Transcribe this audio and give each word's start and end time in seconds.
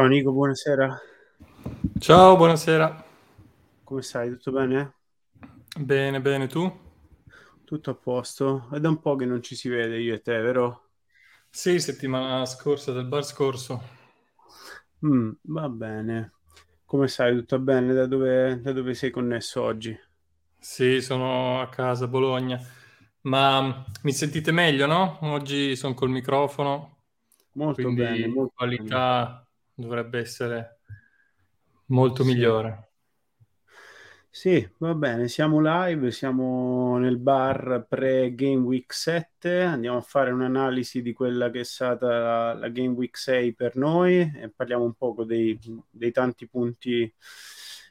Ciao 0.00 0.08
Nico, 0.08 0.32
buonasera. 0.32 0.98
Ciao, 2.00 2.36
buonasera. 2.36 3.04
Come 3.84 4.00
stai? 4.00 4.30
Tutto 4.30 4.52
bene? 4.52 4.94
Bene, 5.78 6.20
bene, 6.20 6.46
tu? 6.48 6.70
Tutto 7.64 7.90
a 7.90 7.94
posto. 7.94 8.68
È 8.70 8.78
da 8.80 8.88
un 8.90 9.00
po' 9.00 9.16
che 9.16 9.24
non 9.24 9.42
ci 9.42 9.54
si 9.54 9.68
vede 9.68 9.98
io 9.98 10.14
e 10.14 10.20
te, 10.20 10.38
vero? 10.40 10.90
Sì, 11.48 11.78
settimana 11.78 12.44
scorsa, 12.44 12.90
del 12.92 13.04
bar 13.04 13.24
scorso. 13.24 13.80
Mm, 15.04 15.32
va 15.42 15.68
bene. 15.68 16.32
Come 16.84 17.08
stai? 17.08 17.34
Tutto 17.36 17.58
bene? 17.58 17.92
Da 17.94 18.06
dove, 18.06 18.60
da 18.60 18.72
dove 18.72 18.94
sei 18.94 19.10
connesso 19.10 19.62
oggi? 19.62 19.96
Sì, 20.58 21.00
sono 21.02 21.60
a 21.60 21.68
casa 21.68 22.04
a 22.04 22.08
Bologna. 22.08 22.58
Ma 23.22 23.84
mi 24.02 24.12
sentite 24.12 24.52
meglio, 24.52 24.86
no? 24.86 25.18
Oggi 25.22 25.76
sono 25.76 25.94
col 25.94 26.10
microfono, 26.10 26.98
Molto 27.52 27.92
bene, 27.92 28.26
molto 28.26 28.66
bene. 28.66 29.04
Dovrebbe 29.80 30.20
essere 30.20 30.80
molto 31.88 32.24
Sì. 32.24 32.24
migliore. 32.24 32.90
Sì, 34.32 34.66
va 34.78 34.94
bene, 34.94 35.26
siamo 35.28 35.60
live, 35.60 36.12
siamo 36.12 36.96
nel 36.98 37.18
bar 37.18 37.84
pre-Game 37.88 38.62
Week 38.62 38.92
7, 38.92 39.60
andiamo 39.62 39.96
a 39.98 40.00
fare 40.02 40.30
un'analisi 40.30 41.02
di 41.02 41.12
quella 41.12 41.50
che 41.50 41.60
è 41.60 41.64
stata 41.64 42.06
la, 42.06 42.54
la 42.54 42.68
Game 42.68 42.94
Week 42.94 43.16
6 43.16 43.52
per 43.54 43.74
noi 43.76 44.20
e 44.36 44.48
parliamo 44.54 44.84
un 44.84 44.94
poco 44.94 45.24
dei, 45.24 45.58
dei 45.90 46.12
tanti 46.12 46.46
punti 46.48 47.12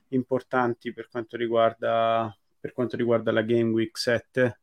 importanti 0.09 0.93
per 0.93 1.09
quanto 1.09 1.35
riguarda, 1.35 2.33
per 2.59 2.71
quanto 2.71 2.95
riguarda 2.95 3.31
la 3.33 3.41
Game 3.41 3.71
Week 3.71 3.97
7. 3.97 4.59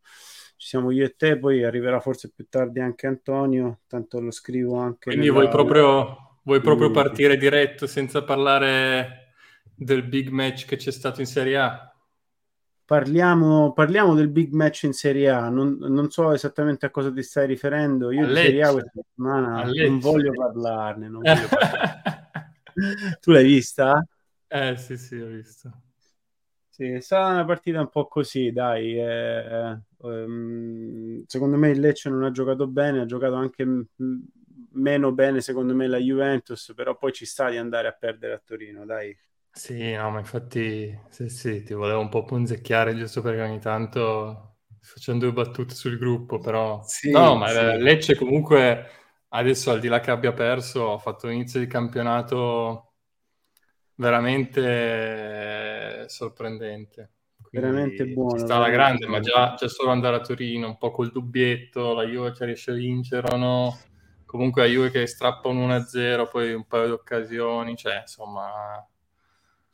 Ci 0.56 0.68
siamo 0.68 0.90
io 0.90 1.04
e 1.04 1.14
te, 1.14 1.38
poi 1.38 1.62
arriverà 1.62 2.00
forse 2.00 2.30
più 2.34 2.46
tardi 2.48 2.80
anche 2.80 3.06
Antonio, 3.06 3.80
tanto 3.86 4.18
lo 4.20 4.30
scrivo 4.30 4.76
anche 4.78 5.10
Quindi 5.10 5.30
nella- 5.30 5.30
vuoi 5.30 5.48
proprio, 5.48 6.25
vuoi 6.46 6.60
proprio 6.62 6.88
Mm. 6.88 6.92
partire 6.94 7.36
diretto 7.36 7.86
senza 7.86 8.24
parlare 8.24 9.34
del 9.74 10.02
big 10.04 10.28
match 10.30 10.64
che 10.66 10.76
c'è 10.76 10.90
stato 10.92 11.20
in 11.20 11.26
Serie 11.26 11.58
A? 11.58 11.90
Parliamo, 12.84 13.72
parliamo 13.72 14.14
del 14.14 14.28
big 14.30 14.52
match 14.52 14.84
in 14.84 14.92
Serie 14.92 15.28
A. 15.28 15.48
Non, 15.48 15.76
non 15.78 16.08
so 16.10 16.32
esattamente 16.32 16.86
a 16.86 16.90
cosa 16.90 17.12
ti 17.12 17.22
stai 17.22 17.46
riferendo. 17.48 18.12
Io 18.12 18.24
A 18.24 18.28
di 18.28 18.36
Serie 18.36 18.62
A 18.62 18.70
questa 18.72 18.90
settimana 18.94 19.62
A 19.64 19.72
non 19.74 19.98
voglio 19.98 20.32
parlarne. 20.32 21.08
non 21.08 21.24
voglio 21.24 21.48
parlarne. 21.48 21.92
tu 23.20 23.30
l'hai 23.32 23.44
vista? 23.44 24.06
Eh 24.48 24.76
sì, 24.76 24.96
sì, 24.96 25.16
ho 25.20 25.26
visto. 25.28 25.70
Sì, 26.68 26.84
è 26.90 27.00
stata 27.00 27.32
una 27.32 27.44
partita 27.46 27.80
un 27.80 27.88
po' 27.88 28.06
così, 28.06 28.52
dai. 28.52 28.98
eh, 29.00 29.78
ehm, 30.02 31.24
secondo 31.26 31.56
me 31.56 31.70
il 31.70 31.80
Lecce 31.80 32.10
non 32.10 32.22
ha 32.24 32.30
giocato 32.30 32.66
bene, 32.66 33.00
ha 33.00 33.06
giocato 33.06 33.34
anche 33.34 33.64
meno 34.76 35.12
bene, 35.12 35.40
secondo 35.40 35.74
me, 35.74 35.86
la 35.88 35.98
Juventus, 35.98 36.72
però 36.74 36.96
poi 36.96 37.12
ci 37.12 37.26
sta 37.26 37.50
di 37.50 37.56
andare 37.56 37.88
a 37.88 37.92
perdere 37.92 38.34
a 38.34 38.42
Torino, 38.44 38.84
dai. 38.84 39.16
Sì, 39.50 39.94
no, 39.94 40.10
ma 40.10 40.18
infatti, 40.18 40.94
sì, 41.08 41.28
sì, 41.30 41.62
ti 41.62 41.72
volevo 41.72 42.00
un 42.00 42.10
po' 42.10 42.24
punzecchiare 42.24 42.94
giusto 42.94 43.22
perché 43.22 43.40
ogni 43.40 43.58
tanto 43.58 44.58
facendo 44.80 45.30
due 45.30 45.44
battute 45.44 45.74
sul 45.74 45.96
gruppo, 45.98 46.38
però... 46.38 46.82
Sì, 46.82 47.10
No, 47.10 47.36
ma 47.36 47.48
sì. 47.48 47.54
Lecce 47.78 48.16
comunque 48.16 48.86
adesso, 49.28 49.70
al 49.70 49.80
di 49.80 49.88
là 49.88 50.00
che 50.00 50.10
abbia 50.10 50.32
perso, 50.34 50.92
ha 50.92 50.98
fatto 50.98 51.26
un 51.26 51.32
inizio 51.32 51.58
di 51.58 51.66
campionato 51.66 52.92
veramente 53.96 56.08
sorprendente. 56.08 57.12
Quindi 57.40 57.60
Veramente 57.60 58.06
buono, 58.06 58.36
Ci 58.36 58.38
sta 58.38 58.56
alla 58.56 58.64
veramente 58.64 58.70
grande, 58.70 59.06
ma 59.06 59.20
già, 59.20 59.54
già 59.56 59.68
solo 59.68 59.90
andare 59.90 60.16
a 60.16 60.20
Torino, 60.20 60.66
un 60.68 60.78
po' 60.78 60.90
col 60.90 61.12
dubbietto, 61.12 61.94
la 61.94 62.04
Juve 62.04 62.32
che 62.32 62.44
riesce 62.44 62.72
a 62.72 62.74
vincere 62.74 63.32
o 63.32 63.36
no, 63.36 63.76
comunque 64.26 64.62
la 64.62 64.68
Juve 64.68 64.90
che 64.90 65.06
strappa 65.06 65.48
un 65.48 65.66
1-0, 65.68 66.28
poi 66.28 66.52
un 66.52 66.66
paio 66.66 66.86
di 66.86 66.92
occasioni, 66.92 67.76
cioè 67.76 68.00
insomma... 68.00 68.86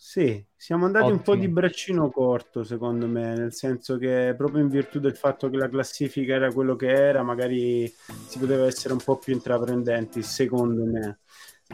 Sì, 0.04 0.44
siamo 0.56 0.86
andati 0.86 1.12
un 1.12 1.22
po' 1.22 1.30
Ottimo. 1.30 1.46
di 1.46 1.52
braccino 1.52 2.10
corto, 2.10 2.64
secondo 2.64 3.06
me, 3.06 3.36
nel 3.36 3.52
senso 3.52 3.98
che 3.98 4.34
proprio 4.36 4.60
in 4.60 4.68
virtù 4.68 4.98
del 4.98 5.16
fatto 5.16 5.48
che 5.48 5.56
la 5.56 5.68
classifica 5.68 6.34
era 6.34 6.52
quello 6.52 6.74
che 6.74 6.88
era, 6.88 7.22
magari 7.22 7.86
si 8.26 8.40
poteva 8.40 8.66
essere 8.66 8.94
un 8.94 9.00
po' 9.02 9.18
più 9.18 9.32
intraprendenti, 9.32 10.20
secondo 10.22 10.84
me. 10.84 11.20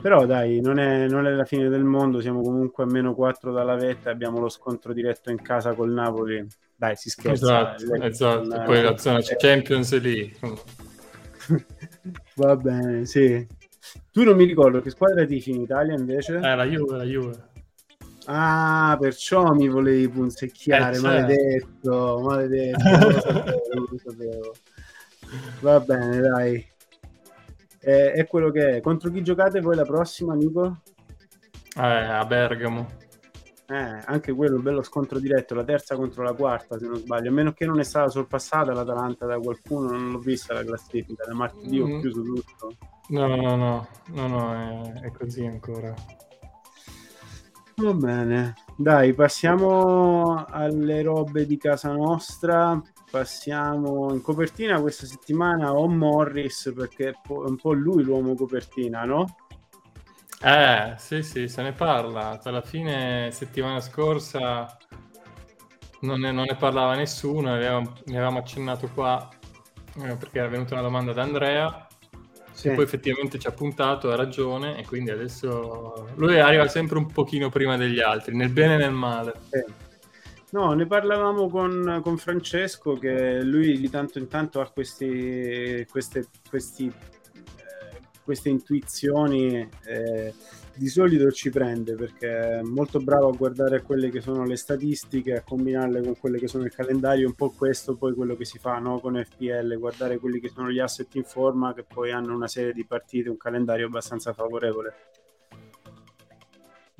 Però 0.01 0.27
dai, 0.27 0.61
non 0.61 0.79
è, 0.79 1.09
non 1.09 1.27
è 1.27 1.31
la 1.31 1.47
fine 1.47 1.71
del 1.71 1.85
mondo, 1.85 2.21
siamo 2.21 2.43
comunque 2.43 2.85
a 2.85 2.87
meno 2.87 3.15
4 3.15 3.51
dalla 3.51 3.77
vetta, 3.77 4.11
abbiamo 4.11 4.39
lo 4.41 4.51
scontro 4.51 4.93
diretto 4.93 5.31
in 5.31 5.41
casa 5.41 5.73
col 5.73 5.91
Napoli. 5.91 6.47
Dai, 6.77 6.97
si 6.97 7.09
scherza. 7.09 7.75
Esatto, 7.77 7.95
esatto. 8.05 8.63
Poi 8.65 8.83
la 8.83 8.97
zona 8.99 9.21
Champions 9.23 9.93
è 9.95 9.99
lì. 9.99 10.37
Va 12.37 12.57
bene, 12.57 13.05
sì. 13.05 13.47
Tu 14.13 14.23
non 14.25 14.37
mi 14.37 14.45
ricordo 14.45 14.81
che 14.81 14.91
squadra 14.91 15.25
tifi 15.25 15.51
in 15.51 15.61
Italia 15.63 15.95
invece? 15.97 16.37
Eh, 16.37 16.55
la 16.55 16.65
Juve, 16.65 16.97
la 16.97 17.05
Juve. 17.05 17.47
Ah, 18.27 18.97
perciò 19.01 19.53
mi 19.55 19.69
volevi 19.69 20.09
punzecchiare, 20.09 20.97
Eh, 20.97 21.01
certo. 21.01 21.07
maledetto, 21.09 22.21
maledetto, 22.23 22.89
non 22.89 23.01
lo 23.13 23.21
sapevo, 23.21 23.63
non 23.73 23.87
lo 23.91 23.99
sapevo. 24.05 24.55
Va 25.61 25.81
bene, 25.81 26.21
dai. 26.21 26.67
È, 27.79 28.13
è 28.15 28.27
quello 28.27 28.51
che 28.51 28.77
è. 28.77 28.81
Contro 28.81 29.11
chi 29.11 29.23
giocate 29.23 29.61
voi 29.61 29.77
la 29.77 29.85
prossima, 29.85 30.35
Nico? 30.35 30.81
Eh, 31.77 31.81
a 31.83 32.25
Bergamo. 32.27 32.87
Eh, 33.71 34.03
anche 34.07 34.33
quello, 34.33 34.57
un 34.57 34.63
bello 34.63 34.83
scontro 34.83 35.19
diretto, 35.19 35.55
la 35.55 35.63
terza 35.65 35.95
contro 35.95 36.23
la 36.23 36.33
quarta, 36.33 36.79
se 36.79 36.87
non 36.87 36.97
sbaglio. 36.97 37.29
A 37.29 37.33
meno 37.33 37.53
che 37.53 37.67
non 37.67 37.79
è 37.81 37.85
stata 37.85 38.09
sorpassata 38.09 38.73
l'Atalanta 38.73 39.27
da 39.27 39.39
qualcuno, 39.39 39.91
non 39.91 40.11
l'ho 40.11 40.19
vista 40.19 40.55
la 40.55 40.65
classifica, 40.65 41.25
da 41.27 41.35
martedì 41.35 41.79
ho 41.81 41.87
Mm. 41.87 42.01
chiuso 42.01 42.23
tutto. 42.23 42.73
No, 43.09 43.27
no, 43.27 43.57
no, 43.57 43.87
no, 44.07 44.27
no, 44.29 44.93
è, 44.95 45.01
è 45.03 45.11
così 45.13 45.45
ancora. 45.45 45.95
Va 47.77 47.93
bene, 47.95 48.55
dai, 48.77 49.13
passiamo 49.15 50.45
alle 50.49 51.03
robe 51.03 51.47
di 51.47 51.57
casa 51.59 51.93
nostra. 51.93 52.81
Passiamo 53.11 54.13
in 54.13 54.21
copertina 54.21 54.81
questa 54.81 55.07
settimana 55.07 55.73
o 55.73 55.87
Morris 55.89 56.73
perché 56.75 57.11
è 57.11 57.15
un 57.29 57.57
po' 57.57 57.73
lui 57.73 58.03
l'uomo 58.03 58.35
copertina, 58.35 59.05
no? 59.05 59.37
Eh, 60.41 60.95
sì, 60.99 61.23
sì, 61.23 61.49
se 61.49 61.63
ne 61.63 61.73
parla. 61.73 62.39
Alla 62.43 62.63
fine, 62.63 63.31
settimana 63.33 63.81
scorsa, 63.81 64.77
non 66.01 66.21
ne, 66.21 66.31
non 66.31 66.45
ne 66.49 66.57
parlava 66.57 66.95
nessuno, 66.95 67.51
ne 67.51 67.57
avevamo, 67.57 67.93
ne 68.05 68.17
avevamo 68.17 68.39
accennato 68.39 68.89
qua 68.95 69.29
eh, 69.97 70.17
perché 70.17 70.39
era 70.39 70.49
venuta 70.49 70.75
una 70.75 70.83
domanda 70.83 71.13
da 71.13 71.23
Andrea. 71.23 71.87
Sì. 72.53 72.69
E 72.69 72.75
poi 72.75 72.85
effettivamente 72.85 73.39
ci 73.39 73.47
ha 73.47 73.53
puntato, 73.53 74.11
ha 74.11 74.17
ragione, 74.17 74.79
e 74.79 74.85
quindi 74.85 75.11
adesso 75.11 76.09
lui 76.17 76.41
arriva 76.41 76.67
sempre 76.67 76.99
un 76.99 77.07
pochino 77.07 77.51
prima 77.51 77.77
degli 77.77 78.01
altri, 78.01 78.35
nel 78.37 78.51
bene 78.51 78.75
e 78.75 78.79
nel 78.79 78.93
male. 78.93 79.35
Sì. 79.51 79.87
No, 80.51 80.73
ne 80.73 80.87
parlavamo 80.87 81.49
con, 81.49 82.01
con 82.03 82.17
Francesco 82.17 82.95
che 82.95 83.43
lui 83.43 83.79
di 83.79 83.91
tanto 83.91 84.19
in 84.19 84.29
tanto 84.29 84.61
ha 84.61 84.71
questi, 84.71 85.87
queste, 85.91 86.27
questi, 86.49 86.91
queste 88.29 88.51
intuizioni. 88.51 89.67
eh, 89.87 90.35
di 90.75 90.87
solito 90.87 91.33
ci 91.33 91.51
prende 91.51 91.97
perché 91.97 92.59
è 92.59 92.63
molto 92.63 93.01
bravo 93.01 93.31
a 93.31 93.37
guardare 93.37 93.83
quelle 93.83 94.11
che 94.11 94.21
sono 94.21 94.45
le 94.45 94.57
statistiche, 94.57 95.33
a 95.33 95.43
combinarle 95.43 96.03
con 96.03 96.17
quelle 96.17 96.39
che 96.39 96.47
sono 96.47 96.65
il 96.65 96.73
calendario, 96.73 97.27
un 97.27 97.35
po' 97.35 97.51
questo 97.51 97.97
poi 97.97 98.15
quello 98.15 98.37
che 98.37 98.45
si 98.45 98.59
fa 98.59 98.79
no? 98.79 99.01
con 99.01 99.21
FPL, 99.21 99.77
guardare 99.77 100.19
quelli 100.19 100.39
che 100.39 100.49
sono 100.49 100.71
gli 100.71 100.79
asset 100.79 101.13
in 101.17 101.25
forma 101.25 101.75
che 101.75 101.83
poi 101.83 102.13
hanno 102.13 102.33
una 102.33 102.47
serie 102.47 102.73
di 102.73 102.85
partite, 102.85 103.29
un 103.29 103.37
calendario 103.37 103.87
abbastanza 103.87 104.33
favorevole. 104.33 104.95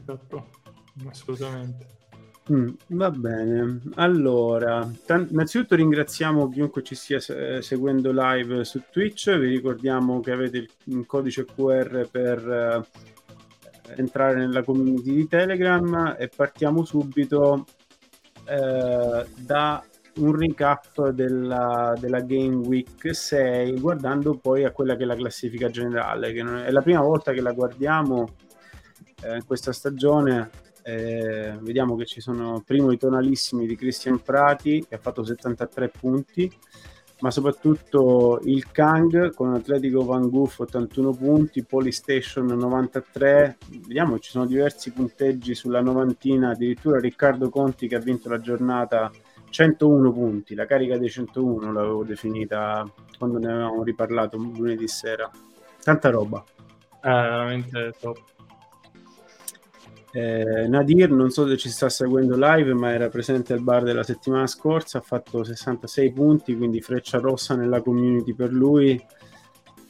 Esatto, 0.01 0.49
assolutamente. 1.09 1.98
Mm, 2.51 2.69
va 2.89 3.11
bene, 3.11 3.81
allora, 3.97 4.91
tan- 5.05 5.29
innanzitutto 5.31 5.75
ringraziamo 5.75 6.49
chiunque 6.49 6.83
ci 6.83 6.95
stia 6.95 7.21
se- 7.21 7.61
seguendo 7.61 8.11
live 8.11 8.65
su 8.65 8.83
Twitch, 8.91 9.37
vi 9.37 9.49
ricordiamo 9.49 10.21
che 10.21 10.33
avete 10.33 10.67
il, 10.85 11.05
codice 11.05 11.45
QR 11.45 12.09
per 12.11 12.49
eh, 12.49 13.97
entrare 13.97 14.37
nella 14.37 14.63
community 14.63 15.15
di 15.15 15.29
Telegram 15.29 16.17
e 16.19 16.29
partiamo 16.35 16.87
subito 16.87 17.67
eh, 18.47 19.27
da 19.37 19.85
un 20.17 20.35
recap 20.35 21.11
della, 21.11 21.95
della 22.01 22.21
Game 22.21 22.67
Week 22.67 23.15
6 23.15 23.79
guardando 23.79 24.39
poi 24.39 24.65
a 24.65 24.71
quella 24.71 24.97
che 24.97 25.03
è 25.03 25.07
la 25.07 25.17
classifica 25.17 25.69
generale, 25.69 26.33
che 26.33 26.41
è, 26.41 26.65
è 26.65 26.71
la 26.71 26.83
prima 26.83 27.03
volta 27.03 27.33
che 27.33 27.43
la 27.43 27.53
guardiamo 27.53 28.37
eh, 29.23 29.37
in 29.37 29.45
questa 29.45 29.73
stagione 29.73 30.67
eh, 30.89 31.59
vediamo 31.61 31.97
che 31.97 32.07
ci 32.07 32.23
sono 32.23 32.63
primo 32.65 32.91
i 32.91 32.97
tonalissimi 32.97 33.67
di 33.67 33.77
Cristian 33.77 34.23
Prati 34.23 34.87
che 34.89 34.95
ha 34.95 34.99
fatto 34.99 35.23
73 35.23 35.89
punti 35.91 36.51
ma 37.21 37.31
soprattutto 37.31 38.41
il 38.45 38.71
Kang 38.71 39.35
con 39.35 39.53
Atletico 39.53 40.05
Van 40.05 40.31
Goof 40.31 40.61
81 40.61 41.11
punti 41.13 41.63
Polystation 41.65 42.47
93 42.47 43.59
vediamo 43.87 44.19
ci 44.19 44.31
sono 44.31 44.47
diversi 44.47 44.93
punteggi 44.93 45.55
sulla 45.55 45.83
novantina 45.83 46.51
addirittura 46.51 47.01
Riccardo 47.01 47.51
Conti 47.51 47.87
che 47.87 47.97
ha 47.97 48.01
vinto 48.01 48.31
la 48.31 48.41
giornata 48.41 49.11
101 49.51 50.13
punti 50.13 50.55
la 50.55 50.65
carica 50.65 50.97
dei 50.97 51.11
101 51.11 51.71
l'avevo 51.71 52.03
definita 52.03 52.91
quando 53.19 53.39
ne 53.39 53.53
avevamo 53.53 53.83
riparlato 53.83 54.39
lunedì 54.39 54.87
sera. 54.89 55.31
Tanta 55.83 56.09
roba. 56.11 56.43
Eh, 57.03 57.11
veramente 57.11 57.93
top. 58.01 58.38
Eh, 60.19 60.67
Nadir, 60.67 61.13
non 61.13 61.31
so 61.31 61.47
se 61.47 61.57
ci 61.57 61.69
sta 61.69 61.89
seguendo 61.89 62.35
live, 62.37 62.75
ma 62.75 62.91
era 62.91 63.09
presente 63.09 63.53
al 63.53 63.63
bar 63.63 63.85
della 63.85 64.03
settimana 64.03 64.49
scorsa, 64.49 64.99
ha 64.99 65.01
fatto 65.01 65.45
66 65.45 66.13
punti, 66.13 66.57
quindi 66.57 66.81
freccia 66.81 67.19
rossa 67.19 67.55
nella 67.55 67.81
community 67.81 68.35
per 68.35 68.51
lui. 68.51 69.01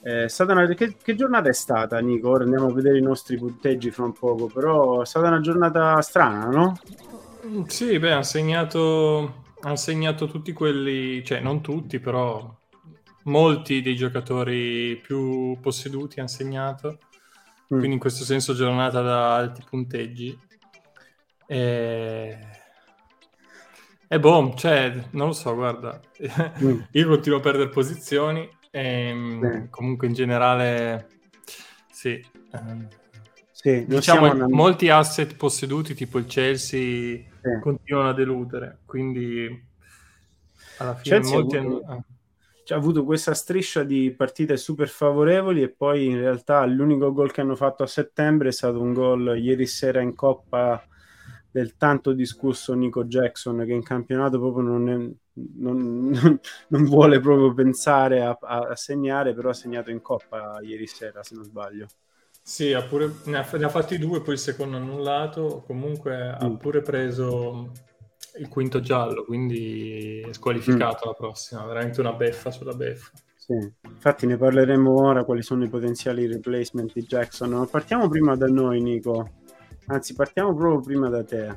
Eh, 0.03 0.27
una... 0.41 0.67
che, 0.75 0.97
che, 1.03 1.15
giornata 1.15 1.49
è 1.49 1.55
stata, 1.55 1.99
Nico? 2.01 2.29
Ora 2.29 2.45
andiamo 2.45 2.67
a 2.67 2.75
vedere 2.75 2.99
i 2.99 3.03
nostri 3.03 3.39
punteggi 3.39 3.91
fra 3.91 4.05
un 4.05 4.13
poco, 4.13 4.49
però 4.49 5.01
è 5.01 5.07
stata 5.07 5.29
una 5.29 5.41
giornata 5.41 5.99
strana, 6.03 6.45
no? 6.51 6.79
Sì, 7.67 7.99
beh, 7.99 8.13
ha 8.13 8.23
segnato, 8.23 9.45
ha 9.63 9.77
segnato 9.77 10.27
tutti 10.27 10.53
quelli, 10.53 11.25
cioè 11.25 11.41
non 11.41 11.63
tutti, 11.63 12.01
però 12.01 12.55
molti 13.25 13.81
dei 13.81 13.97
giocatori 13.97 15.01
più 15.03 15.57
posseduti 15.59 16.19
hanno 16.19 16.29
segnato. 16.29 16.99
Quindi 17.69 17.93
in 17.93 17.99
questo 17.99 18.25
senso 18.25 18.55
giornata 18.55 19.03
da 19.03 19.35
alti 19.37 19.63
punteggi. 19.69 20.39
E... 21.47 22.39
E 24.11 24.19
boh, 24.19 24.55
cioè, 24.57 24.91
non 25.11 25.27
lo 25.27 25.33
so, 25.35 25.55
guarda, 25.55 26.01
mm. 26.65 26.81
io 26.93 27.09
continuo 27.09 27.39
a 27.39 27.43
perdere 27.43 27.69
posizioni 27.69 28.49
e 28.71 29.13
mm, 29.13 29.65
comunque 29.69 30.07
in 30.07 30.15
generale 30.15 31.09
sì. 31.91 32.25
Ehm, 32.53 32.89
sì 33.51 33.85
diciamo 33.87 34.31
andando... 34.31 34.55
molti 34.55 34.89
asset 34.89 35.35
posseduti 35.37 35.95
tipo 35.95 36.19
il 36.19 36.25
Chelsea 36.25 37.19
sì. 37.19 37.61
continuano 37.61 38.09
a 38.09 38.15
deludere, 38.15 38.79
quindi 38.87 39.67
alla 40.79 40.95
fine 40.95 41.15
Chelsea 41.15 41.39
molti 41.39 41.57
hanno... 41.59 42.05
Ah 42.71 42.75
ha 42.75 42.77
avuto 42.77 43.05
questa 43.05 43.35
striscia 43.35 43.83
di 43.83 44.13
partite 44.17 44.57
super 44.57 44.89
favorevoli 44.89 45.63
e 45.63 45.71
poi 45.71 46.07
in 46.07 46.19
realtà 46.19 46.65
l'unico 46.67 47.13
gol 47.13 47.33
che 47.33 47.41
hanno 47.41 47.57
fatto 47.57 47.83
a 47.83 47.87
settembre 47.87 48.49
è 48.49 48.53
stato 48.53 48.81
un 48.81 48.93
gol 48.93 49.39
ieri 49.39 49.67
sera 49.67 50.01
in 50.01 50.15
Coppa 50.15 50.83
del 51.51 51.77
tanto 51.77 52.13
discusso 52.13 52.75
Nico 52.75 53.05
Jackson 53.05 53.65
che 53.65 53.73
in 53.73 53.83
campionato 53.83 54.39
proprio 54.39 54.63
non, 54.63 54.89
è, 54.89 54.97
non, 55.57 56.09
non, 56.11 56.41
non 56.69 56.85
vuole 56.85 57.21
proprio 57.21 57.55
pensare 57.55 58.23
a, 58.23 58.39
a, 58.41 58.77
segnare, 58.77 59.35
però 59.35 59.49
ha 59.49 59.55
segnato 59.55 59.91
in 59.91 60.03
Coppa 60.03 60.59
ieri 60.63 60.87
sera 60.87 61.23
se 61.23 61.35
non 61.35 61.45
sbaglio. 61.45 61.87
Sì, 62.43 62.73
ha 62.73 62.83
pure, 62.83 63.13
ne, 63.25 63.39
ha, 63.39 63.49
ne 63.57 63.65
ha 63.65 63.69
fatti 63.69 63.99
due, 63.99 64.23
poi 64.23 64.35
il 64.35 64.41
secondo 64.41 64.77
annullato, 64.77 65.63
comunque 65.67 66.17
mm. 66.17 66.45
ha 66.45 66.57
pure 66.57 66.81
preso 66.81 67.73
il 68.39 68.49
quinto 68.49 68.81
giallo, 68.81 69.25
quindi 69.25 70.21
è 70.21 70.33
squalificato 70.33 71.05
mm. 71.05 71.09
la 71.09 71.15
prossima, 71.15 71.65
veramente 71.67 72.01
una 72.01 72.13
beffa 72.13 72.51
sulla 72.51 72.75
beffa. 72.75 73.11
Sì. 73.49 73.55
Infatti 73.89 74.27
ne 74.27 74.37
parleremo 74.37 74.93
ora 74.93 75.25
quali 75.25 75.43
sono 75.43 75.65
i 75.65 75.69
potenziali 75.71 76.27
replacement 76.27 76.93
di 76.93 77.03
Jackson. 77.03 77.51
Ma 77.51 77.65
partiamo 77.65 78.07
prima 78.09 78.37
da 78.37 78.47
noi, 78.47 78.83
Nico. 78.83 79.31
Anzi, 79.87 80.15
partiamo 80.15 80.55
proprio 80.55 80.81
prima 80.81 81.09
da 81.09 81.25
te. 81.25 81.57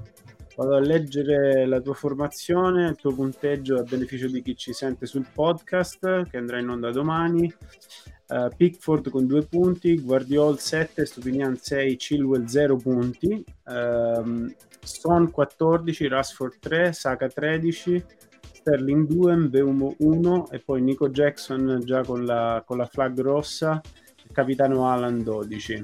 Vado 0.56 0.76
a 0.76 0.80
leggere 0.80 1.66
la 1.66 1.82
tua 1.82 1.94
formazione, 1.94 2.88
il 2.88 2.96
tuo 2.96 3.14
punteggio 3.14 3.76
a 3.76 3.84
beneficio 3.84 4.28
di 4.28 4.42
chi 4.42 4.56
ci 4.56 4.72
sente 4.72 5.06
sul 5.06 5.26
podcast 5.34 6.30
che 6.30 6.38
andrà 6.38 6.60
in 6.60 6.70
onda 6.70 6.92
domani. 6.92 7.54
Uh, 8.28 8.48
Pickford 8.56 9.10
con 9.10 9.28
due 9.28 9.46
punti, 9.46 10.00
Guardiol 10.00 10.60
7, 10.60 11.06
Stupinian 11.06 11.58
6, 11.58 11.96
Chilwell 11.98 12.46
0 12.46 12.78
punti. 12.78 13.44
Uh, 13.66 14.50
Son 14.84 15.30
14, 15.30 16.08
Rashford 16.08 16.60
3, 16.60 16.94
Saka 16.94 17.28
13, 17.28 18.04
Sterling 18.54 19.08
2, 19.08 19.36
Beumo 19.48 19.96
1 19.98 20.50
e 20.52 20.60
poi 20.60 20.82
Nico 20.82 21.10
Jackson 21.10 21.82
già 21.84 22.04
con 22.04 22.26
la, 22.26 22.64
con 22.66 22.78
la 22.78 22.86
flag 22.86 23.20
rossa, 23.20 23.82
capitano 24.32 24.88
Alan 24.88 25.24
12. 25.24 25.84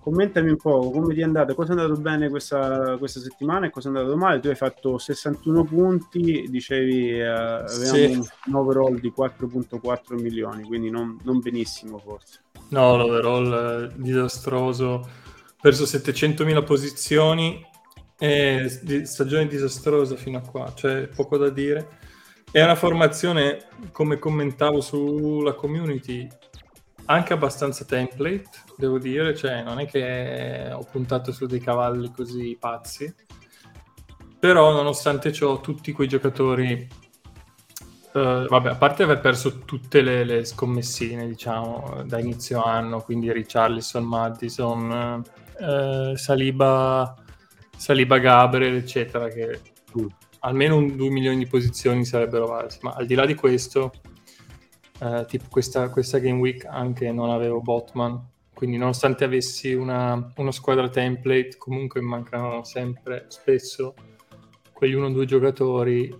Commentami 0.00 0.50
un 0.50 0.56
po' 0.56 0.90
come 0.90 1.12
ti 1.12 1.20
è 1.20 1.24
andato, 1.24 1.54
cosa 1.54 1.74
è 1.74 1.76
andato 1.76 2.00
bene 2.00 2.30
questa, 2.30 2.96
questa 2.98 3.20
settimana 3.20 3.66
e 3.66 3.70
cosa 3.70 3.90
è 3.90 3.94
andato 3.94 4.16
male. 4.16 4.40
Tu 4.40 4.48
hai 4.48 4.54
fatto 4.54 4.96
61 4.96 5.64
punti, 5.64 6.46
dicevi 6.48 7.18
eh, 7.18 7.26
avevamo 7.26 8.22
sì. 8.22 8.28
un 8.46 8.54
overall 8.54 8.98
di 9.00 9.12
4.4 9.14 10.20
milioni, 10.20 10.62
quindi 10.62 10.88
non, 10.88 11.18
non 11.24 11.40
benissimo 11.40 11.98
forse. 11.98 12.42
No, 12.70 12.96
l'overall 12.96 13.90
è 13.90 13.92
disastroso. 13.96 14.86
Ho 14.86 15.06
perso 15.60 15.84
700.000 15.84 16.64
posizioni 16.64 17.66
è 18.18 18.66
stagione 19.04 19.46
disastrosa 19.46 20.16
fino 20.16 20.38
a 20.38 20.40
qua, 20.40 20.72
cioè 20.74 21.06
poco 21.06 21.36
da 21.36 21.50
dire. 21.50 22.06
È 22.50 22.62
una 22.62 22.74
formazione, 22.74 23.68
come 23.92 24.18
commentavo 24.18 24.80
sulla 24.80 25.52
community, 25.52 26.26
anche 27.04 27.32
abbastanza 27.32 27.84
template, 27.84 28.48
devo 28.76 28.98
dire, 28.98 29.36
cioè 29.36 29.62
non 29.62 29.78
è 29.78 29.86
che 29.86 30.70
ho 30.72 30.84
puntato 30.90 31.30
su 31.30 31.46
dei 31.46 31.60
cavalli 31.60 32.10
così 32.10 32.56
pazzi, 32.58 33.14
però 34.38 34.72
nonostante 34.72 35.32
ciò 35.32 35.60
tutti 35.60 35.92
quei 35.92 36.08
giocatori, 36.08 36.88
uh, 38.14 38.46
vabbè, 38.46 38.70
a 38.70 38.76
parte 38.76 39.02
aver 39.04 39.20
perso 39.20 39.60
tutte 39.60 40.00
le, 40.00 40.24
le, 40.24 40.44
scommessine, 40.44 41.26
diciamo, 41.26 42.02
da 42.04 42.18
inizio 42.18 42.62
anno, 42.62 43.00
quindi 43.00 43.32
Richarlison, 43.32 44.04
Madison, 44.04 45.22
uh, 45.60 46.16
Saliba 46.16 47.14
Saliba 47.78 48.18
Gabriel, 48.18 48.74
eccetera, 48.74 49.28
che 49.28 49.60
mm. 49.96 50.06
almeno 50.40 50.76
un 50.76 50.96
2 50.96 51.08
milioni 51.10 51.38
di 51.38 51.46
posizioni 51.46 52.04
sarebbero 52.04 52.46
valse. 52.46 52.80
Ma 52.82 52.90
al 52.90 53.06
di 53.06 53.14
là 53.14 53.24
di 53.24 53.36
questo, 53.36 53.92
eh, 55.00 55.24
tipo 55.28 55.44
questa, 55.48 55.88
questa, 55.88 56.18
Game 56.18 56.40
Week 56.40 56.64
anche 56.64 57.12
non 57.12 57.30
avevo 57.30 57.60
Botman, 57.60 58.20
quindi 58.52 58.76
nonostante 58.78 59.22
avessi 59.22 59.72
una, 59.74 60.32
una 60.36 60.50
squadra 60.50 60.88
template, 60.88 61.56
comunque 61.56 62.00
mancano 62.00 62.64
sempre, 62.64 63.26
spesso, 63.28 63.94
quegli 64.72 64.94
uno 64.94 65.06
o 65.06 65.10
due 65.10 65.24
giocatori 65.24 66.12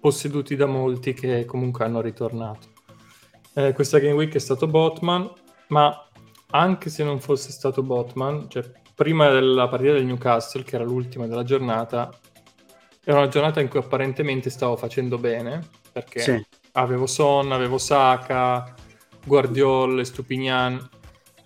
posseduti 0.00 0.54
da 0.54 0.66
molti 0.66 1.12
che 1.12 1.44
comunque 1.44 1.84
hanno 1.84 2.00
ritornato. 2.00 2.68
Eh, 3.52 3.72
questa 3.72 3.98
Game 3.98 4.14
Week 4.14 4.32
è 4.32 4.38
stato 4.38 4.68
Botman, 4.68 5.28
ma 5.68 6.08
anche 6.50 6.88
se 6.88 7.02
non 7.02 7.18
fosse 7.18 7.50
stato 7.50 7.82
Botman, 7.82 8.48
cioè 8.48 8.82
prima 8.94 9.28
della 9.28 9.68
partita 9.68 9.92
del 9.92 10.04
Newcastle, 10.04 10.62
che 10.62 10.76
era 10.76 10.84
l'ultima 10.84 11.26
della 11.26 11.42
giornata, 11.42 12.10
era 13.04 13.18
una 13.18 13.28
giornata 13.28 13.60
in 13.60 13.68
cui 13.68 13.80
apparentemente 13.80 14.50
stavo 14.50 14.76
facendo 14.76 15.18
bene, 15.18 15.60
perché 15.92 16.20
sì. 16.20 16.46
avevo 16.72 17.06
Son, 17.06 17.52
avevo 17.52 17.78
Saka, 17.78 18.74
Guardiol, 19.26 20.04
Stupignan, 20.04 20.88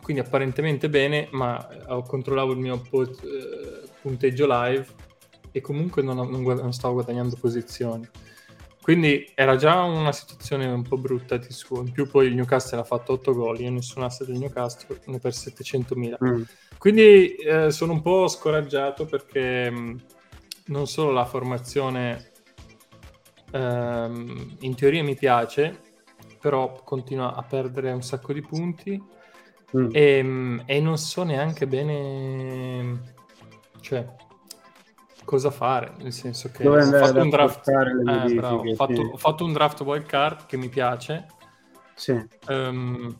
quindi 0.02 0.22
apparentemente 0.22 0.88
bene, 0.88 1.28
ma 1.32 1.68
eh, 1.68 2.02
controllavo 2.06 2.52
il 2.52 2.58
mio 2.58 2.82
eh, 2.92 3.88
punteggio 4.00 4.46
live 4.48 4.86
e 5.50 5.60
comunque 5.60 6.02
non, 6.02 6.16
non, 6.16 6.42
non 6.42 6.72
stavo 6.72 6.94
guadagnando 6.94 7.36
posizioni. 7.38 8.08
Quindi 8.80 9.30
era 9.34 9.56
già 9.56 9.82
una 9.82 10.12
situazione 10.12 10.64
un 10.64 10.80
po' 10.80 10.96
brutta 10.96 11.36
di 11.36 11.52
suo. 11.52 11.82
In 11.82 11.92
più 11.92 12.08
poi 12.08 12.28
il 12.28 12.34
Newcastle 12.34 12.78
ha 12.78 12.84
fatto 12.84 13.12
8 13.12 13.34
gol, 13.34 13.60
io 13.60 13.70
nessun 13.70 14.02
asset 14.02 14.28
del 14.28 14.38
Newcastle, 14.38 14.98
ne 15.04 15.18
per 15.18 15.32
700.000. 15.32 16.16
Mm. 16.24 16.42
Quindi 16.78 17.34
eh, 17.34 17.70
sono 17.70 17.92
un 17.92 18.02
po' 18.02 18.28
scoraggiato 18.28 19.04
perché 19.04 19.70
mh, 19.70 19.78
mm, 19.78 19.96
non 20.66 20.86
solo 20.86 21.10
la 21.10 21.24
formazione 21.24 22.30
ehm, 23.50 24.56
in 24.60 24.74
teoria 24.76 25.02
mi 25.02 25.16
piace, 25.16 25.80
però 26.40 26.80
continua 26.84 27.34
a 27.34 27.42
perdere 27.42 27.90
un 27.90 28.02
sacco 28.02 28.32
di 28.32 28.42
punti 28.42 29.02
mm. 29.76 29.88
e, 29.92 30.22
mh, 30.22 30.28
mm, 30.28 30.58
e, 30.66 30.80
non 30.80 30.98
so 30.98 31.24
neanche 31.24 31.66
bene 31.66 33.16
cioè, 33.80 34.06
cosa 35.24 35.50
fare, 35.50 35.94
nel 35.98 36.12
senso 36.12 36.50
che 36.50 36.66
ho 36.66 36.80
fatto, 36.80 37.20
un 37.20 37.28
draft, 37.28 37.68
eh, 37.68 38.34
bravo, 38.34 38.62
ho, 38.62 38.74
fatto, 38.74 39.00
ho 39.12 39.16
fatto 39.16 39.44
un 39.44 39.52
draft 39.52 39.80
wild 39.80 40.06
card 40.06 40.46
che 40.46 40.56
mi 40.56 40.68
piace. 40.68 41.26
Sì. 41.94 42.12
Um, 42.48 43.16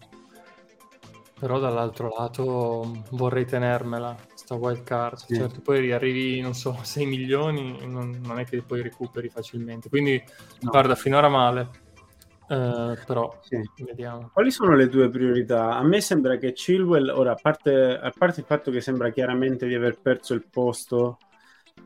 però 1.39 1.59
dall'altro 1.59 2.13
lato 2.17 3.05
vorrei 3.11 3.45
tenermela, 3.45 4.17
sta 4.35 4.55
wild 4.55 4.83
card. 4.83 5.19
Sì. 5.19 5.37
Certo, 5.37 5.61
poi 5.61 5.93
arrivi, 5.93 6.41
non 6.41 6.55
so, 6.55 6.79
6 6.83 7.07
milioni, 7.07 7.87
non, 7.87 8.21
non, 8.23 8.39
è 8.39 8.45
che 8.45 8.63
poi 8.63 8.83
recuperi 8.83 9.29
facilmente. 9.29 9.89
Quindi, 9.89 10.23
no. 10.61 10.71
guarda, 10.71 10.95
finora 10.95 11.29
male. 11.29 11.87
Uh, 12.49 12.97
però 13.07 13.39
sì. 13.43 13.61
vediamo. 13.85 14.31
Quali 14.33 14.51
sono 14.51 14.75
le 14.75 14.89
tue 14.89 15.11
priorità? 15.11 15.77
A 15.77 15.83
me 15.83 16.01
sembra 16.01 16.37
che 16.37 16.53
Chilwell, 16.53 17.11
ora, 17.11 17.33
a 17.33 17.39
parte, 17.41 17.99
a 17.99 18.11
parte 18.17 18.41
il 18.41 18.47
fatto 18.47 18.71
che 18.71 18.81
sembra 18.81 19.11
chiaramente 19.11 19.67
di 19.67 19.75
aver 19.75 19.99
perso 20.01 20.33
il 20.33 20.47
posto, 20.51 21.19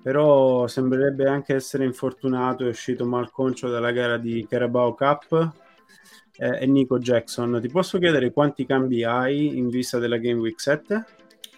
però 0.00 0.68
sembrerebbe 0.68 1.28
anche 1.28 1.54
essere 1.54 1.85
infortunato, 1.85 2.64
è 2.64 2.68
uscito 2.68 3.04
malconcio 3.04 3.68
dalla 3.68 3.90
gara 3.90 4.18
di 4.18 4.47
Carabao 4.49 4.94
Cup 4.94 5.52
eh, 6.37 6.62
e 6.62 6.67
Nico 6.67 6.99
Jackson. 6.99 7.59
Ti 7.61 7.69
posso 7.69 7.99
chiedere 7.99 8.33
quanti 8.33 8.67
cambi 8.67 9.05
hai 9.05 9.57
in 9.57 9.69
vista 9.69 9.99
della 9.99 10.19
Game 10.19 10.41
Week 10.41 10.61
7? 10.61 11.05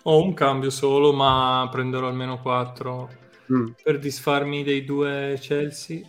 Ho 0.05 0.23
un 0.23 0.35
cambio 0.35 0.71
solo, 0.71 1.13
ma 1.13 1.67
prenderò 1.71 2.09
almeno 2.09 2.41
4 2.41 3.11
mm. 3.53 3.67
per 3.83 3.99
disfarmi 3.99 4.63
dei 4.63 4.85
due 4.85 5.39
Chelsea. 5.41 6.01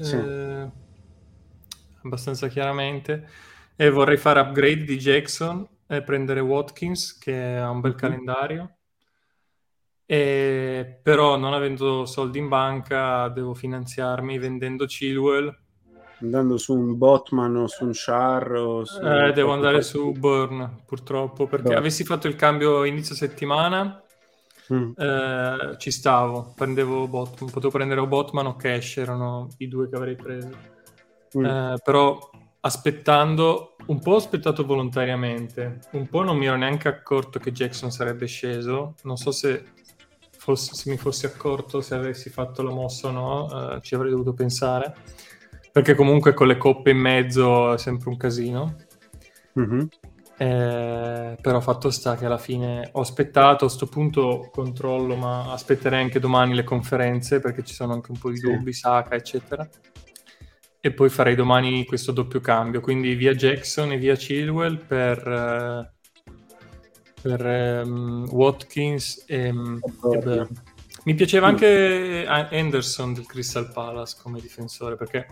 Sì. 0.00 0.14
Eh, 0.14 0.68
abbastanza 2.02 2.48
chiaramente. 2.48 3.28
E 3.74 3.90
vorrei 3.90 4.16
fare 4.16 4.40
upgrade 4.40 4.84
di 4.84 4.96
Jackson 4.98 5.66
e 5.86 6.02
prendere 6.02 6.40
Watkins, 6.40 7.16
che 7.18 7.56
ha 7.56 7.70
un 7.70 7.80
bel 7.80 7.92
mm-hmm. 7.92 8.00
calendario. 8.00 8.72
E, 10.10 11.00
però 11.02 11.36
non 11.36 11.52
avendo 11.52 12.06
soldi 12.06 12.38
in 12.38 12.48
banca 12.48 13.28
devo 13.28 13.54
finanziarmi 13.54 14.38
vendendo 14.38 14.86
Chilwell. 14.86 15.54
Andando 16.20 16.56
su 16.56 16.74
un 16.74 16.98
Botman 16.98 17.56
o 17.56 17.66
su 17.68 17.84
un 17.84 17.92
Char 17.94 18.52
o 18.52 18.84
su... 18.84 19.00
Eh, 19.00 19.32
devo 19.32 19.52
andare 19.52 19.82
su 19.82 20.12
Burn 20.12 20.82
purtroppo 20.84 21.46
perché 21.46 21.68
Burn. 21.68 21.78
avessi 21.78 22.04
fatto 22.04 22.26
il 22.26 22.34
cambio 22.34 22.84
inizio 22.84 23.14
settimana 23.14 24.02
mm. 24.72 24.90
eh, 24.96 25.76
ci 25.78 25.90
stavo, 25.90 26.52
prendevo 26.54 27.06
Botman, 27.08 27.50
potevo 27.50 27.72
prendere 27.72 28.00
o 28.00 28.06
Botman 28.06 28.46
o 28.46 28.56
Cash, 28.56 28.98
erano 28.98 29.48
i 29.58 29.68
due 29.68 29.88
che 29.88 29.96
avrei 29.96 30.16
preso. 30.16 30.50
Mm. 31.36 31.44
Eh, 31.44 31.74
però 31.82 32.18
aspettando, 32.60 33.76
un 33.86 34.00
po' 34.00 34.12
ho 34.12 34.16
aspettato 34.16 34.64
volontariamente, 34.64 35.80
un 35.92 36.08
po' 36.08 36.22
non 36.22 36.36
mi 36.36 36.46
ero 36.46 36.56
neanche 36.56 36.88
accorto 36.88 37.38
che 37.38 37.52
Jackson 37.52 37.90
sarebbe 37.90 38.26
sceso, 38.26 38.94
non 39.02 39.16
so 39.16 39.30
se, 39.30 39.64
se 40.30 40.90
mi 40.90 40.96
fossi 40.96 41.26
accorto 41.26 41.80
se 41.80 41.94
avessi 41.94 42.30
fatto 42.30 42.62
la 42.62 42.70
mossa 42.70 43.08
o 43.08 43.10
no, 43.10 43.74
eh, 43.74 43.80
ci 43.82 43.94
avrei 43.94 44.10
dovuto 44.10 44.32
pensare, 44.32 44.94
perché 45.72 45.94
comunque 45.94 46.34
con 46.34 46.46
le 46.46 46.56
coppe 46.56 46.90
in 46.90 46.98
mezzo 46.98 47.72
è 47.74 47.78
sempre 47.78 48.08
un 48.08 48.16
casino. 48.16 48.76
Mm-hmm. 49.58 49.80
Eh, 50.40 51.36
però 51.40 51.60
fatto 51.60 51.90
sta 51.90 52.16
che 52.16 52.26
alla 52.26 52.38
fine 52.38 52.90
ho 52.92 53.00
aspettato, 53.00 53.64
a 53.64 53.68
questo 53.68 53.86
punto 53.86 54.48
controllo, 54.52 55.16
ma 55.16 55.52
aspetterei 55.52 56.02
anche 56.02 56.20
domani 56.20 56.54
le 56.54 56.64
conferenze 56.64 57.40
perché 57.40 57.64
ci 57.64 57.74
sono 57.74 57.92
anche 57.92 58.12
un 58.12 58.18
po' 58.18 58.30
di 58.30 58.38
dubbi, 58.38 58.72
sì. 58.72 58.80
Saka, 58.80 59.14
eccetera 59.14 59.68
e 60.80 60.92
poi 60.92 61.08
farei 61.08 61.34
domani 61.34 61.84
questo 61.84 62.12
doppio 62.12 62.40
cambio, 62.40 62.80
quindi 62.80 63.14
via 63.14 63.34
Jackson 63.34 63.92
e 63.92 63.98
via 63.98 64.14
Chilwell 64.14 64.78
per, 64.78 65.26
uh, 65.26 66.32
per 67.20 67.84
um, 67.84 68.28
Watkins 68.30 69.24
e, 69.26 69.48
e 69.48 70.46
mi 71.04 71.14
piaceva 71.14 71.48
anche 71.48 72.24
Anderson 72.26 73.12
del 73.12 73.26
Crystal 73.26 73.70
Palace 73.72 74.16
come 74.22 74.40
difensore 74.40 74.96
perché 74.96 75.26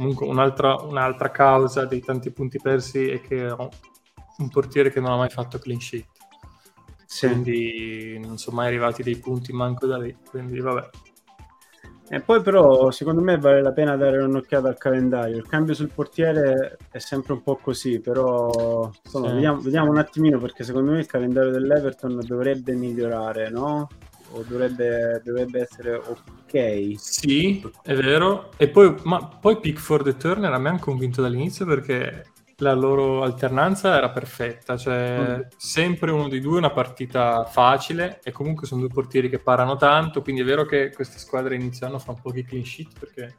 comunque 0.00 0.26
un'altra, 0.26 0.76
un'altra 0.76 1.30
causa 1.30 1.84
dei 1.84 2.00
tanti 2.00 2.30
punti 2.30 2.58
persi 2.58 3.10
è 3.10 3.20
che 3.20 3.50
ho 3.50 3.68
un 4.38 4.48
portiere 4.48 4.90
che 4.90 4.98
non 4.98 5.12
ha 5.12 5.16
mai 5.16 5.28
fatto 5.28 5.58
clean 5.58 5.78
sheet 5.78 6.06
sì. 7.04 7.26
quindi 7.26 8.18
non 8.18 8.38
sono 8.38 8.56
mai 8.56 8.68
arrivati 8.68 9.02
dei 9.02 9.18
punti 9.18 9.52
manco 9.52 9.86
da 9.86 9.98
lì 9.98 10.16
quindi 10.30 10.58
vabbè 10.58 10.88
e 12.12 12.20
poi 12.20 12.40
però 12.40 12.90
secondo 12.90 13.20
me 13.20 13.36
vale 13.36 13.60
la 13.60 13.72
pena 13.72 13.94
dare 13.94 14.20
un'occhiata 14.20 14.66
al 14.66 14.76
calendario. 14.76 15.36
Il 15.36 15.46
cambio 15.46 15.74
sul 15.74 15.92
portiere 15.94 16.76
è 16.90 16.98
sempre 16.98 17.34
un 17.34 17.42
po' 17.44 17.54
così, 17.54 18.00
però 18.00 18.90
insomma, 19.04 19.28
sì. 19.28 19.34
vediamo, 19.34 19.60
vediamo, 19.60 19.90
un 19.90 19.98
attimino 19.98 20.40
perché 20.40 20.64
secondo 20.64 20.90
me 20.90 20.98
il 20.98 21.06
calendario 21.06 21.52
dell'Everton 21.52 22.18
dovrebbe 22.26 22.74
migliorare, 22.74 23.48
no? 23.50 23.86
O 24.32 24.44
dovrebbe, 24.46 25.20
dovrebbe 25.24 25.60
essere 25.60 25.94
ok. 25.94 26.94
Sì, 26.96 27.62
è 27.82 27.94
vero. 27.94 28.50
E 28.56 28.68
poi, 28.68 28.94
ma 29.04 29.26
poi 29.26 29.58
Pickford 29.58 30.06
e 30.06 30.16
Turner 30.16 30.52
a 30.52 30.58
me 30.58 30.68
hanno 30.68 30.78
convinto 30.78 31.20
dall'inizio 31.20 31.66
perché 31.66 32.24
la 32.60 32.74
loro 32.74 33.22
alternanza 33.22 33.96
era 33.96 34.10
perfetta, 34.10 34.76
cioè 34.76 35.38
mm. 35.38 35.40
sempre 35.56 36.10
uno 36.10 36.28
dei 36.28 36.40
due 36.40 36.58
una 36.58 36.70
partita 36.70 37.44
facile 37.44 38.20
e 38.22 38.32
comunque 38.32 38.66
sono 38.66 38.80
due 38.80 38.90
portieri 38.90 39.28
che 39.28 39.38
parano 39.38 39.76
tanto, 39.76 40.22
quindi 40.22 40.42
è 40.42 40.44
vero 40.44 40.64
che 40.64 40.92
queste 40.94 41.18
squadre 41.18 41.54
iniziano 41.54 41.96
a 41.96 41.98
fare 41.98 42.12
un 42.16 42.22
po' 42.22 42.32
di 42.32 42.44
clean 42.44 42.64
sheet 42.64 42.98
perché 42.98 43.36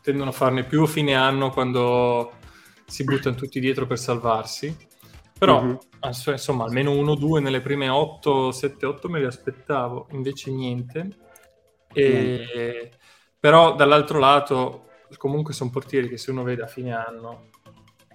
tendono 0.00 0.30
a 0.30 0.32
farne 0.32 0.64
più 0.64 0.82
a 0.82 0.86
fine 0.86 1.14
anno 1.14 1.50
quando 1.50 2.32
si 2.86 3.02
buttano 3.04 3.34
tutti 3.34 3.58
dietro 3.58 3.86
per 3.86 3.98
salvarsi. 3.98 4.74
Però, 5.38 5.62
mm-hmm. 5.62 5.76
insomma, 6.32 6.64
almeno 6.64 6.92
uno 6.92 7.12
o 7.12 7.16
due 7.16 7.40
nelle 7.40 7.60
prime 7.60 7.88
8, 7.88 8.52
7, 8.52 8.86
8 8.86 9.08
me 9.08 9.18
li 9.18 9.26
aspettavo, 9.26 10.08
invece 10.12 10.50
niente. 10.50 11.08
E... 11.92 12.46
Mm. 12.56 12.98
Però 13.38 13.74
dall'altro 13.74 14.18
lato, 14.18 14.88
comunque 15.18 15.52
sono 15.52 15.70
portieri 15.70 16.08
che 16.08 16.16
se 16.16 16.30
uno 16.30 16.42
vede 16.42 16.62
a 16.62 16.66
fine 16.66 16.92
anno 16.92 17.50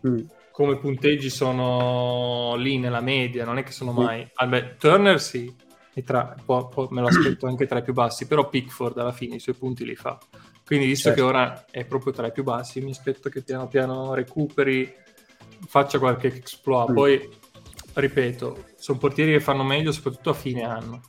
Mm. 0.08 0.22
Come 0.52 0.78
punteggi 0.78 1.30
sono 1.30 2.56
lì 2.56 2.78
nella 2.78 3.02
media, 3.02 3.46
non 3.46 3.58
è 3.58 3.64
che 3.64 3.72
sono 3.72 3.92
mai... 3.92 4.28
Vabbè, 4.36 4.76
Turner 4.78 5.22
sì, 5.22 5.54
tra, 6.04 6.36
po, 6.44 6.68
po, 6.68 6.88
me 6.92 7.02
lo 7.02 7.08
aspetto 7.08 7.48
anche 7.48 7.66
tra 7.66 7.80
i 7.80 7.84
più 7.84 7.94
bassi, 7.94 8.28
però 8.28 8.50
Pickford 8.50 8.98
alla 8.98 9.12
fine 9.12 9.36
i 9.36 9.40
suoi 9.40 9.56
punti 9.56 9.86
li 9.86 9.96
fa. 9.96 10.18
Quindi 10.66 10.88
visto 10.88 11.10
certo. 11.10 11.24
che 11.24 11.28
ora 11.28 11.66
è 11.70 11.86
proprio 11.86 12.14
tra 12.14 12.28
i 12.28 12.32
più 12.32 12.44
bassi, 12.44 12.82
mi 12.82 12.92
aspetto 12.92 13.30
che 13.30 13.44
piano 13.44 13.68
piano 13.68 14.14
recuperi, 14.14 14.94
faccia 15.68 16.00
qualche 16.00 16.28
exploit. 16.28 16.92
Mm. 16.92 16.94
Poi, 16.94 17.30
ripeto, 17.94 18.66
sono 18.76 18.98
portieri 18.98 19.32
che 19.32 19.40
fanno 19.40 19.64
meglio 19.64 19.92
soprattutto 19.92 20.30
a 20.32 20.36
fine 20.36 20.64
anno. 20.64 21.02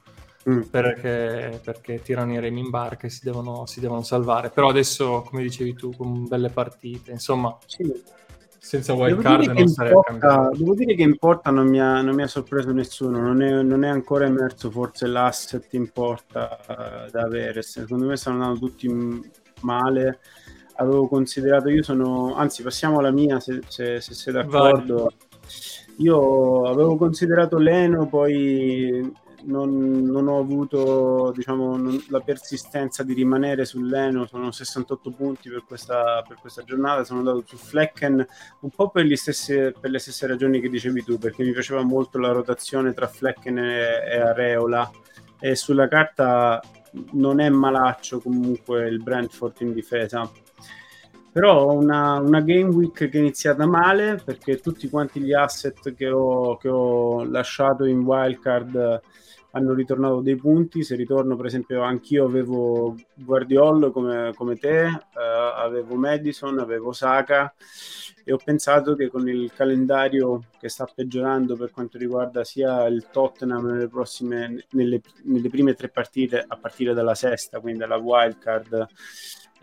Mm. 0.49 0.63
Perché, 0.63 1.61
perché, 1.63 2.03
tirano 2.03 2.33
i 2.33 2.41
remi 2.41 2.61
in 2.61 2.71
barca 2.71 3.07
e 3.07 3.11
si 3.11 3.21
devono, 3.23 3.67
si 3.67 3.81
devono 3.81 4.03
salvare. 4.03 4.51
Però 4.51 4.69
adesso, 4.69 5.23
come 5.23 5.43
dicevi 5.43 5.75
tu, 5.75 5.95
con 5.97 6.27
belle 6.27 6.49
partite, 6.49 7.13
insomma, 7.13 7.57
sì 7.67 8.21
senza 8.63 8.93
wildcard 8.93 9.47
non 9.47 9.67
sarei 9.67 9.93
cambiato. 10.05 10.57
Devo 10.57 10.75
dire 10.75 10.95
che 10.95 11.03
in 11.03 11.19
porta 11.19 11.51
non 11.51 11.67
mi 11.67 11.81
ha, 11.81 12.01
non 12.01 12.15
mi 12.15 12.23
ha 12.23 12.29
sorpreso 12.29 12.71
nessuno, 12.71 13.21
non 13.21 13.43
è, 13.43 13.61
non 13.61 13.83
è, 13.83 13.89
ancora 13.89 14.25
emerso 14.25 14.71
forse 14.71 15.09
l'asset 15.09 15.67
in 15.75 15.91
porta 15.91 16.61
uh, 16.69 17.11
da 17.11 17.23
avere, 17.23 17.63
secondo 17.63 18.07
me 18.07 18.17
stanno 18.17 18.41
andando 18.45 18.61
tutti 18.61 18.89
male. 19.63 20.21
Avevo 20.77 21.07
considerato, 21.09 21.69
io 21.69 21.83
sono, 21.83 22.35
anzi 22.35 22.63
passiamo 22.63 22.99
alla 22.99 23.11
mia 23.11 23.41
se, 23.41 23.61
se, 23.69 24.01
se 24.01 24.15
sei 24.15 24.33
d'accordo. 24.33 24.97
Vai. 24.97 25.31
Io 25.99 26.65
avevo 26.65 26.97
considerato 26.97 27.59
Leno, 27.59 28.07
poi 28.09 29.13
non, 29.45 30.03
non, 30.03 30.29
ho 30.29 30.39
avuto 30.39 31.33
diciamo, 31.35 31.77
non, 31.77 32.03
la 32.09 32.21
persistenza 32.21 33.03
di 33.03 33.15
rimanere 33.15 33.65
sull'Eno, 33.65 34.27
sono 34.27 34.51
68 34.51 35.11
punti 35.11 35.49
per 35.49 35.65
questa, 35.67 36.25
per 36.27 36.39
questa, 36.41 36.63
giornata, 36.63 37.05
sono 37.05 37.21
andato 37.21 37.43
su 37.47 37.57
Flecken 37.57 38.27
un 38.61 38.71
po' 38.71 38.91
per, 38.91 39.07
stesse, 39.17 39.75
per, 39.79 39.91
le 39.91 39.99
stesse 39.99 40.27
ragioni 40.27 40.61
che 40.61 40.69
dicevi 40.69 41.03
tu, 41.03 41.19
perché 41.19 41.45
mi 41.45 41.53
piaceva 41.53 41.83
molto 41.83 42.19
la 42.19 42.33
rotazione 42.33 42.93
tra 42.93 43.07
Flecken 43.07 43.59
e, 43.59 43.81
e 44.07 44.19
Areola 44.19 44.91
e 45.39 45.57
sulla 45.57 45.89
carta 45.89 46.61
non 47.13 47.41
è 47.41 47.49
malaccio 47.49 48.21
comunque 48.21 48.87
il 48.87 49.03
Brentford 49.03 49.61
in 49.61 49.73
difesa 49.73 50.31
però 51.33 51.73
una, 51.73 52.19
una, 52.21 52.41
game 52.43 52.69
week 52.75 53.09
che 53.09 53.11
è 53.11 53.17
iniziata 53.17 53.67
male 53.67 54.21
perché 54.23 54.61
tutti 54.61 54.91
quanti 54.91 55.21
gli 55.21 55.33
asset 55.33 55.95
che 55.95 56.11
ho, 56.11 56.59
che 56.59 56.69
ho 56.69 57.25
lasciato 57.25 57.87
in 57.87 58.01
wildcard 58.01 59.01
hanno 59.53 59.75
ritornato 59.75 60.21
dei 60.21 60.37
punti. 60.37 60.83
Se 60.83 60.95
ritorno, 60.95 61.37
per 61.37 61.47
esempio, 61.47 61.83
anch'io 61.83 62.25
avevo 62.25 62.95
Guardiol 63.15 63.91
come, 63.93 64.33
come 64.35 64.57
te, 64.57 64.85
eh, 64.85 65.01
avevo 65.57 65.95
Madison, 65.95 66.59
avevo 66.59 66.93
Saka 66.93 67.55
e 68.25 68.33
ho 68.33 68.39
pensato 68.43 68.95
che 68.95 69.09
con 69.09 69.29
il 69.29 69.53
calendario 69.53 70.43
che 70.61 70.69
sta 70.69 70.87
peggiorando 70.93 71.57
per 71.57 71.71
quanto 71.71 71.99
riguarda 71.99 72.45
sia 72.45 72.87
il 72.87 73.09
Tottenham 73.11 73.67
nelle 73.67 73.89
prossime 73.89 74.65
nelle, 74.71 75.01
nelle 75.25 75.49
prime 75.49 75.75
tre 75.75 75.89
partite 75.89 76.45
a 76.47 76.57
partire 76.57 76.95
dalla 76.95 77.17
sesta, 77.17 77.59
quindi 77.59 77.81
dalla 77.81 77.97
wildcard 77.97 78.87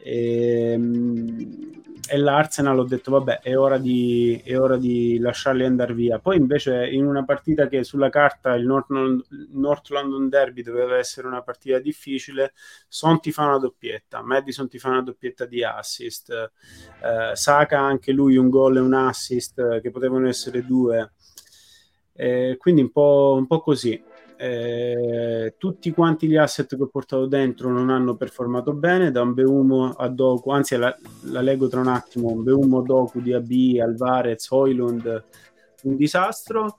e, 0.02 0.72
ehm, 0.74 1.80
e 2.12 2.18
l'Arsenal 2.18 2.80
ho 2.80 2.84
detto 2.84 3.12
vabbè 3.12 3.42
è 3.42 3.56
ora, 3.56 3.78
di, 3.78 4.42
è 4.44 4.58
ora 4.58 4.78
di 4.78 5.20
lasciarli 5.20 5.64
andare 5.64 5.94
via. 5.94 6.18
Poi 6.20 6.38
invece 6.38 6.88
in 6.90 7.06
una 7.06 7.24
partita 7.24 7.68
che 7.68 7.84
sulla 7.84 8.10
carta 8.10 8.56
il 8.56 8.66
North, 8.66 8.90
North 9.52 9.90
London 9.90 10.28
Derby 10.28 10.64
doveva 10.64 10.98
essere 10.98 11.28
una 11.28 11.44
partita 11.44 11.78
difficile 11.80 12.54
Son 12.88 13.20
ti 13.20 13.32
fa 13.32 13.46
una 13.46 13.60
doppietta 13.60 14.24
Madison 14.24 14.68
ti 14.68 14.80
fa 14.80 14.90
una 14.90 15.04
doppietta 15.04 15.46
di 15.46 15.64
assist 15.64 16.32
eh, 16.32 17.36
Saka 17.36 17.80
anche 17.80 18.12
lui 18.12 18.38
un 18.38 18.50
gol 18.50 18.78
e 18.78 18.80
un 18.80 18.94
assist 18.94 19.80
che 19.82 19.92
potevano 19.92 20.28
essere 20.28 20.66
due. 20.66 21.12
Eh, 22.14 22.56
quindi 22.58 22.82
un 22.82 22.92
po', 22.92 23.36
un 23.38 23.48
po' 23.48 23.62
così 23.62 24.04
eh, 24.42 25.56
tutti 25.58 25.92
quanti 25.92 26.26
gli 26.26 26.38
asset 26.38 26.74
che 26.74 26.82
ho 26.82 26.88
portato 26.88 27.26
dentro 27.26 27.70
non 27.70 27.90
hanno 27.90 28.16
performato 28.16 28.74
bene, 28.74 29.12
da 29.12 29.22
un 29.22 29.34
Beumo 29.34 29.90
a 29.90 30.08
Doku, 30.08 30.52
anzi 30.52 30.78
la, 30.78 30.96
la 31.24 31.42
leggo 31.42 31.68
tra 31.68 31.82
un 31.82 31.88
attimo, 31.88 32.30
un 32.30 32.44
Beumo, 32.44 32.82
Doku, 32.82 33.20
DAB, 33.22 33.82
Alvarez, 33.82 34.50
Hoylund, 34.50 35.26
un 35.84 35.96
disastro. 35.98 36.78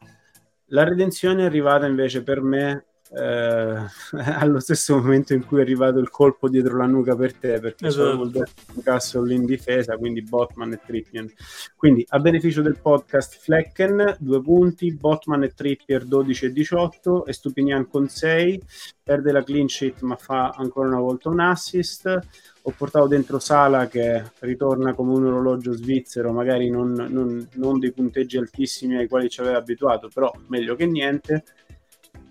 La 0.68 0.84
redenzione 0.84 1.42
è 1.42 1.46
arrivata 1.46 1.84
invece 1.84 2.22
per 2.22 2.40
me 2.40 2.86
eh, 3.12 3.76
allo 4.38 4.60
stesso 4.60 4.96
momento 4.96 5.34
in 5.34 5.44
cui 5.44 5.58
è 5.58 5.62
arrivato 5.62 5.98
il 5.98 6.10
colpo 6.10 6.48
dietro 6.48 6.76
la 6.76 6.86
nuca 6.86 7.16
per 7.16 7.34
te 7.34 7.58
perché 7.58 7.88
esatto. 7.88 8.30
sono 8.30 8.46
Castle 8.82 9.34
in 9.34 9.44
difesa 9.44 9.96
quindi 9.96 10.22
Botman 10.22 10.72
e 10.72 10.80
Trippier. 10.84 11.26
Quindi 11.74 12.04
a 12.08 12.18
beneficio 12.18 12.62
del 12.62 12.78
podcast 12.80 13.38
Flecken 13.40 14.16
due 14.18 14.40
punti 14.40 14.92
Botman 14.92 15.42
e 15.42 15.54
Trippier 15.54 16.04
12 16.04 16.46
e 16.46 16.52
18 16.52 17.26
e 17.26 17.32
Stupinian 17.32 17.88
con 17.88 18.08
6 18.08 18.62
perde 19.02 19.32
la 19.32 19.42
clean 19.42 19.66
sheet 19.66 20.02
ma 20.02 20.14
fa 20.14 20.50
ancora 20.50 20.88
una 20.88 21.00
volta 21.00 21.28
un 21.28 21.40
assist. 21.40 22.18
Ho 22.64 22.74
portato 22.76 23.06
dentro 23.06 23.38
Sala 23.38 23.88
che 23.88 24.22
ritorna 24.40 24.92
come 24.92 25.14
un 25.14 25.26
orologio 25.26 25.72
svizzero 25.72 26.30
magari 26.30 26.68
non, 26.68 26.92
non, 26.92 27.48
non 27.54 27.78
dei 27.78 27.90
punteggi 27.90 28.36
altissimi 28.36 28.96
ai 28.96 29.08
quali 29.08 29.30
ci 29.30 29.40
aveva 29.40 29.56
abituato 29.56 30.10
però 30.12 30.30
meglio 30.48 30.76
che 30.76 30.84
niente 30.84 31.44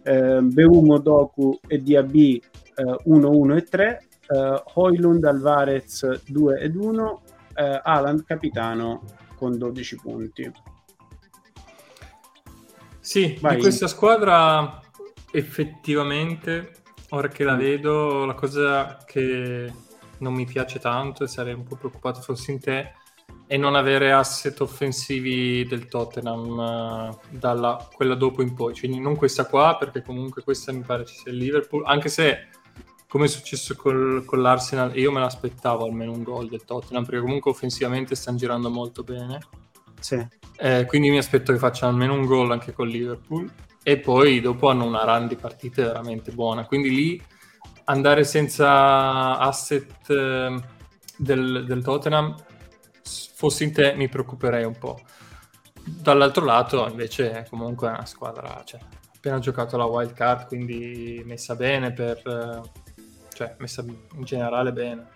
eh, 0.04 0.40
B1 0.42 1.02
Doku 1.02 1.60
e 1.68 1.80
DAB 1.80 2.16
eh, 2.16 2.42
1, 3.04 3.30
1 3.30 3.56
e 3.56 3.64
3, 3.64 4.08
eh, 4.28 4.64
Hoylund 4.74 5.24
Alvarez 5.24 6.24
2 6.26 6.60
ed 6.60 6.76
1, 6.76 7.22
eh, 7.56 7.82
Alan 7.84 8.24
capitano 8.24 9.04
con 9.36 9.58
12 9.58 9.96
punti. 9.98 10.52
Sì, 13.00 13.38
Vai. 13.42 13.56
di 13.56 13.62
questa 13.62 13.88
squadra 13.88 14.82
effettivamente, 15.32 16.74
ora 17.10 17.28
che 17.28 17.44
la 17.44 17.56
mm. 17.56 17.60
vedo, 17.60 18.26
la 18.26 18.34
cosa 18.34 18.98
che 19.06 19.72
non 20.20 20.34
mi 20.34 20.46
piace 20.46 20.80
tanto 20.80 21.24
e 21.24 21.28
sarei 21.28 21.54
un 21.54 21.64
po' 21.64 21.76
preoccupato 21.76 22.22
fossi 22.22 22.52
in 22.52 22.60
te 22.60 22.94
è 23.50 23.58
non 23.58 23.74
avere 23.74 24.12
asset 24.12 24.62
offensivi 24.62 25.66
del 25.66 25.88
Tottenham 25.88 26.50
uh, 26.60 27.18
dalla 27.30 27.90
quella 27.92 28.14
dopo 28.14 28.44
in 28.44 28.54
poi, 28.54 28.78
quindi 28.78 29.00
non 29.00 29.16
questa 29.16 29.48
qua 29.48 29.76
perché 29.76 30.04
comunque 30.04 30.44
questa 30.44 30.72
mi 30.72 30.82
pare 30.82 31.04
ci 31.04 31.16
sia 31.16 31.32
il 31.32 31.40
Liverpool, 31.40 31.82
anche 31.84 32.10
se 32.10 32.50
come 33.08 33.26
è 33.26 33.28
successo 33.28 33.76
col, 33.76 34.24
con 34.24 34.44
l'Arsenal 34.44 34.96
io 34.96 35.12
me 35.12 35.20
l'aspettavo 35.20 35.84
almeno 35.84 36.12
un 36.12 36.22
gol 36.22 36.48
del 36.48 36.64
Tottenham 36.64 37.04
perché 37.04 37.22
comunque 37.22 37.50
offensivamente 37.50 38.14
stanno 38.14 38.38
girando 38.38 38.70
molto 38.70 39.02
bene. 39.02 39.40
Sì. 40.00 40.24
Eh, 40.58 40.86
quindi 40.86 41.10
mi 41.10 41.18
aspetto 41.18 41.52
che 41.52 41.58
facciano 41.58 41.92
almeno 41.92 42.14
un 42.14 42.26
gol 42.28 42.52
anche 42.52 42.72
con 42.72 42.88
Liverpool 42.88 43.52
e 43.82 43.98
poi 43.98 44.42
dopo 44.42 44.70
hanno 44.70 44.86
una 44.86 45.06
run 45.06 45.28
di 45.28 45.36
partite 45.36 45.82
veramente 45.82 46.32
buona, 46.32 46.68
quindi 46.68 46.92
lì 46.92 47.24
andare 47.86 48.24
senza 48.26 49.40
asset 49.40 50.08
eh, 50.12 50.56
del, 51.18 51.66
del 51.66 51.82
Tottenham 51.82 52.36
fossi 53.40 53.64
in 53.64 53.72
te 53.72 53.94
mi 53.96 54.10
preoccuperei 54.10 54.66
un 54.66 54.78
po'. 54.78 55.00
Dall'altro 55.82 56.44
lato 56.44 56.86
invece 56.90 57.32
è 57.32 57.48
comunque 57.48 57.88
una 57.88 58.06
squadra, 58.06 58.62
cioè, 58.66 58.82
appena 59.16 59.40
giocato 59.40 59.78
la 59.78 59.86
wild 59.86 60.12
card, 60.12 60.48
quindi 60.48 61.24
messa 61.26 61.56
bene 61.56 61.94
per... 61.94 62.22
cioè 63.32 63.56
messa 63.60 63.82
in 63.82 64.24
generale 64.24 64.74
bene. 64.74 65.08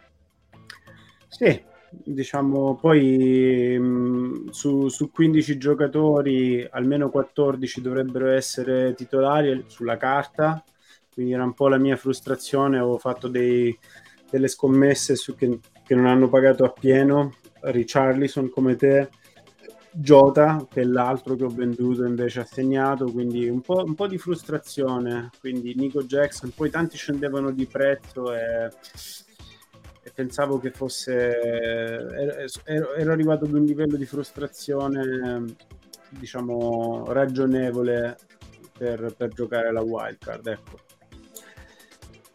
Sì, 1.28 1.62
diciamo 1.90 2.78
poi 2.78 3.78
mh, 3.78 4.52
su, 4.52 4.88
su 4.88 5.12
15 5.12 5.58
giocatori 5.58 6.66
almeno 6.72 7.10
14 7.10 7.82
dovrebbero 7.82 8.30
essere 8.30 8.94
titolari 8.94 9.66
sulla 9.68 9.98
carta, 9.98 10.64
quindi 11.14 11.34
era 11.34 11.44
un 11.44 11.54
po' 11.54 11.68
la 11.68 11.78
mia 11.78 11.98
frustrazione, 11.98 12.78
avevo 12.78 12.98
fatto 12.98 13.28
dei, 13.28 13.78
delle 14.32 14.48
scommesse 14.48 15.18
su 15.18 15.36
che, 15.36 15.60
che 15.84 15.94
non 15.94 16.06
hanno 16.06 16.30
pagato 16.30 16.64
appieno 16.64 17.34
Richarlison 17.64 18.50
come 18.50 18.76
te, 18.76 19.10
Jota 19.96 20.66
che 20.70 20.82
è 20.82 20.86
l'altro 20.86 21.36
che 21.36 21.44
ho 21.44 21.50
venduto 21.50 22.04
invece 22.04 22.40
ha 22.40 22.46
segnato, 22.46 23.06
quindi 23.12 23.48
un 23.48 23.62
po', 23.62 23.84
un 23.86 23.94
po', 23.94 24.08
di 24.08 24.18
frustrazione, 24.18 25.30
quindi 25.40 25.76
Nico 25.76 26.04
Jackson, 26.04 26.52
poi 26.56 26.72
tanti 26.72 26.98
scendevano 26.98 27.52
di 27.52 27.68
prezzo 27.68 28.34
e, 28.34 28.70
e 30.02 30.12
pensavo 30.12 30.60
che 30.60 30.72
fosse, 30.72 31.14
ero, 32.64 32.94
ero, 32.96 33.12
arrivato 33.12 33.46
ad 33.46 33.54
un 33.54 33.64
livello 33.64 33.96
di 33.96 34.06
frustrazione 34.06 35.44
diciamo 36.10 37.06
ragionevole 37.08 38.18
per, 38.76 39.14
per 39.16 39.30
giocare 39.30 39.72
la 39.72 39.82
wildcard, 39.82 40.48
ecco 40.48 40.93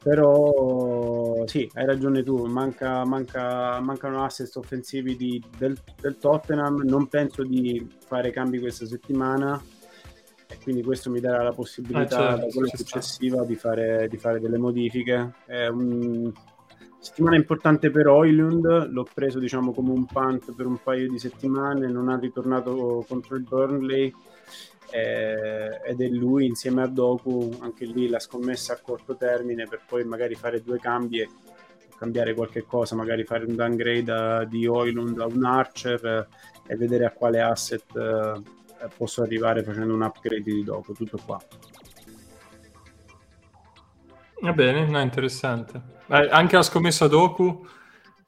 però 0.09 1.45
sì, 1.45 1.71
hai 1.75 1.85
ragione 1.85 2.23
tu, 2.23 2.47
manca, 2.47 3.05
manca, 3.05 3.79
mancano 3.79 4.25
assist 4.25 4.57
offensivi 4.57 5.17
di, 5.17 5.43
del, 5.59 5.77
del, 6.01 6.17
Tottenham, 6.17 6.81
non 6.87 7.09
penso 7.09 7.43
di 7.43 7.87
fare 8.07 8.31
cambi 8.31 8.59
questa 8.59 8.87
settimana 8.87 9.63
e 10.49 10.57
quindi 10.63 10.83
questo 10.83 11.11
mi 11.11 11.21
darà 11.21 11.43
la 11.43 11.53
possibilità 11.53 12.31
ah, 12.31 12.39
certo, 12.39 12.47
quella 12.55 12.71
successiva 12.75 13.45
di 13.45 13.55
fare, 13.55 14.09
di 14.09 14.17
fare, 14.17 14.41
delle 14.41 14.57
modifiche. 14.57 15.35
È 15.45 15.67
una 15.67 16.33
settimana 16.99 17.37
importante 17.37 17.91
per 17.91 18.07
Oilund, 18.07 18.89
l'ho 18.89 19.07
preso 19.13 19.39
diciamo 19.39 19.73
come 19.73 19.91
un 19.91 20.07
punt 20.07 20.55
per 20.55 20.65
un 20.65 20.79
paio 20.83 21.11
di 21.11 21.19
settimane, 21.19 21.87
non 21.87 22.09
ha 22.09 22.19
ritornato 22.19 23.05
contro 23.07 23.37
il 23.37 23.43
Burnley 23.43 24.11
eh, 24.91 25.81
ed 25.85 26.01
è 26.01 26.09
lui 26.09 26.47
insieme 26.47 26.83
a 26.83 26.87
Doku 26.87 27.57
anche 27.61 27.85
lì 27.85 28.09
la 28.09 28.19
scommessa 28.19 28.73
a 28.73 28.79
corto 28.81 29.17
termine 29.17 29.67
per 29.67 29.83
poi 29.87 30.05
magari 30.05 30.35
fare 30.35 30.63
due 30.63 30.79
cambi 30.79 31.21
e 31.21 31.29
cambiare 31.99 32.33
qualche 32.33 32.65
cosa, 32.65 32.95
magari 32.95 33.25
fare 33.25 33.45
un 33.45 33.57
downgrade 33.57 34.13
a, 34.13 34.45
di 34.45 34.67
Oilund 34.67 35.19
a 35.19 35.27
un 35.27 35.45
Archer 35.45 36.05
eh, 36.67 36.73
e 36.73 36.77
vedere 36.77 37.05
a 37.05 37.11
quale 37.11 37.41
asset 37.41 37.85
eh, 37.97 38.89
posso 38.97 39.23
arrivare 39.23 39.65
facendo 39.65 39.95
un 39.95 40.03
upgrade 40.03 40.43
di 40.43 40.63
Doku, 40.63 40.93
tutto 40.93 41.19
qua. 41.25 41.41
Va 44.41 44.53
bene, 44.53 44.87
no, 44.87 45.01
interessante. 45.01 45.83
Eh, 46.07 46.29
anche 46.31 46.55
la 46.55 46.63
scommessa 46.63 47.09
Doku 47.09 47.67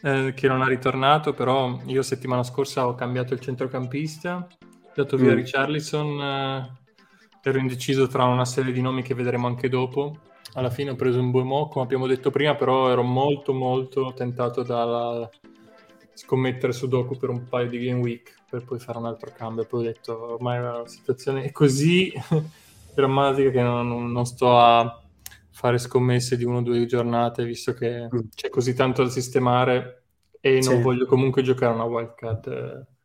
eh, 0.02 0.32
che 0.34 0.48
non 0.48 0.62
ha 0.62 0.66
ritornato, 0.66 1.32
però 1.32 1.78
io 1.86 2.02
settimana 2.02 2.42
scorsa 2.42 2.88
ho 2.88 2.96
cambiato 2.96 3.34
il 3.34 3.40
centrocampista 3.40 4.48
dato 4.94 5.16
via 5.16 5.32
mm. 5.32 5.36
Richarlison, 5.36 6.20
eh, 6.20 6.70
ero 7.42 7.58
indeciso 7.58 8.06
tra 8.06 8.24
una 8.24 8.44
serie 8.44 8.72
di 8.72 8.80
nomi 8.80 9.02
che 9.02 9.14
vedremo 9.14 9.46
anche 9.46 9.68
dopo. 9.68 10.18
Alla 10.54 10.70
fine 10.70 10.90
ho 10.90 10.96
preso 10.96 11.20
un 11.20 11.30
Buemo, 11.30 11.68
come 11.68 11.84
abbiamo 11.84 12.06
detto 12.06 12.30
prima, 12.30 12.56
però 12.56 12.90
ero 12.90 13.02
molto 13.02 13.52
molto 13.52 14.12
tentato 14.14 14.62
da 14.62 15.28
scommettere 16.12 16.72
su 16.72 16.88
Doku 16.88 17.16
per 17.16 17.30
un 17.30 17.48
paio 17.48 17.68
di 17.68 17.78
game 17.78 18.00
week 18.00 18.34
per 18.50 18.64
poi 18.64 18.80
fare 18.80 18.98
un 18.98 19.06
altro 19.06 19.32
cambio. 19.34 19.64
Poi 19.64 19.80
ho 19.80 19.84
detto 19.84 20.32
ormai 20.34 20.60
la 20.60 20.82
situazione 20.86 21.44
è 21.44 21.52
così 21.52 22.12
drammatica 22.94 23.50
che 23.50 23.62
non, 23.62 24.10
non 24.10 24.24
sto 24.26 24.58
a 24.58 25.02
fare 25.50 25.78
scommesse 25.78 26.36
di 26.36 26.44
uno 26.44 26.58
o 26.58 26.62
due 26.62 26.84
giornate, 26.86 27.44
visto 27.44 27.72
che 27.72 28.08
mm. 28.12 28.18
c'è 28.34 28.48
così 28.48 28.74
tanto 28.74 29.04
da 29.04 29.08
sistemare 29.08 30.02
e 30.40 30.54
non 30.54 30.62
sì. 30.76 30.82
voglio 30.82 31.06
comunque 31.06 31.42
giocare 31.42 31.74
una 31.74 31.84
wildcard. 31.84 32.46
Eh 32.48 32.98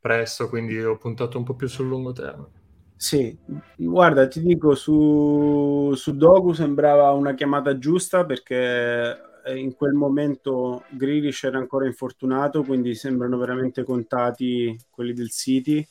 presto, 0.00 0.48
quindi 0.48 0.82
ho 0.82 0.96
puntato 0.96 1.38
un 1.38 1.44
po' 1.44 1.54
più 1.54 1.68
sul 1.68 1.88
lungo 1.88 2.12
termine. 2.12 2.58
Sì, 2.96 3.36
guarda, 3.76 4.28
ti 4.28 4.42
dico, 4.42 4.74
su, 4.74 5.92
su 5.94 6.16
Dogu 6.16 6.52
sembrava 6.52 7.10
una 7.12 7.34
chiamata 7.34 7.78
giusta 7.78 8.26
perché 8.26 9.18
eh, 9.42 9.56
in 9.56 9.74
quel 9.74 9.94
momento 9.94 10.84
Grealish 10.90 11.44
era 11.44 11.58
ancora 11.58 11.86
infortunato, 11.86 12.62
quindi 12.62 12.94
sembrano 12.94 13.38
veramente 13.38 13.84
contati 13.84 14.76
quelli 14.90 15.14
del 15.14 15.30
City. 15.30 15.86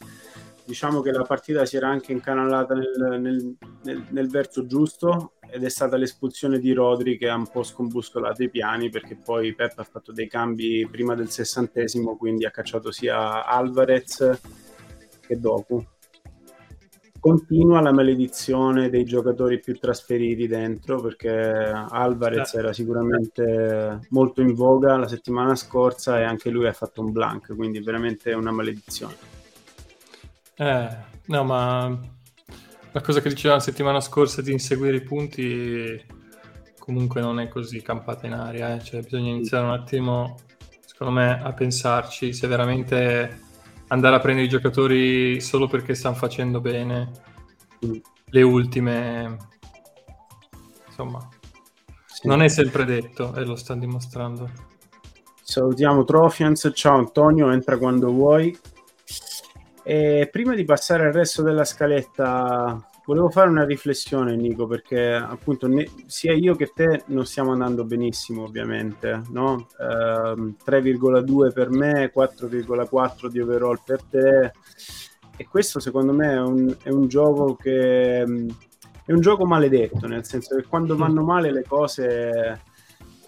Diciamo 0.63 1.01
che 1.01 1.11
la 1.11 1.23
partita 1.23 1.65
si 1.65 1.77
era 1.77 1.89
anche 1.89 2.11
incanalata 2.11 2.75
nel, 2.75 3.19
nel, 3.19 3.55
nel, 3.83 4.03
nel 4.09 4.29
verso 4.29 4.67
giusto 4.67 5.33
ed 5.51 5.63
è 5.63 5.69
stata 5.69 5.97
l'espulsione 5.97 6.59
di 6.59 6.73
Rodri 6.73 7.17
che 7.17 7.29
ha 7.29 7.35
un 7.35 7.47
po' 7.47 7.63
scombuscolato 7.63 8.43
i 8.43 8.49
piani 8.49 8.89
perché 8.89 9.15
poi 9.15 9.53
Pep 9.53 9.77
ha 9.79 9.83
fatto 9.83 10.11
dei 10.11 10.27
cambi 10.27 10.87
prima 10.89 11.15
del 11.15 11.29
sessantesimo, 11.29 12.15
quindi 12.17 12.45
ha 12.45 12.51
cacciato 12.51 12.91
sia 12.91 13.45
Alvarez 13.45 14.39
che 15.19 15.39
Doku. 15.39 15.85
Continua 17.19 17.81
la 17.81 17.91
maledizione 17.91 18.89
dei 18.89 19.03
giocatori 19.03 19.59
più 19.59 19.77
trasferiti 19.77 20.47
dentro 20.47 21.01
perché 21.01 21.29
Alvarez 21.29 22.53
era 22.53 22.71
sicuramente 22.71 24.07
molto 24.09 24.41
in 24.41 24.53
voga 24.53 24.95
la 24.95 25.07
settimana 25.07 25.53
scorsa 25.55 26.17
e 26.19 26.23
anche 26.23 26.49
lui 26.49 26.65
ha 26.67 26.73
fatto 26.73 27.01
un 27.01 27.11
blank, 27.11 27.53
quindi 27.55 27.81
veramente 27.81 28.31
una 28.31 28.51
maledizione. 28.51 29.15
Eh, 30.55 30.89
no, 31.25 31.43
ma 31.43 31.99
la 32.91 33.01
cosa 33.01 33.21
che 33.21 33.29
diceva 33.29 33.55
la 33.55 33.59
settimana 33.59 33.99
scorsa 33.99 34.41
di 34.41 34.51
inseguire 34.51 34.97
i 34.97 35.03
punti 35.03 36.17
comunque 36.79 37.21
non 37.21 37.39
è 37.39 37.47
così 37.47 37.83
campata 37.83 38.25
in 38.25 38.33
aria, 38.33 38.75
eh? 38.75 38.83
cioè 38.83 39.03
bisogna 39.03 39.29
iniziare 39.29 39.63
un 39.63 39.71
attimo, 39.71 40.37
secondo 40.83 41.13
me, 41.13 41.39
a 41.39 41.53
pensarci 41.53 42.33
se 42.33 42.47
veramente 42.47 43.41
andare 43.89 44.15
a 44.15 44.19
prendere 44.19 44.47
i 44.47 44.49
giocatori 44.49 45.39
solo 45.39 45.67
perché 45.67 45.93
stanno 45.93 46.15
facendo 46.15 46.59
bene 46.61 47.11
le 48.25 48.41
ultime, 48.41 49.37
insomma, 50.87 51.27
sì. 52.07 52.27
non 52.27 52.41
è 52.41 52.47
sempre 52.47 52.85
detto 52.85 53.35
e 53.35 53.45
lo 53.45 53.55
stanno 53.55 53.81
dimostrando. 53.81 54.49
Salutiamo 55.43 56.03
Trofians, 56.03 56.71
ciao 56.73 56.97
Antonio, 56.97 57.51
entra 57.51 57.77
quando 57.77 58.11
vuoi. 58.11 58.55
E 59.83 60.27
prima 60.31 60.55
di 60.55 60.65
passare 60.65 61.07
al 61.07 61.13
resto 61.13 61.41
della 61.41 61.63
scaletta, 61.63 62.79
volevo 63.05 63.29
fare 63.29 63.49
una 63.49 63.65
riflessione, 63.65 64.35
Nico, 64.35 64.67
perché 64.67 65.13
appunto 65.13 65.67
ne, 65.67 65.89
sia 66.05 66.33
io 66.33 66.55
che 66.55 66.71
te 66.73 67.03
non 67.07 67.25
stiamo 67.25 67.51
andando 67.51 67.85
benissimo, 67.85 68.43
ovviamente. 68.43 69.21
No? 69.29 69.67
Eh, 69.79 70.53
3,2 70.63 71.51
per 71.53 71.69
me, 71.69 72.11
4,4 72.15 73.27
di 73.27 73.39
overall 73.39 73.79
per 73.83 74.03
te. 74.03 74.51
E 75.35 75.47
questo 75.47 75.79
secondo 75.79 76.13
me 76.13 76.33
è 76.33 76.41
un, 76.41 76.75
è 76.83 76.89
un 76.89 77.07
gioco 77.07 77.55
che 77.55 78.21
è 78.21 79.11
un 79.11 79.21
gioco 79.21 79.45
maledetto, 79.45 80.05
nel 80.05 80.25
senso 80.25 80.55
che 80.55 80.67
quando 80.67 80.95
vanno 80.95 81.23
male 81.23 81.51
le 81.51 81.63
cose 81.65 82.61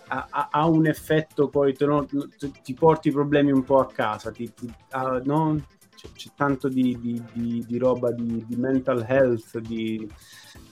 ha, 0.09 0.49
ha 0.51 0.67
un 0.67 0.85
effetto 0.85 1.47
poi 1.47 1.73
te 1.73 1.85
no, 1.85 2.05
ti 2.61 2.73
porti 2.73 3.07
i 3.07 3.11
problemi 3.11 3.51
un 3.51 3.63
po' 3.63 3.79
a 3.79 3.87
casa, 3.87 4.29
ti, 4.29 4.53
ti, 4.53 4.71
uh, 4.93 5.21
no? 5.23 5.59
C'è, 6.01 6.07
c'è 6.13 6.29
tanto 6.35 6.67
di, 6.67 6.97
di, 6.99 7.21
di, 7.33 7.65
di 7.67 7.77
roba 7.77 8.11
di, 8.11 8.43
mental 8.57 9.05
health, 9.07 9.59
di, 9.59 10.09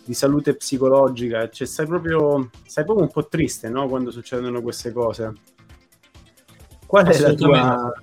di 0.03 0.13
salute 0.13 0.55
psicologica, 0.55 1.47
cioè 1.49 1.67
stai 1.67 1.85
proprio, 1.85 2.49
stai 2.65 2.83
proprio 2.83 3.05
un 3.05 3.11
po' 3.11 3.27
triste 3.27 3.69
no? 3.69 3.87
quando 3.87 4.09
succedono 4.09 4.61
queste 4.61 4.91
cose. 4.91 5.33
Qual 6.85 7.05
è 7.05 7.19
la 7.19 7.33
tua... 7.33 7.93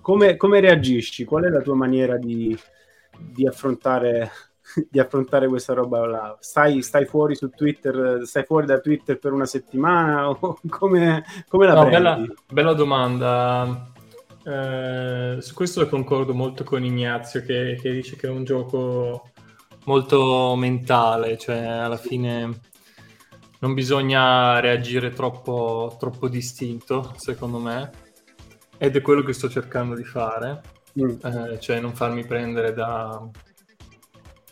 Come, 0.00 0.36
come, 0.36 0.60
reagisci? 0.60 1.24
Qual 1.24 1.42
è 1.42 1.48
la 1.48 1.62
tua 1.62 1.74
maniera 1.74 2.16
di, 2.16 2.56
di, 3.18 3.44
affrontare, 3.44 4.30
di 4.88 5.00
affrontare 5.00 5.48
questa 5.48 5.72
roba 5.72 6.06
là? 6.06 6.36
Stai, 6.38 6.80
stai, 6.82 7.06
fuori 7.06 7.34
su 7.34 7.48
Twitter, 7.48 8.20
stai 8.24 8.44
fuori 8.44 8.66
da 8.66 8.78
Twitter 8.78 9.18
per 9.18 9.32
una 9.32 9.46
settimana? 9.46 10.28
O 10.28 10.60
come, 10.70 11.24
come 11.48 11.66
la 11.66 11.74
no, 11.74 11.88
bella, 11.88 12.24
bella, 12.46 12.72
domanda. 12.74 13.90
Eh, 14.46 15.38
su 15.40 15.54
questo 15.54 15.88
concordo 15.88 16.32
molto 16.32 16.62
con 16.62 16.84
Ignazio 16.84 17.42
che, 17.42 17.76
che 17.82 17.90
dice 17.90 18.14
che 18.14 18.28
è 18.28 18.30
un 18.30 18.44
gioco 18.44 19.30
molto 19.86 20.54
mentale, 20.54 21.36
cioè 21.36 21.58
alla 21.58 21.96
fine 21.96 22.60
non 23.58 23.74
bisogna 23.74 24.60
reagire 24.60 25.10
troppo, 25.10 25.96
troppo 25.98 26.28
distinto, 26.28 27.12
secondo 27.16 27.58
me, 27.58 27.90
ed 28.78 28.94
è 28.94 29.00
quello 29.00 29.22
che 29.22 29.32
sto 29.32 29.48
cercando 29.48 29.96
di 29.96 30.04
fare, 30.04 30.60
mm. 31.00 31.08
eh, 31.24 31.58
cioè 31.58 31.80
non 31.80 31.94
farmi 31.96 32.24
prendere 32.24 32.72
da, 32.72 33.28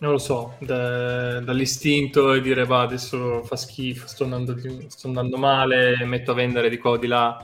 non 0.00 0.10
lo 0.10 0.18
so, 0.18 0.56
da, 0.58 1.38
dall'istinto 1.38 2.32
e 2.32 2.40
dire 2.40 2.64
va 2.64 2.80
adesso 2.80 3.44
fa 3.44 3.54
schifo, 3.54 4.08
sto 4.08 4.24
andando, 4.24 4.56
sto 4.88 5.06
andando 5.06 5.36
male, 5.36 6.04
metto 6.04 6.32
a 6.32 6.34
vendere 6.34 6.68
di 6.68 6.78
qua 6.78 6.90
o 6.90 6.96
di 6.96 7.06
là, 7.06 7.38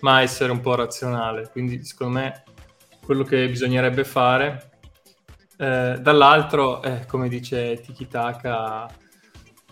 ma 0.00 0.22
essere 0.22 0.52
un 0.52 0.60
po' 0.60 0.74
razionale. 0.74 1.48
Quindi 1.50 1.84
secondo 1.84 2.18
me 2.18 2.44
quello 3.04 3.24
che 3.24 3.48
bisognerebbe 3.48 4.04
fare 4.04 4.70
eh, 5.58 5.96
dall'altro, 6.00 6.82
eh, 6.82 7.06
come 7.06 7.28
dice 7.28 7.80
Tiki 7.80 8.08
Taka, 8.08 8.86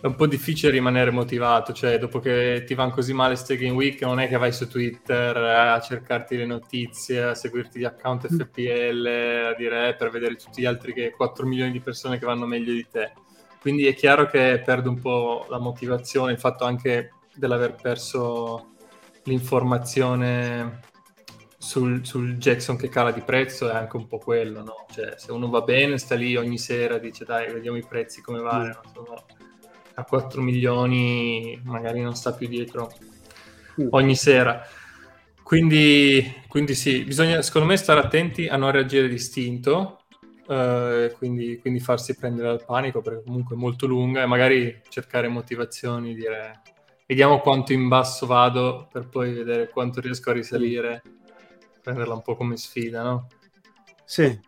è 0.01 0.07
un 0.07 0.15
po' 0.15 0.27
difficile 0.27 0.71
rimanere 0.71 1.09
motivato, 1.11 1.73
cioè 1.73 1.97
dopo 1.97 2.19
che 2.19 2.63
ti 2.65 2.75
vanno 2.75 2.91
così 2.91 3.13
male 3.13 3.35
ste 3.35 3.57
Game 3.57 3.73
Week 3.73 4.01
non 4.01 4.19
è 4.19 4.27
che 4.27 4.37
vai 4.37 4.51
su 4.51 4.67
Twitter 4.67 5.35
a 5.35 5.79
cercarti 5.79 6.37
le 6.37 6.45
notizie, 6.45 7.23
a 7.23 7.35
seguirti 7.35 7.79
gli 7.79 7.85
account 7.85 8.31
mm. 8.31 8.37
FPL, 8.37 9.49
a 9.51 9.55
dire 9.55 9.89
eh, 9.89 9.95
per 9.95 10.11
vedere 10.11 10.35
tutti 10.35 10.61
gli 10.61 10.65
altri 10.65 10.93
che 10.93 11.11
4 11.11 11.45
milioni 11.45 11.71
di 11.71 11.79
persone 11.79 12.19
che 12.19 12.25
vanno 12.25 12.45
meglio 12.45 12.73
di 12.73 12.85
te. 12.89 13.13
Quindi 13.59 13.87
è 13.87 13.95
chiaro 13.95 14.27
che 14.27 14.61
perde 14.63 14.89
un 14.89 14.99
po' 14.99 15.47
la 15.49 15.59
motivazione, 15.59 16.33
il 16.33 16.39
fatto 16.39 16.65
anche 16.65 17.13
dell'aver 17.33 17.73
perso 17.73 18.74
l'informazione 19.25 20.81
sul, 21.57 22.05
sul, 22.05 22.37
Jackson 22.37 22.77
che 22.77 22.89
cala 22.89 23.11
di 23.11 23.21
prezzo 23.21 23.69
è 23.69 23.75
anche 23.75 23.97
un 23.97 24.07
po' 24.07 24.17
quello, 24.17 24.63
no? 24.63 24.85
Cioè, 24.91 25.15
se 25.17 25.31
uno 25.31 25.49
va 25.49 25.61
bene, 25.61 25.97
sta 25.97 26.15
lì 26.15 26.35
ogni 26.35 26.57
sera, 26.57 26.97
dice 26.97 27.25
dai, 27.25 27.51
vediamo 27.51 27.77
i 27.77 27.85
prezzi 27.87 28.21
come 28.21 28.39
vanno. 28.39 28.81
Sono 28.93 29.25
a 29.95 30.03
4 30.03 30.41
milioni, 30.41 31.59
magari 31.63 32.01
non 32.01 32.15
sta 32.15 32.33
più 32.33 32.47
dietro 32.47 32.91
ogni 33.91 34.15
sera. 34.15 34.61
Quindi, 35.41 36.41
quindi 36.47 36.73
sì, 36.73 37.03
bisogna 37.03 37.41
secondo 37.41 37.67
me 37.67 37.77
stare 37.77 37.99
attenti 37.99 38.47
a 38.47 38.57
non 38.57 38.71
reagire 38.71 39.07
distinto, 39.07 40.05
eh, 40.47 41.13
quindi, 41.17 41.59
quindi 41.59 41.79
farsi 41.79 42.15
prendere 42.15 42.49
dal 42.49 42.65
panico 42.65 43.01
perché 43.01 43.23
comunque 43.23 43.55
è 43.55 43.59
molto 43.59 43.85
lunga 43.85 44.23
e 44.23 44.25
magari 44.25 44.81
cercare 44.89 45.27
motivazioni, 45.27 46.15
dire 46.15 46.61
vediamo 47.05 47.39
quanto 47.39 47.73
in 47.73 47.87
basso 47.87 48.25
vado 48.25 48.87
per 48.91 49.07
poi 49.07 49.33
vedere 49.33 49.69
quanto 49.69 50.01
riesco 50.01 50.31
a 50.31 50.33
risalire 50.33 51.01
prenderla 51.85 52.15
un 52.15 52.23
po' 52.23 52.35
come 52.35 52.57
sfida, 52.57 53.03
no? 53.03 53.27
Sì. 54.03 54.39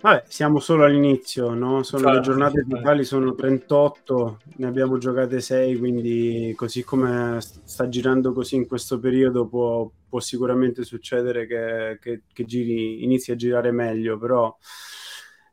Vabbè, 0.00 0.24
siamo 0.26 0.58
solo 0.58 0.84
all'inizio, 0.84 1.54
no? 1.54 1.82
Sono 1.82 2.02
certo, 2.02 2.16
le 2.16 2.20
giornate 2.20 2.66
totali 2.68 3.04
sono 3.04 3.34
38, 3.34 4.40
ne 4.56 4.66
abbiamo 4.66 4.98
giocate 4.98 5.40
6, 5.40 5.78
quindi 5.78 6.52
così 6.56 6.82
come 6.82 7.38
sta 7.40 7.88
girando 7.88 8.32
così 8.32 8.56
in 8.56 8.66
questo 8.66 8.98
periodo 8.98 9.46
può, 9.46 9.90
può 10.06 10.20
sicuramente 10.20 10.82
succedere 10.82 11.46
che, 11.46 11.98
che, 12.02 12.22
che 12.30 12.44
giri, 12.44 13.02
inizi 13.02 13.30
a 13.30 13.36
girare 13.36 13.70
meglio, 13.70 14.18
però 14.18 14.54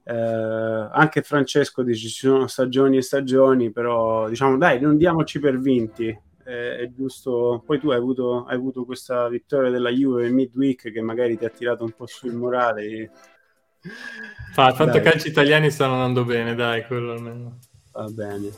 eh, 0.03 0.13
anche 0.13 1.21
Francesco 1.21 1.81
dice 1.83 2.09
ci 2.09 2.27
sono 2.27 2.47
stagioni 2.47 2.97
e 2.97 3.03
stagioni, 3.03 3.71
però 3.71 4.27
diciamo 4.27 4.57
dai, 4.57 4.81
non 4.81 4.97
diamoci 4.97 5.39
per 5.39 5.59
vinti, 5.59 6.13
è, 6.51 6.77
è 6.77 6.91
giusto. 6.91 7.63
Poi 7.65 7.79
tu 7.79 7.89
hai 7.89 7.97
avuto, 7.97 8.45
hai 8.45 8.55
avuto, 8.55 8.85
questa 8.85 9.27
vittoria 9.29 9.69
della 9.69 9.89
Juve 9.89 10.27
in 10.27 10.33
midweek 10.33 10.91
che 10.91 11.01
magari 11.01 11.37
ti 11.37 11.45
ha 11.45 11.49
tirato 11.49 11.83
un 11.83 11.91
po' 11.91 12.05
sul 12.05 12.33
morale. 12.33 13.09
Fa, 14.53 14.73
tanto 14.73 14.99
calci 14.99 15.29
italiani 15.29 15.71
stanno 15.71 15.93
andando 15.93 16.25
bene, 16.25 16.53
dai, 16.53 16.85
quello 16.85 17.13
almeno. 17.13 17.57
Va 17.93 18.05
bene. 18.09 18.49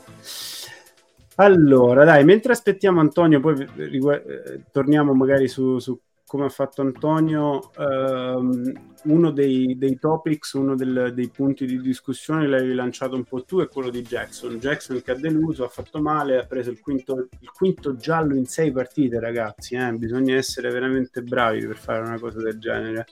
Allora, 1.36 2.04
dai, 2.04 2.24
mentre 2.24 2.52
aspettiamo 2.52 3.00
Antonio, 3.00 3.40
poi 3.40 3.66
rigu- 3.76 4.12
eh, 4.12 4.62
torniamo 4.70 5.14
magari 5.14 5.48
su, 5.48 5.78
su 5.78 5.98
come 6.34 6.46
ha 6.46 6.50
fatto 6.50 6.82
Antonio, 6.82 7.70
ehm, 7.78 8.72
uno 9.04 9.30
dei, 9.30 9.78
dei, 9.78 9.96
topics, 10.00 10.54
uno 10.54 10.74
del, 10.74 11.12
dei 11.14 11.28
punti 11.28 11.64
di 11.64 11.80
discussione 11.80 12.48
l'hai 12.48 12.74
lanciato 12.74 13.14
un 13.14 13.22
po' 13.22 13.44
tu, 13.44 13.60
è 13.60 13.68
quello 13.68 13.88
di 13.88 14.02
Jackson. 14.02 14.58
Jackson 14.58 15.00
che 15.00 15.12
ha 15.12 15.14
deluso, 15.14 15.62
ha 15.62 15.68
fatto 15.68 16.00
male, 16.00 16.40
ha 16.40 16.44
preso 16.44 16.70
il 16.70 16.80
quinto, 16.80 17.28
il 17.38 17.50
quinto 17.52 17.94
giallo 17.94 18.34
in 18.34 18.46
sei 18.46 18.72
partite, 18.72 19.20
ragazzi. 19.20 19.76
Eh? 19.76 19.92
Bisogna 19.92 20.34
essere 20.34 20.70
veramente 20.70 21.22
bravi 21.22 21.64
per 21.64 21.76
fare 21.76 22.00
una 22.00 22.18
cosa 22.18 22.42
del 22.42 22.58
genere. 22.58 23.06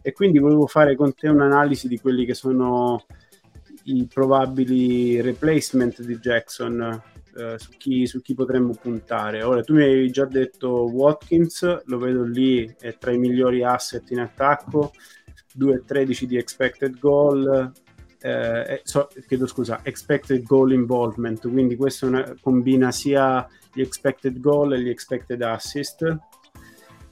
E 0.00 0.12
quindi 0.12 0.38
volevo 0.38 0.66
fare 0.66 0.96
con 0.96 1.12
te 1.12 1.28
un'analisi 1.28 1.86
di 1.86 2.00
quelli 2.00 2.24
che 2.24 2.32
sono 2.32 3.04
i 3.82 4.08
probabili 4.10 5.20
replacement 5.20 6.00
di 6.00 6.16
Jackson 6.18 7.02
eh, 7.36 7.58
su, 7.58 7.70
chi, 7.76 8.06
su, 8.06 8.20
chi, 8.20 8.34
potremmo 8.34 8.74
puntare. 8.80 9.42
Ora, 9.42 9.62
tu 9.62 9.74
mi 9.74 9.82
hai 9.82 10.10
già 10.10 10.24
detto 10.24 10.88
Watkins, 10.90 11.82
lo 11.86 11.98
vedo 11.98 12.22
lì, 12.22 12.72
è 12.78 12.96
tra 12.96 13.10
i 13.10 13.18
migliori 13.18 13.64
asset 13.64 14.10
in 14.10 14.20
attacco, 14.20 14.92
2,13 15.58 16.24
di 16.24 16.36
expected 16.36 16.98
goal, 16.98 17.72
eh, 18.20 18.74
eh, 18.74 18.80
so, 18.84 19.08
chiedo 19.26 19.46
scusa, 19.46 19.80
expected 19.82 20.44
goal 20.44 20.72
involvement, 20.72 21.40
quindi 21.50 21.76
questo 21.76 22.06
una, 22.06 22.34
combina 22.40 22.90
sia 22.90 23.46
gli 23.72 23.80
expected 23.80 24.40
goal 24.40 24.74
e 24.74 24.80
gli 24.80 24.88
expected 24.88 25.42
assist 25.42 26.02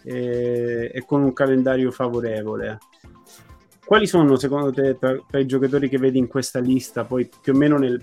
e, 0.05 0.91
e 0.93 1.05
con 1.05 1.23
un 1.23 1.33
calendario 1.33 1.91
favorevole. 1.91 2.79
Quali 3.85 4.07
sono 4.07 4.37
secondo 4.37 4.73
te 4.73 4.97
tra, 4.97 5.15
tra, 5.29 5.39
i 5.39 5.47
giocatori 5.47 5.89
che 5.89 5.99
vedi 5.99 6.17
in 6.17 6.29
questa 6.29 6.61
lista, 6.61 7.05
poi 7.05 7.29
più 7.43 7.53
o 7.53 7.57
meno 7.57 7.77
nel, 7.77 8.03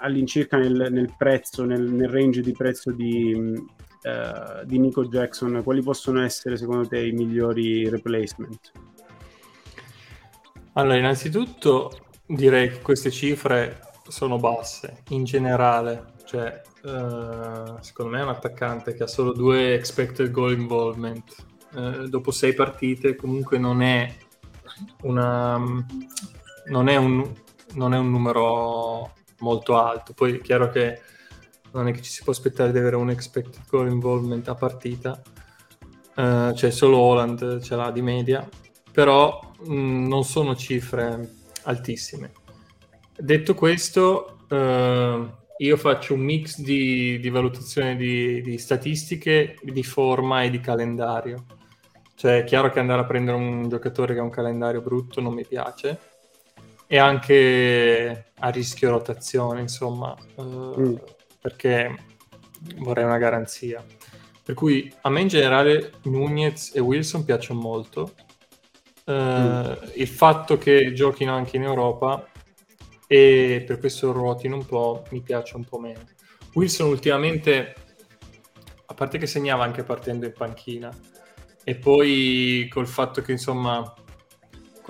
all'incirca 0.00 0.56
nel, 0.56 0.88
nel 0.90 1.14
prezzo, 1.16 1.64
nel, 1.64 1.82
nel, 1.82 2.08
range 2.08 2.40
di 2.40 2.52
prezzo 2.52 2.90
di, 2.90 3.32
uh, 3.34 4.64
di 4.64 4.78
Nico 4.78 5.06
Jackson, 5.06 5.60
quali 5.62 5.82
possono 5.82 6.22
essere 6.22 6.56
secondo 6.56 6.86
te 6.88 7.04
i 7.04 7.12
migliori 7.12 7.88
replacement? 7.88 8.72
Allora, 10.74 10.96
innanzitutto 10.96 12.06
direi 12.26 12.70
che 12.70 12.80
queste 12.80 13.10
cifre 13.10 13.80
sono 14.08 14.38
basse 14.38 15.02
in 15.10 15.24
generale, 15.24 16.14
cioè 16.24 16.62
uh, 16.82 17.76
secondo 17.80 18.12
me 18.12 18.20
è 18.20 18.22
un 18.22 18.28
attaccante 18.28 18.94
che 18.94 19.02
ha 19.02 19.08
solo 19.08 19.32
due 19.32 19.74
expected 19.74 20.30
goal 20.30 20.52
involvement 20.52 21.34
uh, 21.74 22.08
dopo 22.08 22.30
sei 22.30 22.54
partite 22.54 23.16
comunque 23.16 23.58
non 23.58 23.82
è 23.82 24.12
una 25.02 25.58
non 26.66 26.88
è 26.88 26.96
un, 26.96 27.32
non 27.74 27.94
è 27.94 27.98
un 27.98 28.10
numero 28.10 29.12
molto 29.40 29.76
alto. 29.76 30.12
Poi 30.12 30.36
è 30.36 30.40
chiaro 30.40 30.70
che 30.70 31.00
non 31.72 31.88
è 31.88 31.92
che 31.92 32.02
ci 32.02 32.10
si 32.10 32.22
può 32.22 32.32
aspettare 32.32 32.72
di 32.72 32.78
avere 32.78 32.96
un 32.96 33.10
expected 33.10 33.62
goal 33.68 33.88
involvement 33.88 34.46
a 34.48 34.54
partita, 34.54 35.20
uh, 36.16 36.52
cioè 36.52 36.70
solo 36.70 36.98
Holland 36.98 37.60
ce 37.60 37.76
l'ha 37.76 37.90
di 37.90 38.02
media, 38.02 38.46
però 38.92 39.40
mh, 39.60 39.72
mm, 39.72 40.06
non 40.06 40.24
sono 40.24 40.56
cifre 40.56 41.28
altissime. 41.64 42.32
Detto 43.16 43.54
questo, 43.54 44.38
uh, 44.48 45.38
io 45.58 45.76
faccio 45.76 46.14
un 46.14 46.20
mix 46.20 46.58
di, 46.60 47.20
di 47.20 47.28
valutazione 47.28 47.94
di, 47.96 48.40
di, 48.40 48.58
statistiche, 48.58 49.56
di 49.62 49.82
forma 49.82 50.42
e 50.42 50.50
di 50.50 50.60
calendario. 50.60 51.44
Cioè 52.14 52.40
è 52.40 52.44
chiaro 52.44 52.70
che 52.70 52.80
andare 52.80 53.02
a 53.02 53.06
prendere 53.06 53.36
un 53.36 53.68
giocatore 53.68 54.14
che 54.14 54.20
ha 54.20 54.22
un 54.24 54.30
calendario 54.30 54.82
brutto 54.82 55.20
non 55.20 55.32
mi 55.32 55.46
piace, 55.46 55.98
e 56.92 56.98
anche 56.98 58.32
a 58.34 58.48
rischio 58.48 58.90
rotazione, 58.90 59.60
insomma, 59.60 60.12
uh, 60.34 60.80
mm. 60.80 60.94
perché 61.40 61.94
vorrei 62.78 63.04
una 63.04 63.16
garanzia. 63.16 63.84
Per 64.42 64.56
cui 64.56 64.92
a 65.02 65.08
me 65.08 65.20
in 65.20 65.28
generale 65.28 65.92
Nunez 66.02 66.72
e 66.74 66.80
Wilson 66.80 67.24
piacciono 67.24 67.60
molto. 67.60 68.14
Uh, 69.04 69.12
mm. 69.12 69.72
Il 69.94 70.08
fatto 70.08 70.58
che 70.58 70.92
giochino 70.92 71.32
anche 71.32 71.58
in 71.58 71.62
Europa 71.62 72.26
e 73.06 73.62
per 73.64 73.78
questo 73.78 74.10
ruotino 74.10 74.56
un 74.56 74.66
po' 74.66 75.04
mi 75.10 75.20
piace 75.20 75.54
un 75.54 75.64
po' 75.64 75.78
meno. 75.78 76.00
Wilson 76.54 76.88
ultimamente, 76.88 77.72
a 78.86 78.94
parte 78.94 79.16
che 79.16 79.28
segnava 79.28 79.62
anche 79.62 79.84
partendo 79.84 80.26
in 80.26 80.32
panchina, 80.32 80.92
e 81.62 81.76
poi 81.76 82.66
col 82.68 82.88
fatto 82.88 83.22
che 83.22 83.30
insomma 83.30 83.94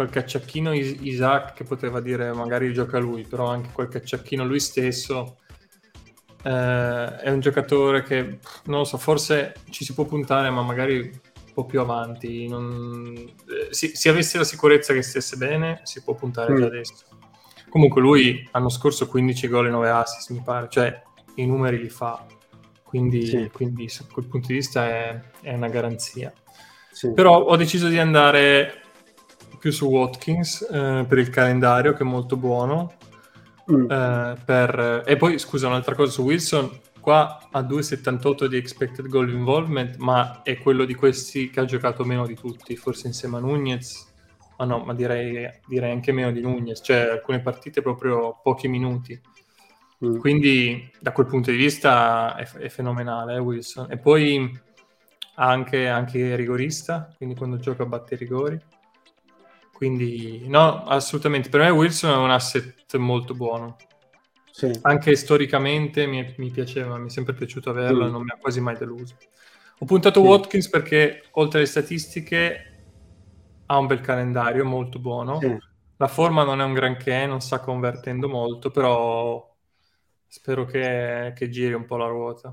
qualche 0.01 0.21
acciacchino 0.21 0.73
Isaac 0.73 1.53
che 1.53 1.65
poteva 1.65 2.01
dire 2.01 2.33
magari 2.33 2.73
gioca 2.73 2.99
lui, 2.99 3.27
però 3.27 3.49
anche 3.49 3.69
qualche 3.71 3.99
acciacchino 3.99 4.47
lui 4.47 4.59
stesso 4.59 5.37
eh, 6.43 7.17
è 7.19 7.31
un 7.31 7.41
giocatore 7.41 8.03
che, 8.03 8.39
non 8.65 8.79
lo 8.79 8.85
so, 8.85 8.97
forse 8.97 9.57
ci 9.69 9.85
si 9.85 9.93
può 9.93 10.07
puntare, 10.07 10.49
ma 10.49 10.63
magari 10.63 11.01
un 11.01 11.53
po' 11.53 11.67
più 11.67 11.81
avanti. 11.81 12.49
Non... 12.49 13.13
Eh, 13.15 13.75
si, 13.75 13.95
si, 13.95 14.09
avesse 14.09 14.39
la 14.39 14.45
sicurezza 14.45 14.95
che 14.95 15.03
stesse 15.03 15.37
bene, 15.37 15.81
si 15.83 16.03
può 16.03 16.15
puntare 16.15 16.55
mm. 16.55 16.57
già 16.57 16.65
adesso. 16.65 17.05
Comunque 17.69 18.01
lui 18.01 18.49
l'anno 18.53 18.71
scorso 18.71 19.07
15 19.07 19.49
gol 19.49 19.67
e 19.67 19.71
9 19.71 19.91
assist, 19.91 20.31
mi 20.31 20.41
pare, 20.43 20.69
cioè 20.71 21.03
i 21.35 21.47
numeri 21.47 21.79
li 21.79 21.91
fa. 21.91 22.25
Quindi, 22.83 23.27
sì. 23.27 23.51
quindi 23.53 23.91
su 23.91 24.07
quel 24.11 24.27
punto 24.27 24.47
di 24.47 24.55
vista 24.55 24.89
è, 24.89 25.21
è 25.43 25.53
una 25.53 25.69
garanzia. 25.69 26.33
Sì. 26.91 27.13
Però 27.13 27.45
ho 27.45 27.57
deciso 27.57 27.87
di 27.87 27.99
andare 27.99 28.81
più 29.61 29.71
su 29.71 29.87
Watkins 29.87 30.63
eh, 30.63 31.05
per 31.07 31.19
il 31.19 31.29
calendario, 31.29 31.93
che 31.93 32.03
è 32.03 32.07
molto 32.07 32.37
buono. 32.37 32.95
Mm. 33.71 33.91
Eh, 33.91 34.37
per... 34.45 35.05
E 35.07 35.17
poi, 35.17 35.39
scusa, 35.39 35.69
un'altra 35.69 35.95
cosa 35.95 36.11
su 36.11 36.23
Wilson. 36.23 36.81
Qua 36.99 37.49
ha 37.51 37.61
2,78 37.61 38.47
di 38.47 38.57
expected 38.57 39.07
goal 39.07 39.31
involvement, 39.31 39.97
ma 39.97 40.43
è 40.43 40.59
quello 40.59 40.85
di 40.85 40.95
questi 40.95 41.51
che 41.51 41.61
ha 41.61 41.65
giocato 41.65 42.05
meno 42.05 42.27
di 42.27 42.35
tutti, 42.35 42.75
forse 42.77 43.07
insieme 43.07 43.37
a 43.37 43.41
Nunez. 43.41 44.09
Ma 44.59 44.65
no, 44.65 44.79
ma 44.79 44.95
direi, 44.95 45.49
direi 45.67 45.93
anche 45.93 46.13
meno 46.13 46.31
di 46.33 46.41
Nunez, 46.41 46.81
cioè 46.83 47.11
alcune 47.13 47.41
partite 47.41 47.81
proprio 47.81 48.41
pochi 48.43 48.69
minuti. 48.69 49.19
Mm. 50.05 50.19
Quindi 50.19 50.91
da 50.99 51.13
quel 51.13 51.27
punto 51.27 51.51
di 51.51 51.57
vista 51.59 52.35
è, 52.37 52.47
è 52.47 52.69
fenomenale 52.69 53.35
eh, 53.35 53.39
Wilson. 53.39 53.91
E 53.91 53.99
poi 53.99 54.59
anche, 55.35 55.89
anche 55.89 56.37
rigorista, 56.37 57.13
quindi 57.17 57.35
quando 57.35 57.59
gioca 57.59 57.85
batte 57.85 58.15
i 58.15 58.19
rigori. 58.19 58.59
Quindi 59.81 60.47
no, 60.47 60.85
assolutamente. 60.85 61.49
Per 61.49 61.59
me 61.59 61.71
Wilson 61.71 62.11
è 62.11 62.17
un 62.17 62.31
asset 62.31 62.95
molto 62.97 63.33
buono. 63.33 63.79
Sì. 64.51 64.71
Anche 64.83 65.17
storicamente 65.17 66.05
mi, 66.05 66.35
mi, 66.37 66.51
piaceva, 66.51 66.99
mi 66.99 67.07
è 67.07 67.11
sempre 67.11 67.33
piaciuto 67.33 67.71
averlo 67.71 68.07
mm. 68.07 68.11
non 68.11 68.23
mi 68.25 68.29
ha 68.29 68.37
quasi 68.39 68.61
mai 68.61 68.77
deluso. 68.77 69.17
Ho 69.79 69.87
puntato 69.87 70.21
sì. 70.21 70.27
Watkins 70.27 70.69
perché 70.69 71.23
oltre 71.31 71.61
alle 71.61 71.67
statistiche 71.67 72.83
ha 73.65 73.79
un 73.79 73.87
bel 73.87 74.03
calendario 74.03 74.67
molto 74.67 74.99
buono. 74.99 75.39
Sì. 75.41 75.57
La 75.97 76.09
forma 76.09 76.45
non 76.45 76.61
è 76.61 76.65
un 76.65 76.75
granché, 76.75 77.25
non 77.25 77.41
sta 77.41 77.61
convertendo 77.61 78.29
molto, 78.29 78.71
però 78.71 79.51
spero 80.27 80.67
che, 80.67 81.33
che 81.35 81.49
giri 81.49 81.73
un 81.73 81.87
po' 81.87 81.97
la 81.97 82.07
ruota. 82.07 82.49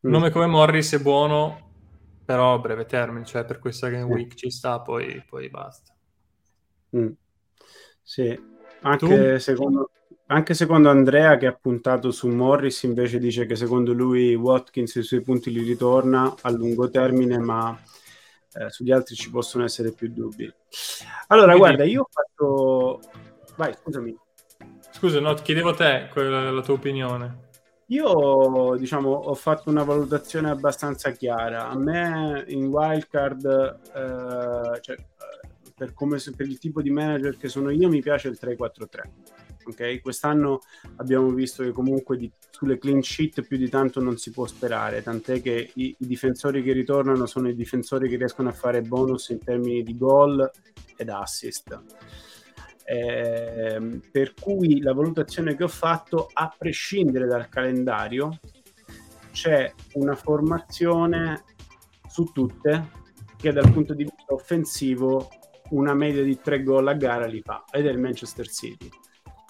Un 0.00 0.10
mm. 0.10 0.12
nome 0.12 0.30
come 0.30 0.44
Morris 0.44 0.96
è 0.96 0.98
buono, 1.00 1.70
però 2.26 2.52
a 2.52 2.58
breve 2.58 2.84
termine, 2.84 3.24
cioè 3.24 3.46
per 3.46 3.58
questa 3.58 3.88
game 3.88 4.02
week 4.02 4.34
ci 4.34 4.50
sta, 4.50 4.82
poi, 4.82 5.24
poi 5.26 5.48
basta. 5.48 5.91
Mm. 6.96 7.08
Sì, 8.02 8.38
anche 8.82 9.38
secondo, 9.38 9.90
anche 10.26 10.54
secondo, 10.54 10.90
Andrea 10.90 11.36
che 11.36 11.46
ha 11.46 11.52
puntato 11.52 12.10
su 12.10 12.28
Morris 12.28 12.82
invece 12.82 13.18
dice 13.18 13.46
che 13.46 13.56
secondo 13.56 13.92
lui 13.92 14.34
Watkins 14.34 14.94
i 14.96 15.02
suoi 15.02 15.22
punti 15.22 15.50
li 15.50 15.62
ritorna 15.62 16.34
a 16.40 16.50
lungo 16.50 16.90
termine, 16.90 17.38
ma 17.38 17.78
eh, 18.54 18.70
sugli 18.70 18.90
altri 18.90 19.14
ci 19.14 19.30
possono 19.30 19.64
essere 19.64 19.92
più 19.92 20.08
dubbi. 20.12 20.52
Allora, 21.28 21.52
Quindi... 21.52 21.60
guarda, 21.60 21.84
io 21.84 22.02
ho 22.02 22.08
fatto... 22.10 23.00
Vai, 23.56 23.74
scusami. 23.74 24.16
Scusa, 24.90 25.20
no, 25.20 25.34
chiedevo 25.34 25.70
a 25.70 25.74
te 25.74 26.08
quella, 26.12 26.50
la 26.50 26.62
tua 26.62 26.74
opinione. 26.74 27.50
Io, 27.86 28.74
diciamo, 28.78 29.10
ho 29.10 29.34
fatto 29.34 29.68
una 29.68 29.84
valutazione 29.84 30.48
abbastanza 30.48 31.10
chiara. 31.10 31.68
A 31.68 31.76
me 31.76 32.44
in 32.48 32.66
wildcard, 32.66 33.80
eh, 33.94 34.80
cioè, 34.80 34.96
per, 35.82 35.94
come, 35.94 36.22
per 36.36 36.46
il 36.46 36.58
tipo 36.58 36.80
di 36.80 36.90
manager 36.90 37.36
che 37.36 37.48
sono 37.48 37.70
io, 37.70 37.88
mi 37.88 38.00
piace 38.00 38.28
il 38.28 38.38
3-4-3. 38.40 39.00
Okay? 39.64 39.98
Quest'anno 40.00 40.60
abbiamo 40.96 41.28
visto 41.30 41.64
che 41.64 41.72
comunque 41.72 42.16
di, 42.16 42.30
sulle 42.50 42.78
clean 42.78 43.02
sheet 43.02 43.42
più 43.42 43.56
di 43.56 43.68
tanto 43.68 44.00
non 44.00 44.16
si 44.16 44.30
può 44.30 44.46
sperare, 44.46 45.02
tant'è 45.02 45.42
che 45.42 45.72
i, 45.74 45.96
i, 45.98 46.06
difensori 46.06 46.62
che 46.62 46.72
ritornano 46.72 47.26
sono 47.26 47.48
i 47.48 47.56
difensori 47.56 48.08
che 48.08 48.14
riescono 48.14 48.50
a 48.50 48.52
fare 48.52 48.82
bonus 48.82 49.30
in 49.30 49.42
termini 49.42 49.82
di 49.82 49.96
gol 49.96 50.48
ed 50.94 51.08
assist. 51.08 51.82
Eh, 52.84 54.00
per 54.08 54.34
cui 54.34 54.80
la 54.82 54.92
valutazione 54.92 55.56
che 55.56 55.64
ho 55.64 55.68
fatto, 55.68 56.28
a 56.32 56.54
prescindere 56.56 57.26
dal 57.26 57.48
calendario, 57.48 58.38
c'è 59.32 59.72
una 59.94 60.14
formazione 60.14 61.42
su 62.06 62.30
tutte 62.32 63.00
che 63.36 63.50
dal 63.50 63.72
punto 63.72 63.94
di 63.94 64.04
vista 64.04 64.32
offensivo 64.32 65.28
una 65.72 65.94
media 65.94 66.22
di 66.22 66.38
tre 66.40 66.62
gol 66.62 66.88
a 66.88 66.94
gara 66.94 67.26
li 67.26 67.40
fa 67.40 67.64
ed 67.70 67.86
è 67.86 67.90
il 67.90 67.98
Manchester 67.98 68.48
City. 68.48 68.88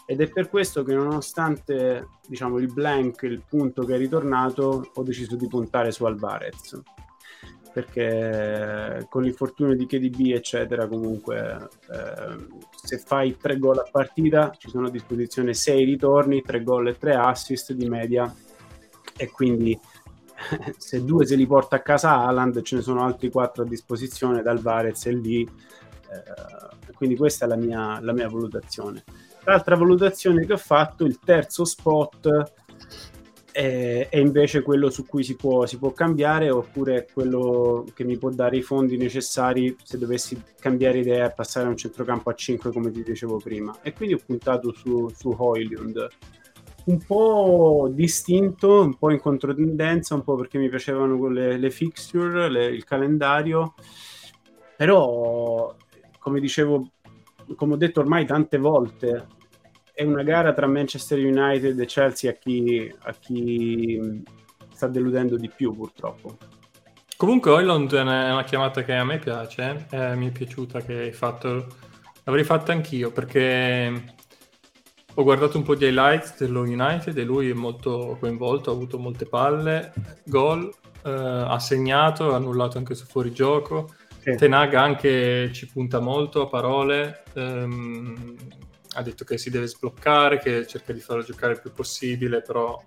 Ed 0.04 0.20
è 0.20 0.28
per 0.28 0.48
questo 0.48 0.82
che 0.82 0.94
nonostante 0.94 2.08
diciamo 2.26 2.58
il 2.58 2.72
blank 2.72 3.22
il 3.22 3.42
punto 3.48 3.84
che 3.84 3.94
è 3.94 3.98
ritornato 3.98 4.90
ho 4.92 5.02
deciso 5.02 5.36
di 5.36 5.46
puntare 5.46 5.92
su 5.92 6.04
Alvarez. 6.04 6.80
Perché 7.72 9.06
con 9.08 9.22
l'infortunio 9.22 9.74
di 9.74 9.86
KDB 9.86 10.34
eccetera 10.34 10.86
comunque 10.86 11.68
eh, 11.90 12.36
se 12.70 12.98
fai 12.98 13.36
tre 13.38 13.58
gol 13.58 13.78
a 13.78 13.88
partita 13.90 14.52
ci 14.58 14.68
sono 14.68 14.88
a 14.88 14.90
disposizione 14.90 15.54
sei 15.54 15.84
ritorni, 15.84 16.42
tre 16.42 16.62
gol 16.62 16.88
e 16.88 16.98
tre 16.98 17.14
assist 17.14 17.72
di 17.72 17.88
media. 17.88 18.32
E 19.16 19.30
quindi 19.30 19.78
se 20.76 21.04
due 21.04 21.24
se 21.24 21.36
li 21.36 21.46
porta 21.46 21.76
a 21.76 21.80
casa 21.80 22.18
Aland 22.18 22.60
ce 22.62 22.76
ne 22.76 22.82
sono 22.82 23.02
altri 23.02 23.30
quattro 23.30 23.62
a 23.62 23.66
disposizione 23.66 24.42
da 24.42 24.50
Alvarez 24.50 25.06
e 25.06 25.14
lì 25.14 25.48
eh, 26.12 26.92
quindi 26.94 27.16
questa 27.16 27.46
è 27.46 27.48
la 27.48 27.56
mia, 27.56 28.00
la 28.00 28.12
mia 28.12 28.28
valutazione. 28.28 29.04
L'altra 29.44 29.76
valutazione 29.76 30.46
che 30.46 30.52
ho 30.52 30.58
fatto 30.58 31.04
il 31.04 31.18
terzo 31.18 31.64
spot 31.64 32.52
è, 33.52 34.08
è, 34.08 34.16
invece 34.16 34.62
quello 34.62 34.88
su 34.88 35.04
cui 35.04 35.22
si 35.22 35.36
può, 35.36 35.66
si 35.66 35.78
può, 35.78 35.92
cambiare 35.92 36.50
oppure 36.50 37.06
quello 37.12 37.84
che 37.94 38.04
mi 38.04 38.16
può 38.16 38.30
dare 38.30 38.56
i 38.56 38.62
fondi 38.62 38.96
necessari 38.96 39.76
se 39.82 39.98
dovessi 39.98 40.40
cambiare 40.58 40.98
idea 40.98 41.26
e 41.26 41.34
passare 41.34 41.66
a 41.66 41.70
un 41.70 41.76
centrocampo 41.76 42.30
a 42.30 42.34
5 42.34 42.72
come 42.72 42.90
ti 42.90 43.02
dicevo 43.02 43.36
prima. 43.36 43.76
E 43.82 43.92
quindi 43.92 44.14
ho 44.14 44.20
puntato 44.24 44.72
su, 44.72 45.08
su 45.14 45.34
Hoylund. 45.36 46.08
Un 46.84 46.98
po' 47.06 47.88
distinto, 47.92 48.80
un 48.80 48.96
po' 48.96 49.10
in 49.10 49.20
controtendenza, 49.20 50.14
un 50.14 50.24
po' 50.24 50.34
perché 50.34 50.58
mi 50.58 50.68
piacevano 50.68 51.28
le, 51.28 51.56
le 51.56 51.70
fixture, 51.70 52.50
le, 52.50 52.66
il 52.66 52.82
calendario, 52.82 53.74
però 54.76 55.76
come 56.22 56.38
dicevo, 56.38 56.92
come 57.56 57.74
ho 57.74 57.76
detto 57.76 58.00
ormai 58.00 58.24
tante 58.24 58.56
volte, 58.56 59.26
è 59.92 60.04
una 60.04 60.22
gara 60.22 60.52
tra 60.52 60.68
Manchester 60.68 61.18
United 61.18 61.78
e 61.78 61.84
Chelsea 61.86 62.30
a 62.30 62.34
chi, 62.34 62.94
a 63.00 63.12
chi 63.12 64.22
sta 64.72 64.86
deludendo 64.86 65.36
di 65.36 65.50
più 65.54 65.74
purtroppo. 65.74 66.38
Comunque 67.16 67.50
Oiland 67.50 67.92
è 67.92 68.00
una 68.00 68.44
chiamata 68.44 68.84
che 68.84 68.94
a 68.94 69.04
me 69.04 69.18
piace, 69.18 69.86
eh, 69.90 70.14
mi 70.14 70.28
è 70.28 70.32
piaciuta 70.32 70.80
che 70.80 70.94
hai 70.94 71.12
fatto, 71.12 71.66
l'avrei 72.24 72.44
fatta 72.44 72.72
anch'io 72.72 73.10
perché 73.10 74.14
ho 75.14 75.22
guardato 75.22 75.58
un 75.58 75.64
po' 75.64 75.74
di 75.74 75.86
highlights 75.86 76.36
dello 76.38 76.62
United 76.62 77.16
e 77.18 77.24
lui 77.24 77.50
è 77.50 77.54
molto 77.54 78.16
coinvolto, 78.18 78.70
ha 78.70 78.74
avuto 78.74 78.98
molte 78.98 79.26
palle, 79.26 79.92
gol, 80.24 80.72
eh, 81.04 81.10
ha 81.10 81.58
segnato, 81.58 82.32
ha 82.32 82.36
annullato 82.36 82.78
anche 82.78 82.94
su 82.94 83.06
fuorigioco. 83.06 83.92
Sì. 84.22 84.36
Tenag 84.36 84.74
anche 84.74 85.50
ci 85.52 85.66
punta 85.66 85.98
molto 85.98 86.42
a 86.42 86.46
parole, 86.46 87.24
ehm, 87.34 88.36
ha 88.94 89.02
detto 89.02 89.24
che 89.24 89.36
si 89.36 89.50
deve 89.50 89.66
sbloccare, 89.66 90.38
che 90.38 90.64
cerca 90.64 90.92
di 90.92 91.00
farlo 91.00 91.24
giocare 91.24 91.54
il 91.54 91.60
più 91.60 91.72
possibile, 91.72 92.40
però 92.40 92.80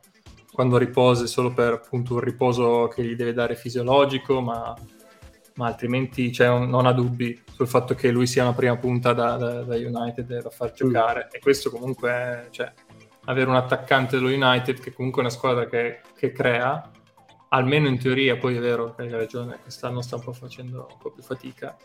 quando 0.54 0.78
riposa 0.78 1.26
è 1.26 1.28
solo 1.28 1.52
per 1.52 1.74
appunto 1.74 2.14
un 2.14 2.22
riposo 2.22 2.88
che 2.88 3.04
gli 3.04 3.16
deve 3.16 3.34
dare 3.34 3.56
fisiologico, 3.56 4.40
ma, 4.40 4.74
ma 5.56 5.68
altrimenti 5.68 6.32
cioè, 6.32 6.48
non 6.48 6.86
ha 6.86 6.94
dubbi 6.94 7.44
sul 7.52 7.68
fatto 7.68 7.96
che 7.96 8.12
lui 8.12 8.28
sia 8.28 8.44
una 8.44 8.54
prima 8.54 8.78
punta 8.78 9.12
da, 9.12 9.36
da, 9.36 9.64
da 9.64 9.76
United 9.76 10.42
da 10.42 10.50
far 10.50 10.72
giocare. 10.72 11.26
Mm. 11.26 11.30
E 11.34 11.40
questo 11.40 11.70
comunque, 11.70 12.10
è, 12.10 12.48
cioè, 12.50 12.72
avere 13.26 13.50
un 13.50 13.58
attaccante 13.58 14.16
dello 14.16 14.30
United 14.30 14.80
che 14.80 14.94
comunque 14.94 15.22
è 15.22 15.26
una 15.26 15.34
squadra 15.34 15.66
che, 15.66 16.00
che 16.16 16.32
crea, 16.32 16.90
almeno 17.56 17.88
in 17.88 17.98
teoria, 17.98 18.38
poi 18.38 18.56
è 18.56 18.60
vero 18.60 18.96
hai 18.98 19.10
ragione, 19.10 19.60
quest'anno 19.62 20.02
sta 20.02 20.16
un 20.16 20.24
po' 20.24 20.34
facendo 20.34 20.88
un 20.92 20.98
po' 21.00 21.12
più 21.12 21.24
fatica, 21.24 21.76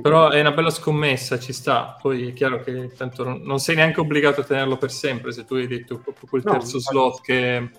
però 0.00 0.30
è 0.30 0.40
una 0.40 0.52
bella 0.52 0.70
scommessa, 0.70 1.38
ci 1.38 1.52
sta. 1.52 1.96
Poi 2.00 2.28
è 2.28 2.32
chiaro 2.32 2.60
che 2.60 2.90
tanto 2.96 3.22
non, 3.22 3.42
non 3.42 3.58
sei 3.58 3.76
neanche 3.76 4.00
obbligato 4.00 4.40
a 4.40 4.44
tenerlo 4.44 4.78
per 4.78 4.90
sempre. 4.90 5.30
Se 5.32 5.44
tu 5.44 5.54
hai 5.54 5.66
detto 5.66 5.98
proprio 5.98 6.26
quel 6.28 6.42
terzo 6.42 6.76
no, 6.76 6.80
slot 6.80 7.20
che, 7.20 7.70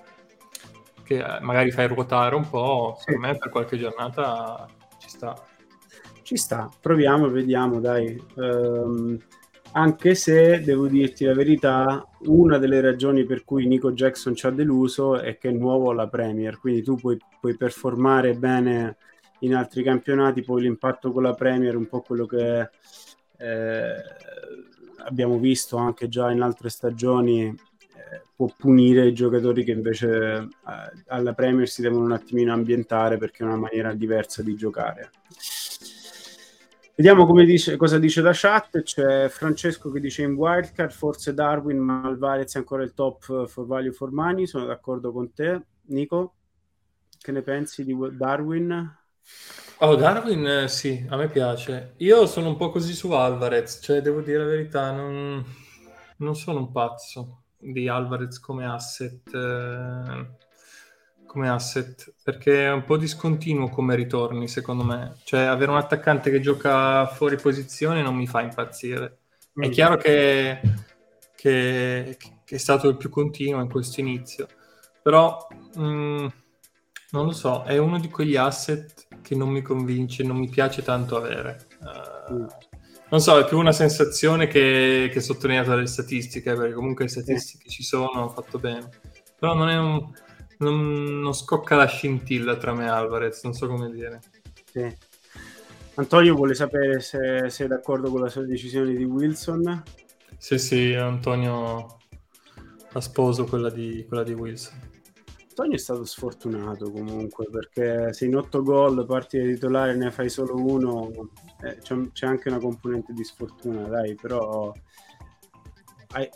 che, 1.03 1.25
magari 1.41 1.71
fai 1.71 1.88
ruotare 1.88 2.35
un 2.35 2.47
po', 2.47 2.95
sì. 2.99 3.05
per 3.05 3.17
me 3.17 3.38
per 3.38 3.49
qualche 3.49 3.77
giornata 3.77 4.67
ci 4.99 5.09
sta. 5.09 5.35
Ci 6.21 6.38
sta, 6.38 6.69
proviamo, 6.79 7.29
vediamo, 7.29 7.79
dai. 7.79 8.19
Um, 8.35 9.17
anche 9.77 10.15
se 10.15 10.61
devo 10.61 10.88
dirti 10.88 11.25
la 11.25 11.33
verità, 11.33 12.07
una 12.27 12.57
delle 12.57 12.79
ragioni 12.79 13.25
per 13.25 13.43
cui 13.43 13.67
Nico 13.67 13.91
Jackson 13.91 14.33
ci 14.33 14.45
ha 14.45 14.51
deluso 14.51 15.19
è 15.19 15.38
che 15.38 15.49
è 15.49 15.51
nuovo 15.51 15.91
alla 15.91 16.07
Premier, 16.07 16.57
quindi 16.59 16.81
tu 16.81 16.95
puoi, 16.95 17.17
puoi 17.39 17.57
performare 17.57 18.35
bene 18.35 18.97
in 19.39 19.53
altri 19.53 19.83
campionati, 19.83 20.43
poi 20.43 20.61
l'impatto 20.61 21.11
con 21.11 21.23
la 21.23 21.33
Premier 21.33 21.73
è 21.73 21.77
un 21.77 21.88
po' 21.88 22.01
quello 22.01 22.25
che 22.25 22.69
eh, 23.38 23.95
abbiamo 25.05 25.38
visto 25.39 25.75
anche 25.75 26.07
già 26.07 26.31
in 26.31 26.41
altre 26.41 26.69
stagioni, 26.69 27.53
può 28.35 28.49
punire 28.55 29.07
i 29.07 29.13
giocatori 29.13 29.63
che 29.63 29.71
invece 29.71 30.07
eh, 30.07 30.47
alla 31.07 31.33
Premier 31.33 31.67
si 31.67 31.81
devono 31.81 32.03
un 32.03 32.11
attimino 32.11 32.53
ambientare 32.53 33.17
perché 33.17 33.43
è 33.43 33.47
una 33.47 33.55
maniera 33.55 33.93
diversa 33.93 34.43
di 34.43 34.55
giocare. 34.55 35.11
Vediamo 36.97 37.29
dice, 37.43 37.75
cosa 37.75 37.99
dice 37.99 38.21
la 38.21 38.31
chat. 38.34 38.81
C'è 38.81 39.27
Francesco 39.27 39.91
che 39.91 39.99
dice 39.99 40.21
in 40.21 40.34
wildcard 40.34 40.91
forse 40.91 41.34
Darwin, 41.34 41.77
ma 41.77 42.03
Alvarez 42.03 42.55
è 42.55 42.60
ancora 42.60 42.84
il 42.84 42.93
top 42.93 43.47
for 43.47 43.65
value 43.65 43.91
for 43.91 44.12
money. 44.12 44.47
Sono 44.47 44.65
d'accordo 44.65 45.12
con 45.12 45.34
te. 45.34 45.62
Nico, 45.88 46.36
che 47.19 47.31
ne 47.34 47.41
pensi 47.41 47.84
di 47.84 47.95
Darwin? 48.13 48.97
Oh, 49.79 49.95
Darwin 49.95 50.47
eh, 50.47 50.67
sì, 50.69 51.05
a 51.10 51.17
me 51.17 51.27
piace. 51.27 51.95
Io 51.97 52.25
sono 52.27 52.47
un 52.47 52.55
po' 52.55 52.69
così 52.69 52.93
su 52.93 53.12
Alvarez, 53.12 53.79
cioè 53.81 54.01
devo 54.01 54.21
dire 54.21 54.38
la 54.38 54.45
verità, 54.45 54.91
non, 54.91 55.43
non 56.17 56.36
sono 56.36 56.60
un 56.60 56.71
pazzo 56.71 57.43
di 57.58 57.89
Alvarez 57.89 58.39
come 58.39 58.65
asset. 58.65 59.34
Eh 59.34 60.43
come 61.35 61.49
asset 61.49 62.13
perché 62.23 62.65
è 62.65 62.71
un 62.71 62.85
po' 62.85 62.95
discontinuo 62.95 63.67
come 63.67 63.93
ritorni 63.93 64.47
secondo 64.47 64.85
me. 64.85 65.17
Cioè 65.23 65.41
avere 65.41 65.71
un 65.71 65.77
attaccante 65.77 66.31
che 66.31 66.39
gioca 66.39 67.05
fuori 67.07 67.35
posizione 67.35 68.01
non 68.01 68.15
mi 68.15 68.25
fa 68.25 68.41
impazzire. 68.41 69.17
È 69.53 69.67
mm. 69.67 69.71
chiaro 69.71 69.97
che, 69.97 70.61
che, 71.35 72.17
che, 72.17 72.55
è 72.55 72.57
stato 72.57 72.87
il 72.87 72.95
più 72.95 73.09
continuo 73.09 73.59
in 73.59 73.69
questo 73.69 73.99
inizio. 73.99 74.47
Però 75.01 75.45
mh, 75.75 75.83
mm, 75.83 76.27
non 77.11 77.25
lo 77.25 77.33
so 77.33 77.63
è 77.63 77.77
uno 77.77 77.99
di 77.99 78.09
quegli 78.09 78.37
asset 78.37 79.07
che 79.21 79.35
non 79.35 79.49
mi 79.49 79.61
convince 79.61 80.23
non 80.23 80.37
mi 80.37 80.47
piace 80.47 80.83
tanto 80.83 81.17
avere. 81.17 81.67
Uh, 81.81 82.47
non 83.09 83.19
so, 83.19 83.37
è 83.37 83.45
più 83.45 83.59
una 83.59 83.73
sensazione 83.73 84.47
che, 84.47 85.09
che 85.11 85.19
sottolineata 85.19 85.71
dalle 85.71 85.85
statistiche, 85.85 86.53
perché 86.53 86.73
comunque 86.73 87.03
le 87.03 87.11
statistiche 87.11 87.69
ci 87.69 87.83
sono, 87.83 88.11
hanno 88.13 88.29
fatto 88.29 88.57
bene. 88.57 88.89
Però 89.37 89.53
non 89.53 89.69
è 89.69 89.77
un, 89.77 90.11
non, 90.57 91.19
non, 91.19 91.33
scocca 91.33 91.75
la 91.75 91.87
scintilla 91.87 92.57
tra 92.57 92.73
me 92.73 92.85
e 92.85 92.89
Alvarez, 92.89 93.43
non 93.43 93.53
so 93.53 93.67
come 93.67 93.89
dire. 93.91 94.19
Sì. 94.71 94.97
Antonio 95.95 96.35
vuole 96.35 96.53
sapere 96.55 96.99
se 96.99 97.49
sei 97.49 97.67
d'accordo 97.67 98.09
con 98.09 98.21
la 98.21 98.29
sua 98.29 98.43
decisione 98.43 98.93
di 98.93 99.03
Wilson. 99.03 99.83
Sì, 100.37 100.57
sì, 100.57 100.93
Antonio 100.93 101.97
la 102.91 103.01
sposo 103.01 103.45
quella 103.45 103.69
di, 103.69 104.05
quella 104.07 104.23
di 104.23 104.33
Wilson. 104.33 104.93
Antonio 105.49 105.75
è 105.75 105.79
stato 105.79 106.03
sfortunato 106.03 106.91
comunque 106.91 107.47
perché 107.49 108.11
se 108.11 108.25
in 108.25 108.35
otto 108.35 108.61
gol 108.61 109.05
parti 109.05 109.37
da 109.37 109.45
titolare 109.45 109.95
ne 109.95 110.11
fai 110.11 110.29
solo 110.29 110.55
uno, 110.55 111.29
eh, 111.61 111.77
c'è, 111.77 111.95
c'è, 112.11 112.25
anche 112.25 112.49
una 112.49 112.59
componente 112.59 113.13
di 113.13 113.23
sfortuna, 113.23 113.87
dai, 113.87 114.15
però 114.15 114.73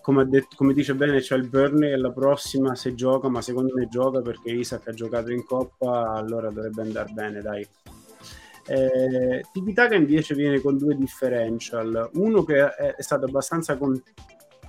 come, 0.02 0.28
detto, 0.28 0.56
come, 0.56 0.74
dice 0.74 0.94
bene 0.96 1.20
c'è 1.20 1.36
il 1.36 1.48
Burnley 1.48 1.92
e 1.92 1.98
la 1.98 2.12
prossima 2.12 2.76
se 2.76 2.96
gioca 2.96 3.30
ma 3.30 3.42
secondo 3.42 3.74
me 3.74 3.88
gioca 3.88 4.22
perché 4.22 4.52
Isaac 4.52 4.88
ha 4.88 4.94
giocato 4.94 5.32
in 5.32 5.46
Coppa 5.46 6.12
allora 6.12 6.50
dovrebbe 6.50 6.82
andare 6.82 7.12
bene 7.14 7.42
dai. 7.42 7.68
Eh, 8.68 9.44
Tibitaga 9.52 9.96
invece 9.96 10.36
viene 10.36 10.60
con 10.62 10.78
due 10.78 10.96
differential. 10.96 12.10
Uno 12.14 12.44
che 12.44 12.60
è, 12.60 12.96
è 12.96 13.02
stato 13.02 13.26
abbastanza 13.26 13.78
con, 13.78 14.00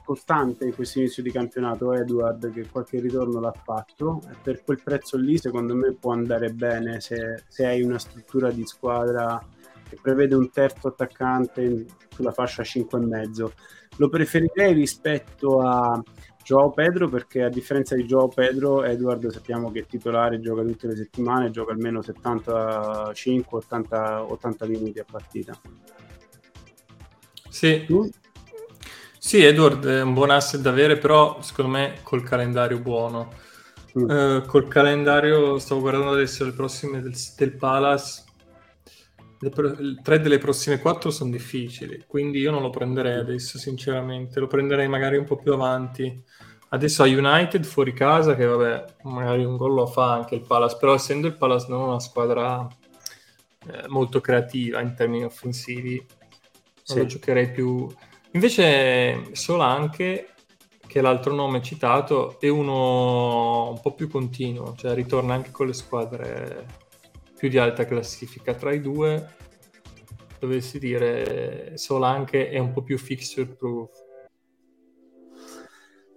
costante 0.05 0.65
in 0.65 0.75
questo 0.75 0.99
inizio 0.99 1.23
di 1.23 1.31
campionato 1.31 1.93
Edward 1.93 2.53
che 2.53 2.67
qualche 2.69 2.99
ritorno 2.99 3.41
l'ha 3.41 3.53
fatto. 3.53 4.23
E 4.31 4.37
per 4.43 4.65
quel 4.65 4.81
prezzo 4.83 5.17
lì 5.17 5.37
secondo 5.39 5.75
me 5.75 5.93
può 5.93 6.13
andare 6.13 6.51
bene 6.51 7.01
se, 7.01 7.45
se 7.47 7.67
hai 7.67 7.83
una 7.83 7.99
struttura 7.99 8.51
di 8.51 8.65
squadra 8.65 9.41
che 9.89 9.99
prevede 10.01 10.35
un 10.35 10.51
terzo 10.51 10.89
attaccante 10.89 11.87
sulla 12.09 12.33
fascia 12.33 12.63
5,5 12.63 13.51
lo 14.01 14.09
preferirei 14.09 14.73
rispetto 14.73 15.61
a 15.61 16.03
Joao 16.43 16.71
Pedro 16.71 17.09
perché 17.11 17.43
a 17.43 17.51
differenza 17.51 17.95
di 17.95 18.05
Joao 18.05 18.29
Pedro 18.29 18.83
Edward 18.83 19.29
sappiamo 19.29 19.71
che 19.71 19.81
è 19.81 19.87
titolare 19.87 20.41
gioca 20.41 20.63
tutte 20.63 20.87
le 20.87 20.97
settimane 20.97 21.51
gioca 21.51 21.73
almeno 21.73 22.01
75 22.01 23.59
80, 23.59 24.23
80 24.25 24.67
minuti 24.67 24.99
a 24.99 25.05
partita 25.09 25.55
sì. 27.51 27.87
sì 29.19 29.45
Edward 29.45 29.87
è 29.87 30.01
un 30.01 30.15
buon 30.15 30.31
asset 30.31 30.63
da 30.63 30.71
avere 30.71 30.97
però 30.97 31.43
secondo 31.43 31.71
me 31.71 31.99
col 32.03 32.23
calendario 32.23 32.79
buono 32.79 33.33
mm. 33.99 34.09
uh, 34.09 34.47
col 34.47 34.67
calendario 34.67 35.59
stavo 35.59 35.83
guardando 35.83 36.13
adesso 36.13 36.47
le 36.47 36.53
prossime 36.53 37.03
del, 37.03 37.15
del 37.37 37.53
Palace 37.53 38.25
pro- 39.49 39.75
tre 40.03 40.21
delle 40.21 40.37
prossime 40.37 40.79
quattro 40.79 41.11
sono 41.11 41.31
difficili, 41.31 42.05
quindi 42.07 42.41
io 42.41 42.51
non 42.51 42.61
lo 42.61 42.69
prenderei 42.69 43.19
adesso, 43.19 43.57
sinceramente. 43.57 44.39
Lo 44.39 44.47
prenderei 44.47 44.87
magari 44.87 45.17
un 45.17 45.25
po' 45.25 45.37
più 45.37 45.53
avanti. 45.55 46.23
Adesso 46.73 47.03
a 47.03 47.07
United 47.07 47.65
fuori 47.65 47.95
casa, 47.95 48.37
che 48.37 48.45
vabbè, 48.45 48.85
magari 49.05 49.45
un 49.45 49.57
gol 49.57 49.75
lo 49.75 49.87
fa 49.87 50.13
anche 50.13 50.35
il 50.35 50.43
Palace, 50.43 50.77
però 50.79 50.95
essendo 50.95 51.27
il 51.27 51.37
Palace 51.37 51.67
non 51.69 51.89
una 51.89 51.99
squadra 51.99 52.69
eh, 53.67 53.89
molto 53.89 54.21
creativa 54.21 54.81
in 54.81 54.95
termini 54.95 55.25
offensivi, 55.25 56.05
sì. 56.83 56.99
lo 56.99 57.07
giocherei 57.07 57.51
più... 57.51 57.89
Invece 58.33 59.31
Solanche, 59.33 60.35
che 60.87 60.99
è 60.99 61.03
l'altro 61.03 61.35
nome 61.35 61.63
citato, 61.63 62.39
è 62.39 62.49
uno 62.49 63.71
un 63.71 63.81
po' 63.81 63.95
più 63.95 64.09
continuo, 64.09 64.75
cioè 64.77 64.95
ritorna 64.95 65.35
anche 65.35 65.51
con 65.51 65.67
le 65.67 65.73
squadre 65.73 66.67
più 67.41 67.49
di 67.49 67.57
alta 67.57 67.87
classifica. 67.87 68.53
Tra 68.53 68.71
i 68.71 68.83
due 68.83 69.35
dovessi 70.39 70.79
dire 70.79 71.73
Solanche 71.79 72.51
è 72.51 72.59
un 72.59 72.71
po' 72.71 72.83
più 72.83 72.99
fixture 72.99 73.47
proof. 73.47 73.91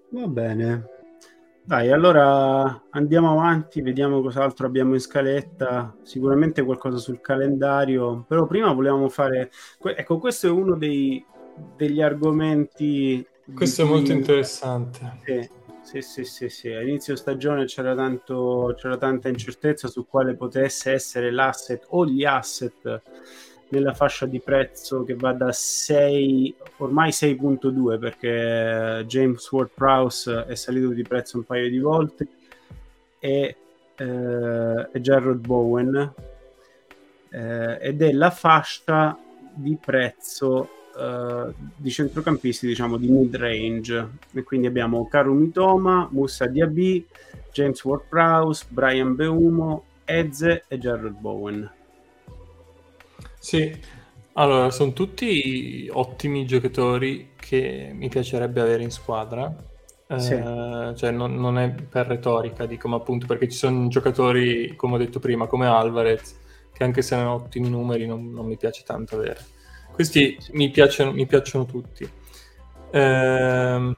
Va 0.09 0.27
bene. 0.27 0.89
Dai, 1.63 1.93
allora 1.93 2.87
andiamo 2.89 3.31
avanti, 3.31 3.81
vediamo 3.81 4.21
cos'altro 4.21 4.67
abbiamo 4.67 4.95
in 4.95 4.99
scaletta. 4.99 5.95
Sicuramente 6.01 6.61
qualcosa 6.61 6.97
sul 6.97 7.21
calendario, 7.21 8.25
però 8.27 8.45
prima 8.45 8.73
volevamo 8.73 9.07
fare... 9.07 9.49
Ecco, 9.81 10.19
questo 10.19 10.47
è 10.47 10.49
uno 10.49 10.75
dei, 10.75 11.25
degli 11.77 12.01
argomenti... 12.01 13.25
Questo 13.55 13.83
è 13.83 13.85
molto 13.85 14.11
interessante. 14.11 15.19
Sì 15.23 15.61
sì, 15.83 16.01
sì, 16.01 16.23
sì, 16.23 16.49
sì. 16.49 16.69
Inizio 16.69 17.15
stagione 17.15 17.65
c'era, 17.65 17.93
tanto, 17.93 18.73
c'era 18.77 18.97
tanta 18.97 19.29
incertezza 19.29 19.87
su 19.87 20.07
quale 20.07 20.33
potesse 20.33 20.91
essere 20.91 21.29
l'asset 21.31 21.85
o 21.89 22.05
gli 22.05 22.23
asset 22.23 23.01
nella 23.69 23.93
fascia 23.93 24.25
di 24.25 24.39
prezzo 24.39 25.03
che 25.03 25.15
va 25.15 25.33
da 25.33 25.51
6, 25.51 26.55
ormai 26.77 27.09
6.2 27.09 27.99
perché 27.99 29.03
James 29.07 29.51
Ward 29.51 29.71
Prowse 29.73 30.45
è 30.45 30.55
salito 30.55 30.89
di 30.89 31.01
prezzo 31.03 31.37
un 31.37 31.43
paio 31.43 31.69
di 31.69 31.79
volte 31.79 32.27
e, 33.19 33.55
eh, 33.95 34.89
e 34.91 34.99
Bowen 35.35 36.13
eh, 37.29 37.77
ed 37.81 38.01
è 38.01 38.11
la 38.11 38.29
fascia 38.29 39.17
di 39.55 39.77
prezzo 39.83 40.69
uh, 40.95 41.53
di 41.75 41.89
centrocampisti 41.89 42.67
diciamo 42.67 42.97
di 42.97 43.07
mid 43.07 43.35
range 43.35 44.09
e 44.33 44.43
quindi 44.43 44.67
abbiamo 44.67 45.07
Karu 45.07 45.33
Mitoma, 45.33 46.07
Musa 46.11 46.45
Diaby, 46.45 47.05
James 47.51 47.83
Ward-Prowse, 47.83 48.65
Brian 48.69 49.15
Beumo, 49.15 49.83
Eze 50.05 50.65
e 50.67 50.77
Jared 50.77 51.15
Bowen 51.15 51.71
sì, 53.39 53.77
allora 54.33 54.69
sono 54.71 54.93
tutti 54.93 55.89
ottimi 55.91 56.45
giocatori 56.45 57.31
che 57.35 57.91
mi 57.93 58.07
piacerebbe 58.07 58.61
avere 58.61 58.83
in 58.83 58.91
squadra 58.91 59.53
eh, 60.07 60.19
sì. 60.19 60.35
cioè 60.97 61.11
non, 61.11 61.35
non, 61.35 61.57
è 61.57 61.71
per 61.71 62.07
retorica, 62.07 62.65
dico, 62.65 62.87
ma 62.87 62.97
appunto 62.97 63.25
perché 63.25 63.49
ci 63.49 63.57
sono 63.57 63.87
giocatori, 63.87 64.75
come 64.75 64.95
ho 64.95 64.97
detto 64.97 65.19
prima, 65.19 65.47
come 65.47 65.65
Alvarez, 65.65 66.39
che 66.71 66.83
anche 66.83 67.01
se 67.01 67.15
hanno 67.15 67.33
ottimi 67.33 67.69
numeri 67.69 68.05
non, 68.05 68.31
non 68.31 68.45
mi 68.45 68.57
piace 68.57 68.83
tanto 68.85 69.15
avere. 69.15 69.39
Questi 69.93 70.37
mi 70.53 70.71
piacciono, 70.71 71.11
mi 71.11 71.27
piacciono 71.27 71.65
tutti. 71.65 72.09
Eh, 72.91 73.95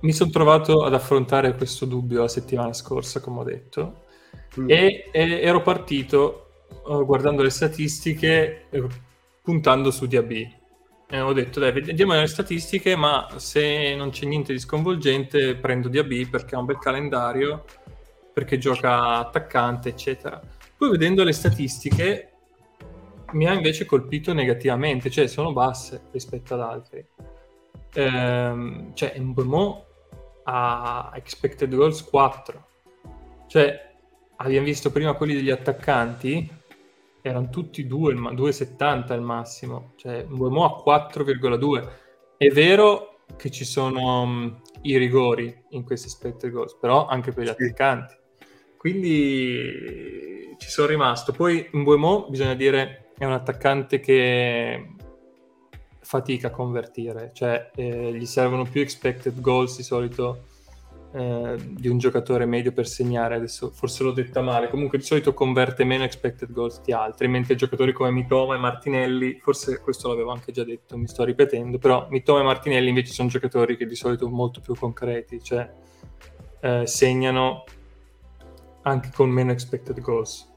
mi 0.00 0.12
sono 0.12 0.30
trovato 0.30 0.84
ad 0.84 0.92
affrontare 0.92 1.54
questo 1.54 1.86
dubbio 1.86 2.20
la 2.20 2.28
settimana 2.28 2.74
scorsa, 2.74 3.20
come 3.20 3.40
ho 3.40 3.44
detto, 3.44 4.04
mm. 4.60 4.68
e, 4.68 5.08
e, 5.10 5.40
ero 5.40 5.62
partito 5.62 6.66
uh, 6.84 7.06
guardando 7.06 7.42
le 7.42 7.48
statistiche, 7.48 8.66
eh, 8.68 8.86
puntando 9.42 9.90
su 9.90 10.06
DAB. 10.06 10.30
E 11.08 11.20
ho 11.20 11.32
detto, 11.32 11.58
dai, 11.58 11.72
vediamo 11.72 12.12
le 12.14 12.26
statistiche, 12.26 12.96
ma 12.96 13.28
se 13.36 13.94
non 13.94 14.10
c'è 14.10 14.26
niente 14.26 14.52
di 14.52 14.58
sconvolgente, 14.58 15.54
prendo 15.56 15.88
DAB 15.88 16.28
perché 16.28 16.54
ha 16.54 16.58
un 16.58 16.66
bel 16.66 16.78
calendario, 16.78 17.64
perché 18.30 18.58
gioca 18.58 19.16
attaccante, 19.16 19.88
eccetera. 19.88 20.38
Poi 20.76 20.90
vedendo 20.90 21.24
le 21.24 21.32
statistiche 21.32 22.33
mi 23.34 23.46
ha 23.46 23.52
invece 23.52 23.84
colpito 23.84 24.32
negativamente, 24.32 25.10
cioè 25.10 25.26
sono 25.26 25.52
basse 25.52 26.08
rispetto 26.12 26.54
ad 26.54 26.60
altri. 26.60 27.06
Ehm, 27.94 28.94
cioè 28.94 29.18
Mbomo 29.18 29.86
ha 30.44 31.12
expected 31.14 31.74
goals 31.74 32.02
4. 32.02 32.66
Cioè 33.46 33.92
abbiamo 34.36 34.66
visto 34.66 34.90
prima 34.90 35.14
quelli 35.14 35.34
degli 35.34 35.50
attaccanti, 35.50 36.50
erano 37.20 37.50
tutti 37.50 37.86
2, 37.86 38.14
2,70 38.14 39.12
al 39.12 39.22
massimo. 39.22 39.92
Cioè 39.96 40.24
Mbomo 40.28 40.64
a 40.64 40.82
4,2. 40.84 41.88
È 42.36 42.48
vero 42.48 43.20
che 43.36 43.50
ci 43.50 43.64
sono 43.64 44.22
um, 44.22 44.60
i 44.82 44.96
rigori 44.96 45.64
in 45.70 45.84
questi 45.84 46.06
expected 46.06 46.50
goals, 46.50 46.76
però 46.80 47.06
anche 47.06 47.32
per 47.32 47.44
gli 47.44 47.48
attaccanti. 47.48 48.14
Quindi 48.76 50.54
ci 50.58 50.68
sono 50.68 50.88
rimasto. 50.88 51.32
Poi 51.32 51.70
in 51.72 51.84
Buemo 51.84 52.28
bisogna 52.28 52.54
dire 52.54 53.03
è 53.16 53.24
un 53.24 53.32
attaccante 53.32 54.00
che 54.00 54.94
fatica 56.00 56.48
a 56.48 56.50
convertire, 56.50 57.30
cioè 57.32 57.70
eh, 57.74 58.12
gli 58.12 58.26
servono 58.26 58.64
più 58.64 58.80
expected 58.80 59.40
goals 59.40 59.76
di 59.76 59.82
solito 59.82 60.52
eh, 61.12 61.56
di 61.56 61.88
un 61.88 61.96
giocatore 61.98 62.44
medio 62.44 62.72
per 62.72 62.88
segnare, 62.88 63.36
adesso 63.36 63.70
forse 63.70 64.02
l'ho 64.02 64.12
detta 64.12 64.42
male, 64.42 64.68
comunque 64.68 64.98
di 64.98 65.04
solito 65.04 65.32
converte 65.32 65.84
meno 65.84 66.02
expected 66.02 66.52
goals 66.52 66.82
di 66.82 66.92
altri, 66.92 67.28
mentre 67.28 67.54
giocatori 67.54 67.92
come 67.92 68.10
Mitoma 68.10 68.56
e 68.56 68.58
Martinelli, 68.58 69.38
forse 69.40 69.80
questo 69.80 70.08
l'avevo 70.08 70.32
anche 70.32 70.50
già 70.52 70.64
detto, 70.64 70.98
mi 70.98 71.06
sto 71.06 71.24
ripetendo, 71.24 71.78
però 71.78 72.08
Mitoma 72.10 72.40
e 72.40 72.44
Martinelli 72.44 72.88
invece 72.88 73.12
sono 73.12 73.28
giocatori 73.28 73.76
che 73.76 73.86
di 73.86 73.94
solito 73.94 74.24
sono 74.24 74.36
molto 74.36 74.60
più 74.60 74.74
concreti, 74.74 75.40
cioè 75.42 75.72
eh, 76.60 76.86
segnano 76.86 77.64
anche 78.82 79.10
con 79.14 79.30
meno 79.30 79.52
expected 79.52 80.00
goals. 80.00 80.52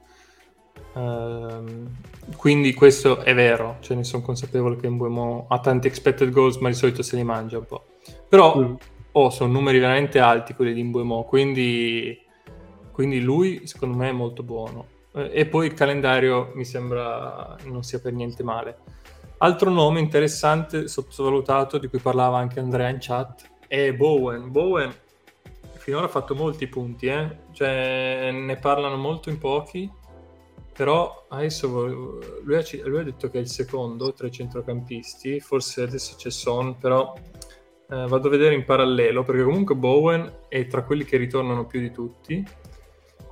Uh, 0.97 1.89
quindi 2.35 2.73
questo 2.73 3.19
è 3.19 3.35
vero, 3.35 3.77
cioè 3.81 3.97
ne 3.97 4.03
sono 4.03 4.23
consapevole 4.23 4.77
che 4.77 4.89
Mbuemo 4.89 5.45
ha 5.49 5.59
tanti 5.59 5.87
expected 5.87 6.31
goals, 6.31 6.57
ma 6.57 6.69
di 6.69 6.75
solito 6.75 7.03
se 7.03 7.15
li 7.15 7.23
mangia 7.23 7.57
un 7.57 7.65
po'. 7.65 7.85
Però 8.27 8.57
mm 8.57 8.75
oh, 9.17 9.29
sono 9.31 9.51
numeri 9.51 9.79
veramente 9.79 10.19
alti 10.19 10.53
quelli 10.53 10.73
di 10.73 10.83
Mbuemo, 10.83 11.23
quindi, 11.23 12.17
quindi 12.91 13.19
lui 13.19 13.65
secondo 13.65 13.97
me 13.97 14.09
è 14.09 14.13
molto 14.13 14.43
buono. 14.43 14.85
Eh, 15.13 15.31
e 15.33 15.45
poi 15.47 15.67
il 15.67 15.73
calendario 15.73 16.51
mi 16.53 16.65
sembra 16.65 17.55
non 17.65 17.83
sia 17.83 17.99
per 17.99 18.13
niente 18.13 18.43
male. 18.43 18.77
Altro 19.39 19.69
nome 19.69 19.99
interessante, 19.99 20.87
sottovalutato, 20.87 21.77
di 21.77 21.87
cui 21.87 21.99
parlava 21.99 22.37
anche 22.37 22.59
Andrea 22.59 22.89
in 22.89 22.97
chat, 22.99 23.49
è 23.67 23.91
Bowen. 23.93 24.51
Bowen 24.51 24.93
finora 25.77 26.05
ha 26.05 26.09
fatto 26.09 26.35
molti 26.35 26.67
punti, 26.67 27.07
eh? 27.07 27.37
cioè, 27.53 28.29
ne 28.31 28.57
parlano 28.57 28.97
molto 28.97 29.29
in 29.29 29.37
pochi, 29.37 29.89
però 30.77 31.25
adesso 31.29 31.87
lui 31.87 32.55
ha, 32.55 32.63
lui 32.83 32.99
ha, 32.99 33.03
detto 33.03 33.31
che 33.31 33.39
è 33.39 33.41
il 33.41 33.49
secondo 33.49 34.13
tra 34.13 34.27
i 34.27 34.31
centrocampisti, 34.31 35.39
forse 35.39 35.81
adesso 35.81 36.15
c'è 36.15 36.29
Son, 36.29 36.77
però 36.77 37.15
eh, 37.89 38.05
vado 38.07 38.27
a 38.27 38.29
vedere 38.29 38.53
in 38.53 38.63
parallelo 38.63 39.23
perché 39.23 39.41
comunque 39.41 39.73
Bowen 39.73 40.41
è 40.47 40.67
tra 40.67 40.83
quelli 40.83 41.03
che 41.03 41.17
ritornano 41.17 41.65
più 41.65 41.79
di 41.79 41.91
tutti 41.91 42.47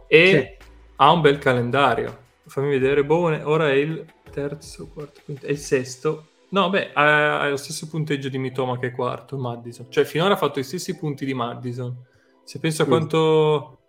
e 0.08 0.58
sì. 0.58 0.66
ha 0.96 1.12
un 1.12 1.22
bel 1.22 1.38
calendario. 1.38 2.24
Fammi 2.48 2.70
vedere, 2.70 3.06
Bowen 3.06 3.40
ora 3.46 3.70
è 3.70 3.76
il 3.76 4.04
terzo, 4.32 4.88
quarto, 4.92 5.22
quinto, 5.24 5.46
è 5.46 5.52
il 5.52 5.60
sesto. 5.60 6.30
No, 6.50 6.72
beh, 6.72 6.94
ha, 6.94 7.42
ha 7.42 7.50
lo 7.50 7.58
stesso 7.58 7.88
punteggio 7.88 8.30
di 8.30 8.40
Mitoma 8.40 8.80
che 8.80 8.88
è 8.88 8.92
quarto, 8.92 9.38
Madison. 9.38 9.86
Cioè, 9.92 10.04
finora 10.04 10.34
ha 10.34 10.38
fatto 10.38 10.60
i 10.60 10.64
stessi 10.64 10.98
punti 10.98 11.26
di 11.26 11.36
Madison. 11.36 11.96
Se 12.44 12.58
penso 12.58 12.82
a 12.82 12.86
quanto, 12.88 13.80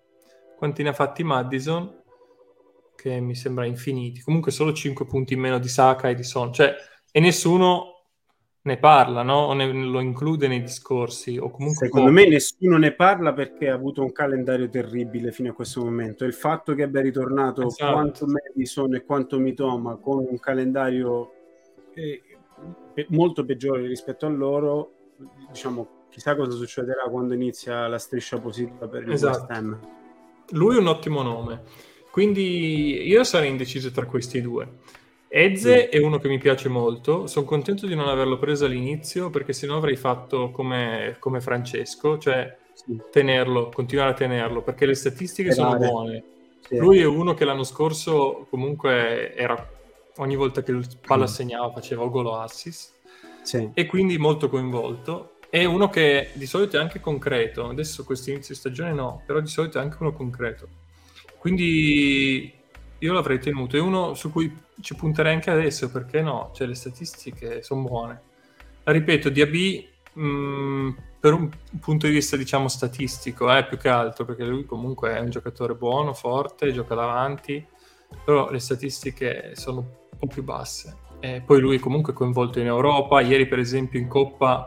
quanti 0.59 0.82
ne 0.82 0.90
ha 0.90 0.92
fatti 0.92 1.24
Madison, 1.24 2.04
che 3.07 3.20
mi 3.20 3.36
sembra 3.36 3.64
infiniti. 3.64 4.20
Comunque 4.20 4.50
solo 4.50 4.72
5 4.72 5.07
punti 5.07 5.34
in 5.34 5.40
meno 5.40 5.59
di 5.59 5.68
Saka 5.68 6.09
e 6.09 6.14
di 6.14 6.24
Son. 6.24 6.52
Cioè, 6.52 6.74
e 7.12 7.20
nessuno 7.20 7.92
ne 8.62 8.78
parla, 8.78 9.22
no? 9.22 9.46
O 9.46 9.52
ne, 9.52 9.72
lo 9.72 10.00
include 10.00 10.48
nei 10.48 10.61
discorsi? 10.61 11.38
O 11.38 11.50
comunque 11.50 11.86
Secondo 11.86 12.11
me 12.11 12.26
nessuno 12.26 12.76
ne 12.78 12.92
parla 12.92 13.32
perché 13.32 13.68
ha 13.68 13.74
avuto 13.74 14.02
un 14.02 14.11
calendario 14.11 14.68
terribile 14.68 15.30
fino 15.30 15.50
a 15.50 15.52
questo 15.52 15.84
momento. 15.84 16.24
Il 16.24 16.34
fatto 16.34 16.74
che 16.74 16.82
abbia 16.82 17.00
ritornato 17.00 17.66
esatto. 17.68 17.92
quanto 17.92 18.26
Madison 18.26 18.94
e 18.96 19.04
quanto 19.04 19.38
Mitoma 19.38 19.96
con 19.96 20.26
un 20.28 20.38
calendario 20.40 21.32
eh, 21.94 22.22
molto 23.11 23.44
peggiore 23.44 23.86
rispetto 23.86 24.26
a 24.26 24.30
loro, 24.30 24.92
diciamo, 25.48 26.07
chissà 26.11 26.34
cosa 26.34 26.50
succederà 26.57 27.04
quando 27.09 27.34
inizia 27.34 27.86
la 27.86 27.98
striscia 27.98 28.40
positiva 28.40 28.88
per 28.88 29.04
il 29.04 29.12
esatto. 29.12 29.38
West 29.38 29.50
Ham. 29.50 29.80
Lui 30.50 30.76
è 30.76 30.78
un 30.78 30.88
ottimo 30.88 31.22
nome. 31.22 31.94
Quindi 32.16 33.06
io 33.06 33.24
sarei 33.24 33.50
indeciso 33.50 33.90
tra 33.90 34.06
questi 34.06 34.40
due. 34.40 34.66
Eze 35.28 35.90
è 35.90 35.98
uno 35.98 36.18
che 36.18 36.28
mi 36.28 36.38
piace 36.38 36.70
molto, 36.70 37.26
sono 37.26 37.44
contento 37.44 37.86
di 37.86 37.94
non 37.94 38.08
averlo 38.08 38.38
preso 38.38 38.64
all'inizio 38.64 39.28
perché 39.28 39.52
sennò 39.52 39.76
avrei 39.76 39.96
fatto 39.96 40.50
come, 40.50 41.16
come 41.18 41.42
Francesco, 41.42 42.16
cioè 42.16 42.56
sì. 42.72 42.98
tenerlo, 43.10 43.68
continuare 43.68 44.12
a 44.12 44.14
tenerlo, 44.14 44.62
perché 44.62 44.86
le 44.86 44.94
statistiche 44.94 45.52
sono 45.52 45.76
buone. 45.76 46.24
Sì. 46.60 46.78
Lui 46.78 47.00
è 47.00 47.04
uno 47.04 47.34
che 47.34 47.44
l'anno 47.44 47.64
scorso 47.64 48.46
comunque 48.48 49.34
era 49.34 49.70
ogni 50.16 50.36
volta 50.36 50.62
che 50.62 50.74
palla 51.06 51.26
segnava 51.26 51.70
faceva 51.70 52.06
gol 52.06 52.28
o 52.28 52.38
assist 52.38 52.94
sì. 53.42 53.72
e 53.74 53.84
quindi 53.84 54.16
molto 54.16 54.48
coinvolto. 54.48 55.32
È 55.50 55.62
uno 55.64 55.90
che 55.90 56.30
di 56.32 56.46
solito 56.46 56.78
è 56.78 56.80
anche 56.80 56.98
concreto, 56.98 57.68
adesso 57.68 58.04
questo 58.04 58.30
inizio 58.30 58.54
di 58.54 58.60
stagione 58.60 58.94
no, 58.94 59.22
però 59.26 59.40
di 59.40 59.48
solito 59.48 59.76
è 59.76 59.82
anche 59.82 59.98
uno 60.00 60.14
concreto. 60.14 60.84
Quindi 61.47 62.53
io 62.99 63.12
l'avrei 63.12 63.38
tenuto, 63.38 63.76
è 63.76 63.80
uno 63.80 64.14
su 64.14 64.32
cui 64.32 64.53
ci 64.80 64.97
punterei 64.97 65.32
anche 65.32 65.53
adesso, 65.53 65.88
perché 65.92 66.20
no? 66.20 66.51
Cioè 66.53 66.66
le 66.66 66.74
statistiche 66.74 67.62
sono 67.62 67.82
buone. 67.82 68.20
Ripeto, 68.82 69.30
DAB 69.30 69.55
mh, 70.14 70.26
mm, 70.26 70.90
per 71.20 71.34
un 71.34 71.49
punto 71.80 72.09
di 72.09 72.14
vista 72.14 72.36
diciamo 72.36 72.66
statistico, 72.66 73.57
eh, 73.57 73.64
più 73.64 73.78
che 73.78 73.88
altro, 73.88 74.24
perché 74.24 74.44
lui 74.44 74.64
comunque 74.64 75.14
è 75.14 75.20
un 75.20 75.30
giocatore 75.30 75.74
buono, 75.74 76.14
forte, 76.14 76.72
gioca 76.72 76.97
davanti, 76.97 77.64
però 78.24 78.51
le 78.51 78.59
statistiche 78.59 79.53
sono 79.55 79.78
un 80.11 80.18
po' 80.18 80.26
più 80.26 80.42
basse. 80.42 80.97
E 81.20 81.42
poi 81.47 81.61
lui 81.61 81.78
comunque 81.78 82.12
è 82.12 82.16
coinvolto 82.16 82.59
in 82.59 82.66
Europa, 82.66 83.20
ieri 83.20 83.47
per 83.47 83.61
esempio 83.61 84.01
in 84.01 84.09
Coppa 84.09 84.66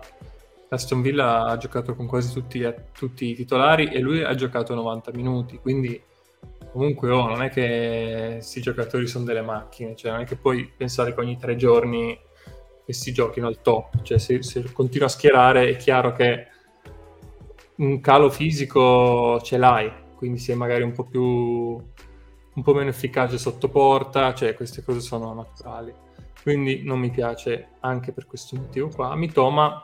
Aston 0.69 1.01
Villa 1.01 1.43
ha 1.43 1.57
giocato 1.57 1.93
con 1.93 2.07
quasi 2.07 2.31
tutti, 2.31 2.65
tutti 2.93 3.31
i 3.31 3.35
titolari 3.35 3.89
e 3.91 3.99
lui 3.99 4.23
ha 4.23 4.33
giocato 4.33 4.73
90 4.73 5.11
minuti, 5.13 5.57
quindi 5.57 6.07
comunque 6.71 7.09
oh, 7.09 7.27
non 7.27 7.41
è 7.41 7.49
che 7.49 8.29
questi 8.33 8.61
giocatori 8.61 9.07
sono 9.07 9.25
delle 9.25 9.41
macchine, 9.41 9.95
cioè 9.95 10.11
non 10.11 10.21
è 10.21 10.25
che 10.25 10.35
puoi 10.35 10.71
pensare 10.75 11.13
che 11.13 11.19
ogni 11.19 11.37
tre 11.37 11.55
giorni 11.55 12.17
questi 12.83 13.11
giochino 13.11 13.47
al 13.47 13.61
top, 13.61 14.01
cioè 14.01 14.17
se, 14.17 14.41
se 14.41 14.71
continua 14.71 15.07
a 15.07 15.09
schierare 15.09 15.69
è 15.69 15.75
chiaro 15.75 16.11
che 16.13 16.47
un 17.75 17.99
calo 18.01 18.29
fisico 18.29 19.39
ce 19.41 19.57
l'hai, 19.57 19.91
quindi 20.15 20.39
sei 20.39 20.55
magari 20.55 20.83
un 20.83 20.91
po' 20.91 21.03
più 21.03 21.23
un 22.59 22.63
po' 22.63 22.73
meno 22.73 22.89
efficace 22.89 23.37
sotto 23.37 23.69
porta, 23.69 24.33
cioè 24.33 24.53
queste 24.53 24.83
cose 24.83 24.99
sono 24.99 25.33
naturali. 25.33 25.93
Quindi 26.41 26.83
non 26.83 26.99
mi 26.99 27.09
piace 27.09 27.69
anche 27.81 28.11
per 28.11 28.25
questo 28.25 28.55
motivo 28.55 28.89
qua. 28.89 29.15
Mitoma 29.15 29.81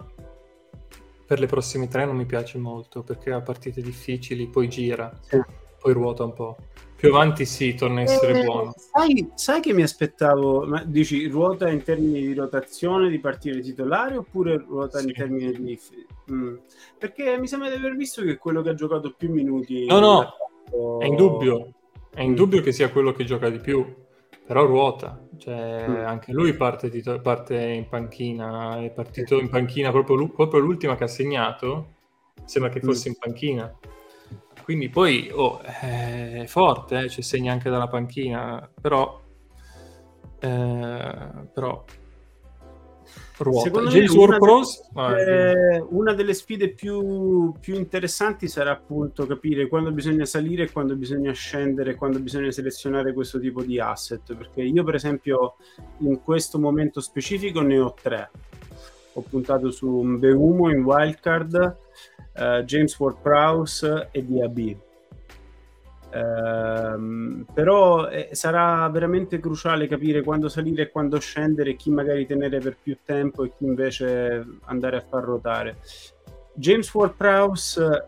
per 1.25 1.39
le 1.39 1.47
prossime 1.47 1.87
tre 1.87 2.05
non 2.05 2.15
mi 2.15 2.25
piace 2.25 2.57
molto 2.57 3.03
perché 3.03 3.31
ha 3.31 3.41
partite 3.41 3.81
difficili, 3.81 4.47
poi 4.47 4.67
gira, 4.67 5.11
sì. 5.21 5.41
poi 5.79 5.93
ruota 5.93 6.23
un 6.23 6.33
po'. 6.33 6.57
Più 7.05 7.13
avanti 7.13 7.45
sì, 7.45 7.75
torna 7.75 7.99
a 7.99 8.03
essere 8.03 8.39
eh, 8.39 8.43
buono. 8.43 8.73
Sai, 8.75 9.29
sai, 9.35 9.61
che 9.61 9.73
mi 9.73 9.83
aspettavo? 9.83 10.65
Ma 10.65 10.83
dici 10.83 11.27
ruota 11.27 11.69
in 11.69 11.83
termini 11.83 12.19
di 12.19 12.33
rotazione 12.33 13.09
di 13.09 13.19
partire 13.19 13.59
titolare 13.59 14.17
oppure 14.17 14.57
ruota 14.57 14.97
sì. 14.97 15.05
in 15.05 15.13
termini 15.13 15.51
di... 15.51 15.79
Mm. 16.31 16.55
Perché 16.97 17.37
mi 17.37 17.47
sembra 17.47 17.69
di 17.69 17.75
aver 17.75 17.95
visto 17.95 18.23
che 18.23 18.31
è 18.31 18.37
quello 18.39 18.63
che 18.63 18.69
ha 18.69 18.73
giocato 18.73 19.13
più 19.15 19.31
minuti... 19.31 19.85
No, 19.85 19.99
no, 19.99 20.33
fatto... 20.65 20.99
è 20.99 21.05
indubbio. 21.05 21.73
È 22.11 22.21
indubbio 22.21 22.61
mm. 22.61 22.63
che 22.63 22.71
sia 22.71 22.89
quello 22.89 23.11
che 23.11 23.23
gioca 23.23 23.49
di 23.49 23.59
più, 23.59 23.85
però 24.43 24.65
ruota. 24.65 25.27
Cioè, 25.37 25.87
mm. 25.87 25.95
anche 26.05 26.31
lui 26.31 26.55
parte, 26.55 26.89
tito- 26.89 27.21
parte, 27.21 27.55
in 27.55 27.87
panchina, 27.87 28.81
è 28.81 28.89
partito 28.89 29.39
in 29.39 29.49
panchina 29.49 29.91
proprio, 29.91 30.27
proprio 30.29 30.59
l'ultima 30.59 30.95
che 30.95 31.03
ha 31.03 31.07
segnato, 31.07 31.89
sembra 32.45 32.71
che 32.71 32.79
mm. 32.83 32.87
fosse 32.87 33.09
in 33.09 33.15
panchina. 33.19 33.77
Quindi 34.65 34.89
poi 34.89 35.29
oh, 35.31 35.61
è 35.61 36.43
forte, 36.47 37.01
eh, 37.01 37.09
ci 37.09 37.21
segna 37.21 37.51
anche 37.51 37.69
dalla 37.69 37.87
panchina, 37.87 38.67
però, 38.81 39.21
eh, 40.39 41.47
però 41.53 41.85
ruota. 43.37 43.61
Secondo 43.61 43.91
me 43.91 44.09
una, 44.09 44.37
Pros, 44.39 44.89
delle, 44.91 45.85
una 45.89 46.13
delle 46.13 46.33
sfide 46.33 46.69
più, 46.69 47.53
più, 47.59 47.75
interessanti 47.75 48.47
sarà 48.47 48.71
appunto 48.71 49.27
capire 49.27 49.67
quando 49.67 49.91
bisogna 49.91 50.25
salire, 50.25 50.71
quando 50.71 50.95
bisogna 50.95 51.31
scendere, 51.31 51.93
quando 51.93 52.17
bisogna 52.17 52.49
selezionare 52.49 53.13
questo 53.13 53.39
tipo 53.39 53.61
di 53.61 53.79
asset. 53.79 54.35
Perché 54.35 54.63
io, 54.63 54.83
per 54.83 54.95
esempio, 54.95 55.57
in 55.99 56.23
questo 56.23 56.57
momento 56.57 57.01
specifico 57.01 57.61
ne 57.61 57.77
ho 57.77 57.93
tre. 57.93 58.31
Ho 59.17 59.21
puntato 59.21 59.71
su 59.71 60.01
Beumo 60.17 60.69
in 60.69 60.83
wildcard 60.83 61.77
uh, 62.35 62.63
James 62.63 62.97
Ward 62.99 63.17
Prowse 63.21 64.09
e 64.11 64.23
DAB. 64.23 64.75
Um, 66.15 67.45
però 67.53 68.07
eh, 68.07 68.29
sarà 68.31 68.87
veramente 68.89 69.39
cruciale 69.39 69.87
capire 69.87 70.21
quando 70.21 70.47
salire 70.47 70.83
e 70.83 70.89
quando 70.89 71.19
scendere, 71.19 71.75
chi 71.75 71.91
magari 71.91 72.25
tenere 72.25 72.59
per 72.59 72.77
più 72.81 72.97
tempo 73.03 73.43
e 73.43 73.51
chi 73.57 73.65
invece 73.65 74.45
andare 74.65 74.97
a 74.97 75.01
far 75.01 75.23
ruotare. 75.23 75.77
James 76.53 76.93
Ward 76.93 77.15
Prowse 77.15 78.07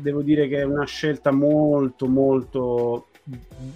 devo 0.00 0.22
dire 0.22 0.48
che 0.48 0.58
è 0.58 0.64
una 0.64 0.84
scelta 0.84 1.30
molto 1.30 2.08
molto 2.08 3.06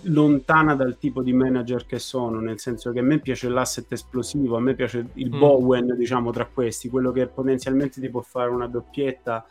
lontana 0.02 0.74
dal 0.74 0.98
tipo 0.98 1.22
di 1.22 1.32
manager 1.32 1.86
che 1.86 1.98
sono, 1.98 2.40
nel 2.40 2.58
senso 2.58 2.92
che 2.92 2.98
a 2.98 3.02
me 3.02 3.18
piace 3.18 3.48
l'asset 3.48 3.90
esplosivo, 3.92 4.56
a 4.56 4.60
me 4.60 4.74
piace 4.74 5.06
il 5.14 5.34
mm. 5.34 5.38
Bowen, 5.38 5.94
diciamo, 5.96 6.30
tra 6.30 6.46
questi, 6.46 6.88
quello 6.88 7.12
che 7.12 7.26
potenzialmente 7.26 8.00
ti 8.00 8.10
può 8.10 8.20
fare 8.20 8.50
una 8.50 8.66
doppietta. 8.66 9.46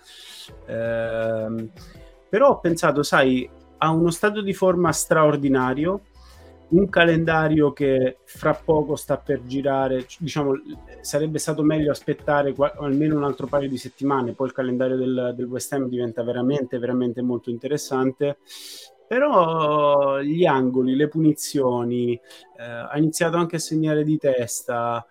Eh, 0.66 1.70
però 2.30 2.50
ho 2.50 2.60
pensato, 2.60 3.02
sai, 3.04 3.50
ha 3.78 3.92
uno 3.92 4.12
stato 4.12 4.42
di 4.42 4.54
forma 4.54 4.92
straordinario, 4.92 6.02
un 6.70 6.90
calendario 6.90 7.72
che 7.72 8.18
fra 8.26 8.54
poco 8.54 8.96
sta 8.98 9.18
per 9.18 9.44
girare, 9.46 10.06
diciamo, 10.20 10.54
sarebbe 11.02 11.40
stato 11.40 11.64
meglio 11.64 11.92
aspettare 11.92 12.54
qual- 12.54 12.74
almeno 12.78 13.16
un 13.16 13.24
altro 13.24 13.48
paio 13.48 13.70
di 13.70 13.78
settimane, 13.78 14.34
poi 14.34 14.48
il 14.48 14.54
calendario 14.54 14.98
del, 14.98 15.34
del 15.36 15.46
West 15.46 15.72
Ham 15.74 15.88
diventa 15.88 16.24
veramente, 16.24 16.78
veramente 16.78 17.22
molto 17.22 17.50
interessante. 17.50 18.38
Però 19.08 20.20
gli 20.20 20.46
angoli, 20.46 20.96
le 20.96 21.08
punizioni, 21.08 22.14
eh, 22.14 22.64
ha 22.64 22.98
iniziato 22.98 23.38
anche 23.38 23.56
a 23.56 23.60
segnare 23.60 24.04
di 24.04 24.18
testa. 24.18 25.06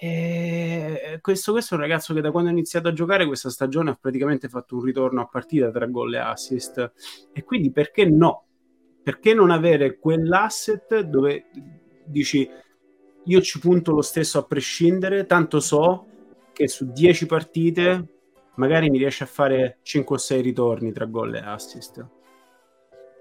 E 0.00 1.18
questo, 1.20 1.52
questo, 1.52 1.74
è 1.74 1.76
un 1.76 1.82
ragazzo 1.82 2.14
che 2.14 2.20
da 2.20 2.30
quando 2.30 2.48
ha 2.48 2.52
iniziato 2.52 2.88
a 2.88 2.92
giocare 2.92 3.26
questa 3.26 3.50
stagione 3.50 3.90
ha 3.90 3.98
praticamente 4.00 4.48
fatto 4.48 4.76
un 4.76 4.82
ritorno 4.82 5.20
a 5.20 5.26
partita 5.26 5.70
tra 5.70 5.86
gol 5.86 6.14
e 6.14 6.18
assist. 6.18 6.92
E 7.32 7.44
quindi 7.44 7.70
perché 7.70 8.06
no? 8.06 8.44
Perché 9.02 9.34
non 9.34 9.50
avere 9.50 9.98
quell'asset 9.98 11.00
dove 11.00 11.46
dici 12.04 12.48
io 13.24 13.40
ci 13.42 13.58
punto 13.58 13.92
lo 13.92 14.02
stesso 14.02 14.38
a 14.38 14.44
prescindere, 14.44 15.26
tanto 15.26 15.60
so 15.60 16.06
che 16.52 16.66
su 16.66 16.90
10 16.92 17.26
partite 17.26 18.06
magari 18.56 18.90
mi 18.90 18.98
riesce 18.98 19.24
a 19.24 19.26
fare 19.26 19.78
5 19.82 20.16
o 20.16 20.18
6 20.18 20.42
ritorni 20.42 20.92
tra 20.92 21.04
gol 21.04 21.34
e 21.34 21.38
assist 21.40 22.16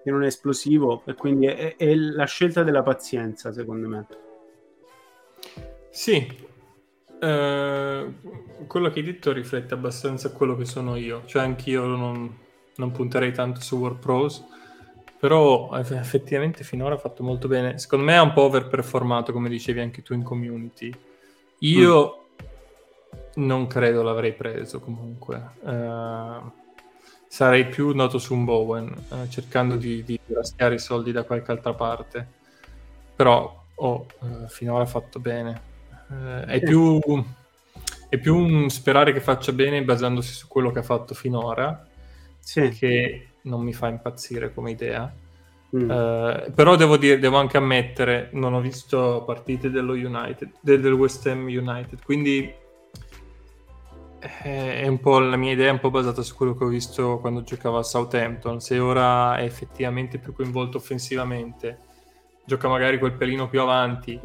che 0.08 0.14
non 0.14 0.24
è 0.24 0.28
esplosivo 0.28 1.02
e 1.06 1.16
quindi 1.16 1.48
è, 1.48 1.76
è 1.76 1.94
la 1.94 2.24
scelta 2.24 2.64
della 2.64 2.82
pazienza 2.82 3.52
secondo 3.52 3.90
me. 3.90 4.08
Sì, 5.90 6.26
eh, 7.20 8.14
quello 8.68 8.90
che 8.90 9.00
hai 9.00 9.06
detto 9.06 9.34
riflette 9.34 9.74
abbastanza 9.74 10.32
quello 10.32 10.56
che 10.56 10.64
sono 10.64 10.96
io, 10.96 11.24
cioè 11.26 11.42
anch'io 11.42 11.86
non, 11.86 12.38
non 12.78 12.92
punterei 12.92 13.34
tanto 13.34 13.60
su 13.60 13.76
World 13.76 14.00
Pros, 14.00 14.46
però 15.20 15.76
effettivamente 15.76 16.64
finora 16.64 16.96
ha 16.96 17.00
fatto 17.00 17.22
molto 17.22 17.50
bene. 17.50 17.78
Secondo 17.78 18.06
me 18.06 18.16
è 18.16 18.22
un 18.22 18.32
po' 18.32 18.44
overperformato, 18.44 19.34
come 19.34 19.50
dicevi 19.50 19.82
anche 19.82 20.04
tu 20.04 20.14
in 20.14 20.24
community. 20.24 20.90
Io 21.60 22.28
mm. 23.38 23.44
non 23.46 23.68
credo 23.68 24.04
l'avrei 24.04 24.32
preso 24.32 24.80
comunque. 24.80 25.50
Uh, 25.60 26.66
sarei 27.28 27.68
più 27.68 27.94
noto 27.94 28.18
su 28.18 28.34
un 28.34 28.46
Bowen, 28.46 28.94
eh, 29.12 29.30
cercando 29.30 29.76
di, 29.76 30.04
di 30.04 30.20
raschiare 30.28 30.76
i 30.76 30.80
soldi 30.80 31.12
da 31.12 31.24
qualche 31.24 31.52
altra 31.52 31.74
parte. 31.74 32.28
Però 33.16 33.64
oh, 33.76 34.06
eh, 34.22 34.48
finora 34.48 34.84
ha 34.84 34.88
fatto 34.88 35.20
bene. 35.20 35.62
Eh, 36.12 36.46
è, 36.46 36.60
più, 36.62 37.00
è, 38.10 38.18
più, 38.18 38.36
un 38.36 38.70
sperare 38.70 39.12
che 39.12 39.20
faccia 39.20 39.52
bene 39.52 39.84
basandosi 39.84 40.34
su 40.34 40.48
quello 40.48 40.72
che 40.72 40.80
ha 40.80 40.84
fatto 40.84 41.14
finora, 41.14 41.86
sì. 42.40 42.70
che 42.70 43.28
non 43.42 43.62
mi 43.62 43.74
fa 43.74 43.88
impazzire 43.88 44.54
come 44.54 44.72
idea. 44.72 45.14
Mm. 45.76 45.90
Uh, 45.90 46.54
però 46.54 46.78
devo, 46.78 46.96
dire, 46.96 47.20
devo 47.20 47.38
anche 47.38 47.58
ammettere, 47.58 48.30
non 48.32 48.54
ho 48.54 48.62
visto 48.62 49.24
partite 49.26 49.70
dello 49.70 49.94
United, 49.94 50.50
del, 50.62 50.80
del 50.80 50.94
West 50.94 51.28
Ham 51.28 51.46
United, 51.46 52.02
quindi 52.04 52.54
è 54.20 54.88
un 54.88 55.00
po' 55.00 55.20
la 55.20 55.36
mia 55.36 55.52
idea 55.52 55.68
è 55.68 55.72
un 55.72 55.80
po' 55.80 55.92
basata 55.92 56.22
su 56.22 56.36
quello 56.36 56.56
che 56.56 56.64
ho 56.64 56.68
visto 56.68 57.20
quando 57.20 57.44
giocava 57.44 57.80
a 57.80 57.84
Southampton. 57.84 58.60
Se 58.60 58.80
ora 58.80 59.38
è 59.38 59.44
effettivamente 59.44 60.18
più 60.18 60.34
coinvolto 60.34 60.78
offensivamente, 60.78 61.80
gioca 62.46 62.68
magari 62.68 62.98
quel 62.98 63.14
pelino 63.14 63.48
più 63.48 63.62
avanti 63.62 64.20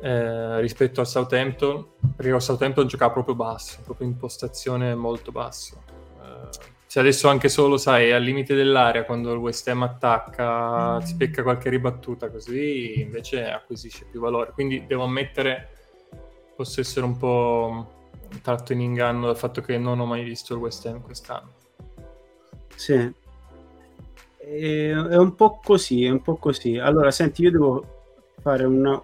eh, 0.00 0.60
rispetto 0.60 1.00
al 1.00 1.06
Southampton, 1.06 1.86
perché 2.16 2.32
al 2.32 2.42
Southampton 2.42 2.86
giocava 2.86 3.12
proprio 3.12 3.34
basso, 3.34 3.80
proprio 3.84 4.06
impostazione 4.06 4.94
molto 4.94 5.30
basso. 5.30 5.82
Eh, 6.22 6.72
se 6.86 7.00
adesso 7.00 7.28
anche 7.28 7.48
solo, 7.48 7.76
sai, 7.76 8.12
al 8.12 8.22
limite 8.22 8.54
dell'area, 8.54 9.04
quando 9.04 9.32
il 9.32 9.38
West 9.38 9.66
Ham 9.68 9.82
attacca, 9.82 11.00
si 11.00 11.16
becca 11.16 11.42
qualche 11.42 11.68
ribattuta, 11.68 12.30
così 12.30 13.00
invece 13.00 13.50
acquisisce 13.50 14.06
più 14.10 14.20
valore. 14.20 14.52
Quindi 14.52 14.86
devo 14.86 15.04
ammettere, 15.04 15.68
posso 16.54 16.80
essere 16.80 17.04
un 17.04 17.16
po' 17.16 18.03
tratto 18.42 18.72
in 18.72 18.80
inganno 18.80 19.26
dal 19.26 19.36
fatto 19.36 19.60
che 19.60 19.78
non 19.78 20.00
ho 20.00 20.06
mai 20.06 20.24
visto 20.24 20.54
il 20.54 20.60
West 20.60 20.86
Ham 20.86 21.00
quest'anno. 21.00 21.52
Sì, 22.74 23.12
è 24.38 25.16
un 25.16 25.34
po' 25.34 25.60
così, 25.62 26.04
è 26.04 26.10
un 26.10 26.20
po' 26.20 26.36
così. 26.36 26.76
Allora, 26.76 27.10
senti, 27.10 27.42
io 27.42 27.50
devo 27.50 28.02
fare 28.40 28.64
una 28.64 29.00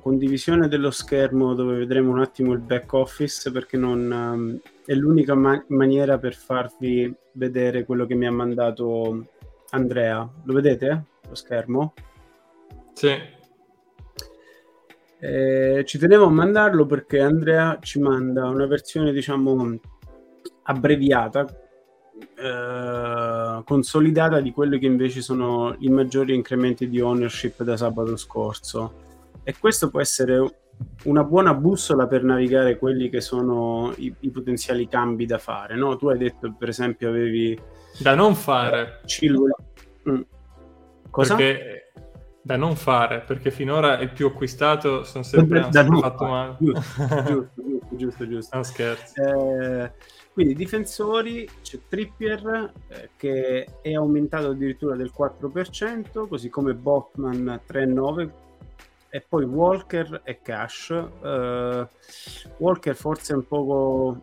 condivisione 0.00 0.68
dello 0.68 0.90
schermo 0.90 1.54
dove 1.54 1.78
vedremo 1.78 2.12
un 2.12 2.20
attimo 2.20 2.52
il 2.52 2.60
back 2.60 2.92
office 2.92 3.50
perché 3.50 3.76
non, 3.76 4.10
um, 4.10 4.60
è 4.84 4.92
l'unica 4.94 5.34
ma- 5.34 5.62
maniera 5.68 6.18
per 6.18 6.34
farvi 6.34 7.12
vedere 7.32 7.84
quello 7.84 8.06
che 8.06 8.14
mi 8.14 8.26
ha 8.26 8.32
mandato 8.32 9.26
Andrea. 9.70 10.28
Lo 10.44 10.52
vedete? 10.52 11.04
Lo 11.28 11.34
schermo? 11.34 11.94
Sì. 12.92 13.36
Eh, 15.20 15.82
ci 15.84 15.98
tenevo 15.98 16.26
a 16.26 16.30
mandarlo 16.30 16.86
perché 16.86 17.20
Andrea 17.20 17.78
ci 17.80 17.98
manda 17.98 18.46
una 18.48 18.66
versione, 18.66 19.12
diciamo, 19.12 19.78
abbreviata, 20.64 21.46
eh, 22.36 23.62
consolidata 23.64 24.40
di 24.40 24.52
quelli 24.52 24.78
che 24.78 24.86
invece 24.86 25.20
sono 25.20 25.74
i 25.80 25.88
maggiori 25.88 26.34
incrementi 26.34 26.88
di 26.88 27.00
ownership 27.00 27.62
da 27.62 27.76
sabato 27.76 28.16
scorso. 28.16 29.06
E 29.42 29.54
questo 29.58 29.90
può 29.90 30.00
essere 30.00 30.58
una 31.04 31.24
buona 31.24 31.54
bussola 31.54 32.06
per 32.06 32.22
navigare 32.22 32.78
quelli 32.78 33.08
che 33.08 33.20
sono 33.20 33.92
i, 33.96 34.14
i 34.20 34.30
potenziali 34.30 34.86
cambi 34.88 35.26
da 35.26 35.38
fare. 35.38 35.74
No? 35.74 35.96
Tu 35.96 36.08
hai 36.08 36.18
detto, 36.18 36.54
per 36.56 36.68
esempio, 36.68 37.08
avevi 37.08 37.58
da 37.98 38.14
non 38.14 38.34
fare. 38.34 39.00
Chilwell. 39.04 39.54
Mm. 40.08 40.20
Cosa? 41.10 41.34
Perché 41.34 41.77
da 42.48 42.56
non 42.56 42.76
fare, 42.76 43.20
perché 43.20 43.50
finora 43.50 43.98
il 43.98 44.10
più 44.10 44.26
acquistato 44.26 45.04
sono 45.04 45.22
sempre 45.22 45.68
da 45.70 45.82
non 45.82 46.00
fatto 46.00 46.24
male. 46.24 46.56
Giusto, 46.58 46.80
giusto, 46.80 47.52
giusto, 47.60 47.96
giusto, 47.96 48.26
giusto. 48.26 48.54
Non 48.54 48.64
scherzo. 48.64 49.22
Eh, 49.22 49.92
quindi 50.32 50.54
difensori, 50.54 51.46
c'è 51.60 51.78
Trippier 51.86 52.72
eh, 52.88 53.10
che 53.18 53.66
è 53.82 53.92
aumentato 53.92 54.48
addirittura 54.48 54.96
del 54.96 55.12
4%, 55.14 56.26
così 56.26 56.48
come 56.48 56.72
Botman 56.72 57.60
3,9% 57.68 58.30
e 59.10 59.22
poi 59.28 59.44
Walker 59.44 60.22
e 60.24 60.40
Cash. 60.40 60.88
Uh, 60.88 61.86
Walker 62.56 62.96
forse 62.96 63.34
è 63.34 63.36
un 63.36 63.46
poco 63.46 64.20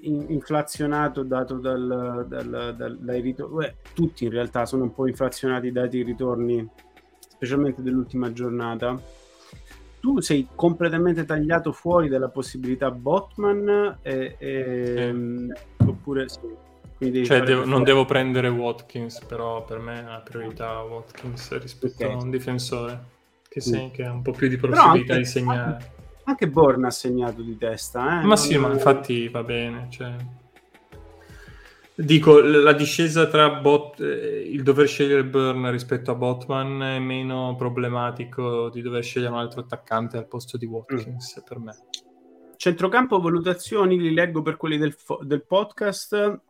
inflazionato 0.00 1.22
dato 1.22 1.58
dal, 1.58 2.24
dal, 2.26 2.74
dal, 2.76 2.98
dai 2.98 3.20
ritorni, 3.20 3.72
tutti 3.94 4.24
in 4.24 4.30
realtà 4.30 4.66
sono 4.66 4.82
un 4.82 4.94
po' 4.94 5.06
inflazionati 5.06 5.70
dati 5.70 5.98
i 5.98 6.02
ritorni 6.02 6.68
specialmente 7.40 7.80
dell'ultima 7.80 8.30
giornata, 8.34 9.00
tu 9.98 10.20
sei 10.20 10.46
completamente 10.54 11.24
tagliato 11.24 11.72
fuori 11.72 12.10
dalla 12.10 12.28
possibilità 12.28 12.90
Botman 12.90 13.96
e, 14.02 14.36
e, 14.38 15.14
sì. 15.14 15.88
oppure 15.88 16.28
sì. 16.28 16.68
Cioè, 17.24 17.40
devo, 17.40 17.64
non 17.64 17.82
devo 17.82 18.04
prendere 18.04 18.48
Watkins, 18.48 19.24
però 19.24 19.64
per 19.64 19.78
me 19.78 20.00
è 20.00 20.02
la 20.02 20.20
priorità 20.22 20.82
Watkins 20.82 21.58
rispetto 21.58 22.04
okay. 22.04 22.14
a 22.14 22.22
un 22.22 22.28
difensore 22.28 23.04
che, 23.48 23.62
sì. 23.62 23.70
sei, 23.70 23.90
che 23.90 24.04
ha 24.04 24.12
un 24.12 24.20
po' 24.20 24.32
più 24.32 24.48
di 24.48 24.58
possibilità 24.58 25.14
anche, 25.14 25.16
di 25.16 25.24
segnare. 25.24 25.72
Anche, 25.72 25.90
anche 26.24 26.48
Born 26.48 26.84
ha 26.84 26.90
segnato 26.90 27.40
di 27.40 27.56
testa, 27.56 28.00
eh? 28.00 28.14
Ma 28.16 28.20
non 28.20 28.36
sì, 28.36 28.58
ma 28.58 28.70
infatti 28.70 29.28
va 29.28 29.42
bene. 29.42 29.86
Cioè... 29.88 30.14
Dico, 32.00 32.40
la 32.40 32.72
discesa 32.72 33.26
tra 33.26 33.50
bot, 33.50 34.00
eh, 34.00 34.40
il 34.50 34.62
dover 34.62 34.88
scegliere 34.88 35.22
Burn 35.22 35.70
rispetto 35.70 36.10
a 36.10 36.14
Botman 36.14 36.82
è 36.82 36.98
meno 36.98 37.54
problematico 37.58 38.70
di 38.70 38.80
dover 38.80 39.02
scegliere 39.02 39.32
un 39.32 39.38
altro 39.38 39.60
attaccante 39.60 40.16
al 40.16 40.26
posto 40.26 40.56
di 40.56 40.64
Watkins 40.64 41.38
mm. 41.38 41.44
per 41.46 41.58
me. 41.58 41.76
Centrocampo 42.56 43.20
valutazioni, 43.20 44.00
li 44.00 44.14
leggo 44.14 44.40
per 44.40 44.56
quelli 44.56 44.78
del, 44.78 44.94
fo- 44.94 45.20
del 45.22 45.44
podcast. 45.44 46.40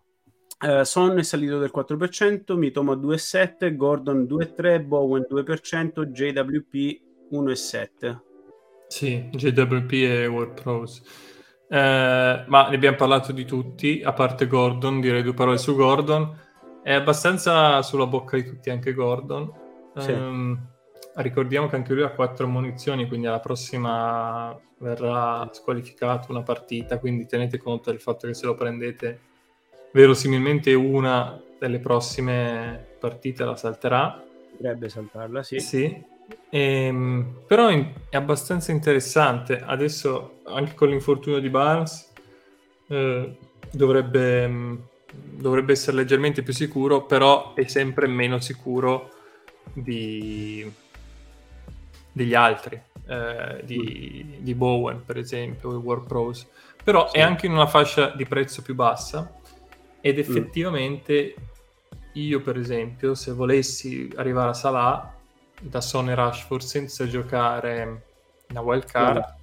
Uh, 0.61 0.82
Son 0.84 1.18
è 1.18 1.22
salito 1.24 1.59
del 1.59 1.72
4%, 1.74 2.57
Mitoma 2.57 2.94
2,7%, 2.94 3.74
Gordon 3.74 4.28
2,3%, 4.30 4.84
Bowen 4.84 5.26
2%, 5.28 6.05
JWP 6.05 7.01
1,7%. 7.32 8.18
Sì, 8.86 9.28
JWP 9.32 9.92
e 9.92 10.26
World 10.28 10.61
Pros. 10.61 11.03
Eh, 11.72 12.44
ma 12.46 12.68
ne 12.68 12.74
abbiamo 12.74 12.96
parlato 12.96 13.30
di 13.30 13.44
tutti, 13.44 14.02
a 14.04 14.12
parte 14.12 14.48
Gordon, 14.48 15.00
direi 15.00 15.22
due 15.22 15.34
parole 15.34 15.56
su 15.56 15.76
Gordon. 15.76 16.36
È 16.82 16.92
abbastanza 16.92 17.80
sulla 17.82 18.06
bocca 18.06 18.36
di 18.36 18.44
tutti 18.44 18.70
anche 18.70 18.92
Gordon. 18.92 19.52
Sì. 19.96 20.10
Um, 20.10 20.58
ricordiamo 21.16 21.68
che 21.68 21.76
anche 21.76 21.94
lui 21.94 22.02
ha 22.02 22.10
quattro 22.10 22.48
munizioni, 22.48 23.06
quindi 23.06 23.28
alla 23.28 23.38
prossima 23.38 24.58
verrà 24.78 25.48
squalificato 25.52 26.32
una 26.32 26.42
partita, 26.42 26.98
quindi 26.98 27.26
tenete 27.26 27.58
conto 27.58 27.90
del 27.90 28.00
fatto 28.00 28.26
che 28.26 28.34
se 28.34 28.46
lo 28.46 28.54
prendete 28.54 29.20
verosimilmente 29.92 30.72
una 30.74 31.40
delle 31.58 31.78
prossime 31.78 32.96
partite 32.98 33.44
la 33.44 33.56
salterà. 33.56 34.24
Potrebbe 34.56 34.88
saltarla, 34.88 35.42
sì. 35.42 35.60
Sì, 35.60 36.04
ehm, 36.50 37.42
però 37.46 37.68
è 37.68 38.16
abbastanza 38.16 38.72
interessante. 38.72 39.60
Adesso 39.60 40.40
anche 40.46 40.74
con 40.74 40.88
l'infortunio 40.88 41.40
di 41.40 41.48
Barnes 41.48 42.12
eh, 42.88 43.36
dovrebbe, 43.70 44.78
dovrebbe 45.12 45.72
essere 45.72 45.96
leggermente 45.96 46.42
più 46.42 46.52
sicuro, 46.52 47.04
però 47.04 47.54
è 47.54 47.66
sempre 47.66 48.06
meno 48.06 48.40
sicuro 48.40 49.10
di, 49.72 50.70
degli 52.12 52.34
altri, 52.34 52.80
eh, 53.06 53.60
di, 53.64 54.36
di, 54.40 54.54
Bowen 54.54 55.04
per 55.04 55.18
esempio, 55.18 55.70
o 55.70 55.78
War 55.78 56.02
Pros. 56.02 56.46
Però 56.82 57.08
sì. 57.08 57.18
è 57.18 57.20
anche 57.20 57.46
in 57.46 57.52
una 57.52 57.66
fascia 57.66 58.10
di 58.10 58.24
prezzo 58.24 58.62
più 58.62 58.74
bassa 58.74 59.38
ed 60.00 60.16
mm. 60.16 60.18
effettivamente 60.18 61.34
mm. 61.36 61.98
io 62.14 62.40
per 62.40 62.56
esempio 62.56 63.14
se 63.14 63.32
volessi 63.32 64.10
arrivare 64.16 64.50
a 64.50 64.54
Salah 64.54 65.14
da 65.61 65.80
Sony 65.80 66.14
Rashford 66.14 66.62
senza 66.62 67.06
giocare 67.06 68.02
una 68.48 68.61
wild 68.61 68.84
card. 68.86 69.34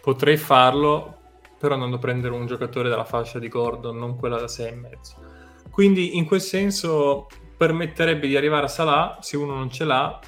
Potrei 0.00 0.36
farlo 0.36 1.20
però 1.62 1.74
andando 1.74 1.94
a 1.94 1.98
prendere 2.00 2.34
un 2.34 2.44
giocatore 2.44 2.88
dalla 2.88 3.04
fascia 3.04 3.38
di 3.38 3.46
Gordon 3.46 3.96
non 3.96 4.16
quella 4.16 4.36
da 4.36 4.46
6,5 4.46 5.70
quindi 5.70 6.16
in 6.16 6.24
quel 6.24 6.40
senso 6.40 7.28
permetterebbe 7.56 8.26
di 8.26 8.36
arrivare 8.36 8.64
a 8.64 8.68
Salah 8.68 9.18
se 9.20 9.36
uno 9.36 9.54
non 9.54 9.70
ce 9.70 9.84
l'ha 9.84 10.18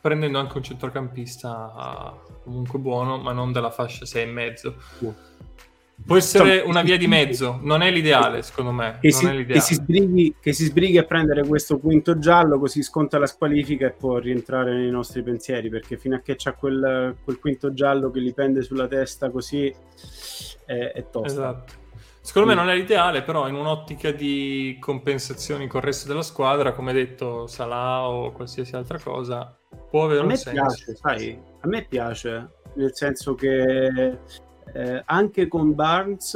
prendendo 0.00 0.38
anche 0.38 0.56
un 0.56 0.62
centrocampista 0.62 2.16
comunque 2.44 2.78
buono 2.78 3.18
ma 3.18 3.32
non 3.32 3.50
della 3.50 3.72
fascia 3.72 4.04
6,5 4.04 4.74
uh. 5.00 5.14
Può 6.04 6.16
essere 6.16 6.60
una 6.60 6.82
via 6.82 6.96
di 6.96 7.06
mezzo, 7.06 7.58
non 7.62 7.82
è 7.82 7.90
l'ideale 7.90 8.42
secondo 8.42 8.70
me. 8.70 8.98
Che, 9.00 9.10
si, 9.10 9.44
che, 9.44 9.60
si, 9.60 9.74
sbrighi, 9.74 10.34
che 10.38 10.52
si, 10.52 10.64
sbrighi, 10.64 10.98
a 10.98 11.04
prendere 11.04 11.44
questo 11.44 11.78
quinto 11.78 12.18
giallo, 12.18 12.58
così 12.58 12.82
sconta 12.82 13.18
la 13.18 13.26
squalifica 13.26 13.86
e 13.86 13.92
può 13.92 14.18
rientrare 14.18 14.74
nei 14.74 14.90
nostri 14.90 15.22
pensieri, 15.22 15.68
perché 15.68 15.96
fino 15.96 16.14
a 16.16 16.20
che 16.20 16.36
c'è 16.36 16.54
quel, 16.54 17.16
quel 17.24 17.38
quinto 17.38 17.72
giallo 17.72 18.10
che 18.10 18.20
gli 18.20 18.32
pende 18.34 18.62
sulla 18.62 18.86
testa 18.86 19.30
così 19.30 19.74
è, 20.64 20.92
è 20.94 21.10
tosta. 21.10 21.28
Esatto. 21.28 21.72
Secondo 22.20 22.48
me 22.48 22.54
non 22.54 22.68
è 22.68 22.74
l'ideale, 22.74 23.22
però 23.22 23.48
in 23.48 23.54
un'ottica 23.54 24.10
di 24.10 24.76
compensazioni 24.80 25.68
con 25.68 25.80
il 25.80 25.86
resto 25.86 26.08
della 26.08 26.22
squadra, 26.22 26.72
come 26.72 26.92
detto 26.92 27.46
Salah 27.46 28.08
o 28.08 28.32
qualsiasi 28.32 28.74
altra 28.74 28.98
cosa, 28.98 29.56
può 29.88 30.04
avere 30.04 30.22
un 30.22 30.36
senso. 30.36 30.50
Piace, 30.50 30.96
sai, 30.96 31.38
a 31.60 31.68
me 31.68 31.84
piace, 31.84 32.48
nel 32.74 32.90
senso 32.94 33.34
che 33.36 34.18
eh, 34.72 35.02
anche 35.04 35.48
con 35.48 35.74
Barnes 35.74 36.34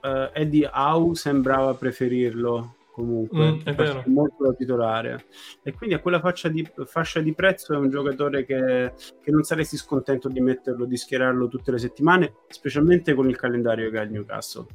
eh, 0.00 0.30
Eddie 0.32 0.70
Howe 0.72 1.14
sembrava 1.14 1.74
preferirlo 1.74 2.74
comunque 2.98 3.52
mm, 3.52 3.60
è 3.62 4.02
molto 4.06 4.44
da 4.44 4.52
titolare. 4.54 5.26
E 5.62 5.72
quindi 5.72 5.94
a 5.94 6.00
quella 6.00 6.18
fascia 6.18 6.48
di, 6.48 6.68
fascia 6.84 7.20
di 7.20 7.32
prezzo 7.32 7.72
è 7.72 7.76
un 7.76 7.90
giocatore 7.90 8.44
che, 8.44 8.92
che, 9.22 9.30
non 9.30 9.44
saresti 9.44 9.76
scontento 9.76 10.28
di 10.28 10.40
metterlo 10.40 10.84
di 10.84 10.96
schierarlo 10.96 11.46
tutte 11.46 11.70
le 11.70 11.78
settimane 11.78 12.34
specialmente 12.48 13.14
con 13.14 13.28
il 13.28 13.36
calendario 13.36 13.88
che 13.90 13.98
ha 13.98 14.02
il 14.02 14.10
Newcastle. 14.10 14.66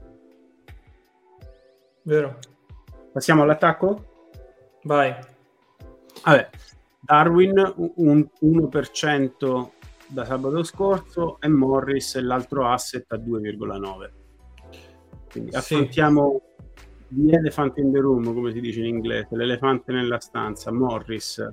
Vero. 2.03 2.39
Passiamo 3.11 3.43
all'attacco? 3.43 4.11
vai. 4.83 5.13
Vabbè. 6.23 6.49
Darwin 7.01 7.73
un 7.95 8.25
1% 8.41 9.69
da 10.13 10.25
sabato 10.25 10.63
scorso 10.63 11.39
e 11.41 11.47
Morris 11.47 12.19
l'altro 12.21 12.67
asset 12.67 13.11
a 13.11 13.17
2,9. 13.17 14.11
Quindi 15.31 15.51
sì. 15.51 15.57
affrontiamo 15.57 16.41
the 17.09 17.35
elephant 17.35 17.77
in 17.77 17.91
the 17.91 17.99
room, 17.99 18.23
come 18.33 18.51
si 18.51 18.61
dice 18.61 18.79
in 18.79 18.85
inglese, 18.85 19.35
l'elefante 19.35 19.91
nella 19.91 20.19
stanza, 20.19 20.71
Morris. 20.71 21.51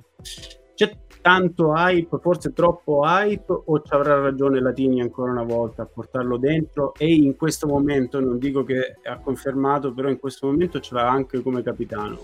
C'è 0.75 0.97
tanto 1.21 1.73
hype, 1.75 2.19
forse 2.19 2.53
troppo 2.53 3.01
hype, 3.03 3.63
o 3.65 3.81
ci 3.81 3.93
avrà 3.93 4.19
ragione 4.19 4.59
Latini 4.59 5.01
ancora 5.01 5.31
una 5.31 5.43
volta 5.43 5.83
a 5.83 5.85
portarlo 5.85 6.37
dentro? 6.37 6.93
E 6.95 7.13
in 7.13 7.35
questo 7.35 7.67
momento, 7.67 8.19
non 8.19 8.37
dico 8.37 8.63
che 8.63 8.97
ha 9.03 9.19
confermato, 9.19 9.93
però 9.93 10.09
in 10.09 10.19
questo 10.19 10.47
momento 10.47 10.79
ce 10.79 10.95
l'ha 10.95 11.07
anche 11.07 11.41
come 11.41 11.61
capitano. 11.61 12.19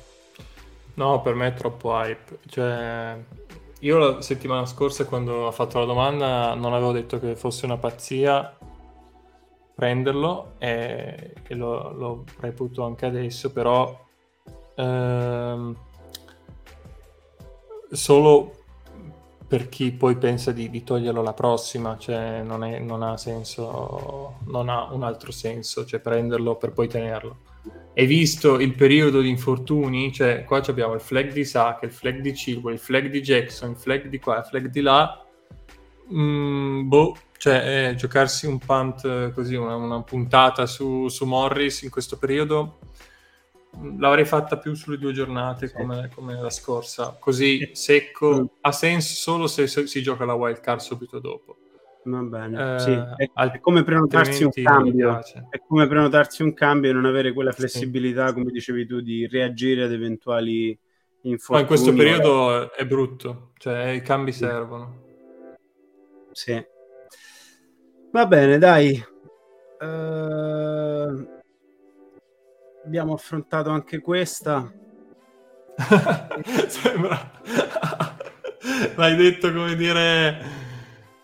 No, 0.96 1.22
per 1.22 1.36
me 1.36 1.48
è 1.48 1.54
troppo 1.54 1.92
hype. 1.92 2.40
Cioè, 2.48 3.24
io 3.82 3.98
la 3.98 4.22
settimana 4.22 4.66
scorsa 4.66 5.06
quando 5.06 5.46
ho 5.46 5.52
fatto 5.52 5.80
la 5.80 5.86
domanda 5.86 6.56
non 6.56 6.74
avevo 6.74 6.92
detto 6.92 7.20
che 7.20 7.36
fosse 7.36 7.66
una 7.66 7.78
pazzia 7.78 8.58
prenderlo 9.76 10.54
e, 10.58 11.34
e 11.46 11.56
lo, 11.56 11.92
lo, 11.92 12.24
reputo 12.40 12.84
anche 12.84 13.06
adesso, 13.06 13.52
però 13.52 13.96
ehm, 14.74 15.76
solo 17.92 18.54
per 19.48 19.70
chi 19.70 19.92
poi 19.92 20.18
pensa 20.18 20.52
di, 20.52 20.72
di 20.72 20.84
toglierlo 20.84 21.22
la 21.22 21.34
prossima, 21.34 21.96
cioè 22.00 22.42
non, 22.42 22.64
è, 22.64 22.80
non, 22.80 23.04
ha 23.04 23.18
senso, 23.18 24.38
non 24.46 24.70
ha 24.70 24.92
un 24.92 25.04
altro 25.04 25.32
senso, 25.32 25.86
cioè 25.86 26.00
prenderlo 26.00 26.56
per 26.56 26.74
poi 26.74 26.88
tenerlo 26.88 27.38
e 28.00 28.06
visto 28.06 28.60
il 28.60 28.76
periodo 28.76 29.22
di 29.22 29.30
infortuni, 29.30 30.14
cioè 30.14 30.44
qua 30.44 30.62
abbiamo 30.68 30.94
il 30.94 31.02
flag 31.02 31.32
di 31.32 31.44
Saka, 31.44 31.88
il 31.88 31.92
flag 31.92 32.20
di 32.20 32.32
Chilwell, 32.32 32.76
il 32.76 32.80
flag 32.80 33.10
di 33.10 33.22
Jackson, 33.22 33.72
il 33.72 33.76
flag 33.76 34.06
di 34.06 34.20
qua, 34.20 34.38
il 34.38 34.44
flag 34.44 34.68
di 34.68 34.82
là, 34.82 35.26
mm, 36.14 36.88
boh, 36.88 37.18
cioè 37.38 37.90
eh, 37.90 37.96
giocarsi 37.96 38.46
un 38.46 38.60
punt 38.60 39.32
così, 39.32 39.56
una, 39.56 39.74
una 39.78 40.04
puntata 40.04 40.68
su, 40.68 41.08
su, 41.08 41.26
Morris 41.26 41.82
in 41.82 41.90
questo 41.90 42.20
periodo 42.20 42.78
mm, 43.76 44.00
l'avrei 44.00 44.26
fatta 44.26 44.60
più 44.60 44.76
sulle 44.76 45.00
due 45.00 45.12
giornate 45.12 45.72
come, 45.72 46.12
come 46.14 46.40
la 46.40 46.52
scorsa, 46.52 47.18
così 47.20 47.72
secco, 47.74 48.42
mm. 48.42 48.46
ha 48.62 48.72
senso 48.74 49.16
solo 49.16 49.48
se, 49.48 49.66
se 49.66 49.88
si 49.88 50.04
gioca 50.04 50.24
la 50.24 50.36
wild 50.36 50.60
card 50.60 50.82
subito 50.82 51.18
dopo. 51.18 51.58
Va 52.08 52.22
bene, 52.22 52.76
eh, 52.76 52.80
sì. 52.80 52.92
è, 52.92 53.30
è, 53.34 53.60
come 53.60 53.84
prenotarsi 53.84 54.46
un 54.46 54.52
cambio. 54.52 55.20
È 55.50 55.62
come 55.68 55.88
prenotarsi 55.88 56.42
un 56.42 56.54
cambio 56.54 56.90
e 56.90 56.94
non 56.94 57.04
avere 57.04 57.34
quella 57.34 57.52
flessibilità, 57.52 58.30
sì. 58.30 58.34
come 58.36 58.52
dicevi 58.52 58.86
tu, 58.86 59.02
di 59.02 59.28
reagire 59.28 59.84
ad 59.84 59.92
eventuali 59.92 60.68
infortuni. 61.24 61.48
Ma 61.50 61.60
in 61.60 61.66
questo 61.66 61.94
periodo 61.94 62.74
è 62.74 62.86
brutto, 62.86 63.52
cioè 63.58 63.90
i 63.90 64.02
cambi 64.02 64.32
sì. 64.32 64.40
servono. 64.40 65.04
Sì. 66.32 66.66
Va 68.14 68.26
bene, 68.26 68.58
dai. 68.58 69.06
Uh, 69.80 71.28
abbiamo 72.86 73.14
affrontato 73.14 73.70
anche 73.70 74.00
questa. 74.00 74.72
Sembra... 76.68 77.32
L'hai 78.96 79.16
detto 79.16 79.54
come 79.54 79.76
dire 79.76 80.57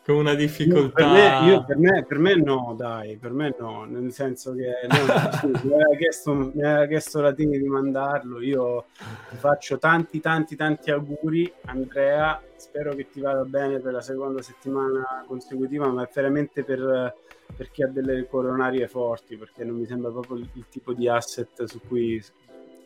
con 0.05 0.15
una 0.15 0.33
difficoltà. 0.33 0.93
Per 0.93 1.07
me, 1.07 1.49
io, 1.49 1.63
per, 1.63 1.77
me, 1.77 2.05
per, 2.05 2.19
me, 2.19 2.35
no, 2.35 2.75
dai, 2.77 3.17
per 3.17 3.31
me 3.31 3.55
no, 3.57 3.85
nel 3.85 4.11
senso 4.11 4.53
che 4.53 4.73
no, 4.87 4.97
mi, 5.63 5.73
aveva 5.73 5.95
chiesto, 5.97 6.33
mi 6.33 6.63
aveva 6.63 6.85
chiesto 6.87 7.21
Latini 7.21 7.57
di 7.57 7.67
mandarlo, 7.67 8.41
io 8.41 8.85
ti 9.29 9.37
faccio 9.37 9.77
tanti 9.77 10.19
tanti 10.19 10.57
tanti 10.57 10.91
auguri 10.91 11.51
Andrea, 11.65 12.41
spero 12.57 12.93
che 12.95 13.09
ti 13.09 13.21
vada 13.21 13.43
bene 13.45 13.79
per 13.79 13.93
la 13.93 14.01
seconda 14.01 14.41
settimana 14.41 15.23
consecutiva, 15.25 15.87
ma 15.87 16.03
è 16.03 16.09
veramente 16.13 16.63
per, 16.63 17.15
per 17.55 17.71
chi 17.71 17.83
ha 17.83 17.87
delle 17.87 18.27
coronarie 18.27 18.89
forti, 18.89 19.37
perché 19.37 19.63
non 19.63 19.77
mi 19.77 19.85
sembra 19.85 20.11
proprio 20.11 20.35
il, 20.35 20.49
il 20.53 20.65
tipo 20.69 20.91
di 20.93 21.07
asset 21.07 21.63
su 21.63 21.79
cui... 21.87 22.21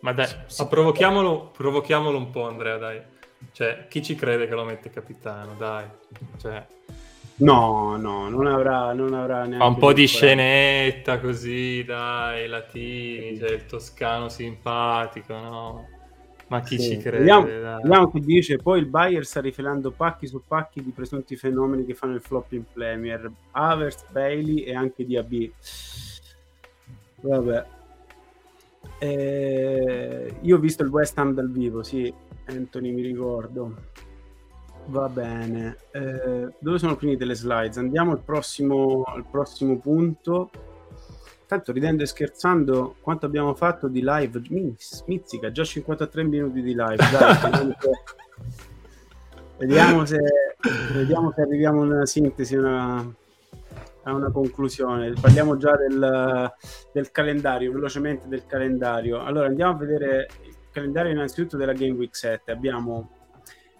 Ma 0.01 0.13
dai, 0.13 0.27
ma 0.59 0.67
provochiamolo, 0.67 1.49
provochiamolo 1.49 2.15
un 2.15 2.29
po' 2.29 2.47
Andrea, 2.47 2.77
dai. 2.77 3.01
Cioè, 3.51 3.87
chi 3.89 4.03
ci 4.03 4.13
crede 4.13 4.47
che 4.47 4.53
lo 4.53 4.63
mette 4.63 4.91
capitano, 4.91 5.55
dai. 5.57 5.85
Cioè... 6.37 6.75
No, 7.39 7.97
no, 7.97 8.29
non 8.29 8.47
avrà, 8.47 8.93
non 8.93 9.13
avrà 9.13 9.41
neanche. 9.41 9.57
Fa 9.57 9.65
un 9.65 9.77
po' 9.77 9.93
di 9.93 10.07
scenetta 10.07 11.19
così, 11.19 11.83
dai, 11.83 12.47
latini, 12.47 13.37
cioè 13.37 13.51
il 13.51 13.65
toscano 13.67 14.27
simpatico, 14.27 15.33
no? 15.33 15.87
Ma 16.47 16.61
chi 16.61 16.79
sì. 16.79 16.91
ci 16.91 16.97
crede? 16.97 17.17
Vediamo, 17.17 17.45
vediamo 17.45 18.09
chi 18.09 18.21
dice. 18.21 18.57
Poi 18.57 18.79
il 18.79 18.85
Bayer 18.87 19.25
sta 19.25 19.41
rifilando 19.41 19.91
pacchi 19.91 20.25
su 20.25 20.41
pacchi 20.47 20.81
di 20.81 20.91
presunti 20.91 21.35
fenomeni 21.35 21.85
che 21.85 21.93
fanno 21.93 22.15
il 22.15 22.21
flop 22.21 22.53
in 22.53 22.63
Premier. 22.71 23.29
Avers, 23.51 24.05
Bailey 24.11 24.61
e 24.61 24.73
anche 24.73 25.05
DAB. 25.05 25.49
Vabbè. 27.21 27.65
Eh, 28.99 30.33
io 30.41 30.55
ho 30.55 30.59
visto 30.59 30.81
il 30.81 30.89
West 30.89 31.17
Ham 31.19 31.33
dal 31.33 31.51
vivo, 31.51 31.83
sì, 31.83 32.11
Anthony 32.45 32.91
mi 32.91 33.01
ricordo. 33.01 33.75
Va 34.89 35.09
bene, 35.09 35.75
eh, 35.91 36.47
dove 36.59 36.77
sono 36.77 36.95
finite 36.95 37.25
le 37.25 37.35
slides? 37.35 37.75
Andiamo 37.77 38.11
al 38.11 38.21
prossimo, 38.21 39.03
al 39.03 39.25
prossimo 39.29 39.77
punto. 39.79 40.49
Tanto 41.45 41.73
ridendo 41.73 42.03
e 42.03 42.05
scherzando, 42.05 42.95
quanto 43.01 43.25
abbiamo 43.25 43.53
fatto 43.53 43.89
di 43.89 44.01
live? 44.01 44.41
Mizzica, 45.05 45.51
già 45.51 45.63
53 45.65 46.23
minuti 46.23 46.61
di 46.61 46.73
live. 46.73 46.95
Dai, 46.95 47.75
vediamo, 49.59 50.05
se, 50.05 50.17
vediamo, 50.17 50.85
se, 50.85 50.93
vediamo 50.93 51.31
se 51.33 51.41
arriviamo 51.41 51.81
a 51.81 51.85
una 51.85 52.05
sintesi, 52.05 52.55
una, 52.55 53.13
a 54.03 54.13
una 54.13 54.31
conclusione. 54.31 55.13
Parliamo 55.19 55.57
già 55.57 55.75
del, 55.75 56.53
del, 56.93 57.11
calendario, 57.11 57.73
velocemente 57.73 58.29
del 58.29 58.45
calendario. 58.45 59.21
Allora 59.21 59.47
andiamo 59.47 59.73
a 59.73 59.77
vedere 59.77 60.27
il 60.43 60.55
calendario 60.71 61.11
innanzitutto 61.11 61.57
della 61.57 61.73
Game 61.73 61.93
Week 61.93 62.15
7. 62.15 62.51
Abbiamo 62.51 63.16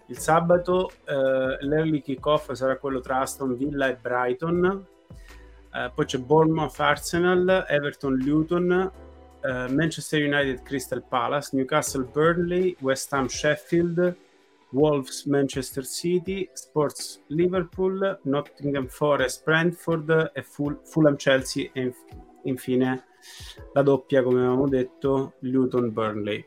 il 0.08 0.18
sabato, 0.18 0.90
eh, 1.04 1.58
l'early 1.60 2.00
kickoff 2.00 2.52
sarà 2.52 2.76
quello 2.76 3.00
tra 3.00 3.20
Aston 3.20 3.56
Villa 3.56 3.88
e 3.88 3.96
Brighton. 3.96 4.86
Eh, 5.74 5.90
poi 5.94 6.04
c'è 6.06 6.18
Bournemouth 6.18 6.80
Arsenal, 6.80 7.66
Everton 7.68 8.14
Luton, 8.16 8.90
eh, 9.40 9.68
Manchester 9.68 10.22
United 10.22 10.62
Crystal 10.62 11.02
Palace, 11.06 11.54
Newcastle 11.54 12.04
Burnley, 12.04 12.74
West 12.80 13.12
Ham 13.12 13.26
Sheffield, 13.26 14.16
Wolves 14.70 15.24
Manchester 15.24 15.84
City, 15.84 16.48
Sports 16.54 17.22
Liverpool, 17.28 18.18
Nottingham 18.22 18.86
Forest 18.86 19.44
Brentford 19.44 20.32
e 20.34 20.42
Ful- 20.42 20.80
Fulham 20.84 21.16
Chelsea 21.16 21.70
e 21.72 21.82
inf- 21.82 22.04
infine 22.44 23.04
la 23.74 23.82
doppia 23.82 24.22
come 24.22 24.38
avevamo 24.40 24.68
detto 24.68 25.34
Luton 25.40 25.92
Burnley. 25.92 26.46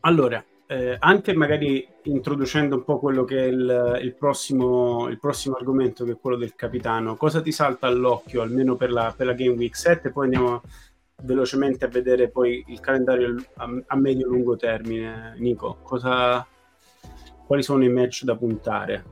Allora, 0.00 0.42
eh, 0.70 0.94
anche 1.00 1.34
magari 1.34 1.84
introducendo 2.04 2.76
un 2.76 2.84
po' 2.84 3.00
quello 3.00 3.24
che 3.24 3.38
è 3.38 3.46
il, 3.46 3.98
il, 4.02 4.14
prossimo, 4.14 5.08
il, 5.08 5.18
prossimo, 5.18 5.56
argomento, 5.56 6.04
che 6.04 6.12
è 6.12 6.16
quello 6.16 6.36
del 6.36 6.54
capitano, 6.54 7.16
cosa 7.16 7.40
ti 7.40 7.50
salta 7.50 7.88
all'occhio, 7.88 8.40
almeno 8.40 8.76
per 8.76 8.92
la, 8.92 9.12
per 9.16 9.26
la 9.26 9.32
Game 9.32 9.56
Week 9.56 9.74
7, 9.74 10.12
poi 10.12 10.26
andiamo 10.26 10.62
velocemente 11.22 11.84
a 11.84 11.88
vedere 11.88 12.28
poi 12.28 12.64
il 12.68 12.78
calendario 12.78 13.34
a, 13.56 13.68
a 13.84 13.96
medio-lungo 13.96 14.54
termine. 14.54 15.34
Nico, 15.38 15.78
cosa, 15.82 16.46
quali 17.44 17.64
sono 17.64 17.82
i 17.82 17.88
match 17.88 18.22
da 18.22 18.36
puntare? 18.36 19.04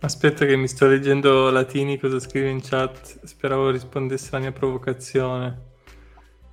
Aspetta 0.00 0.44
che 0.44 0.56
mi 0.56 0.66
sto 0.66 0.88
leggendo 0.88 1.48
Latini 1.50 1.96
cosa 1.96 2.18
scrive 2.18 2.50
in 2.50 2.60
chat, 2.60 3.24
speravo 3.24 3.70
rispondesse 3.70 4.30
alla 4.32 4.40
mia 4.40 4.52
provocazione. 4.52 5.70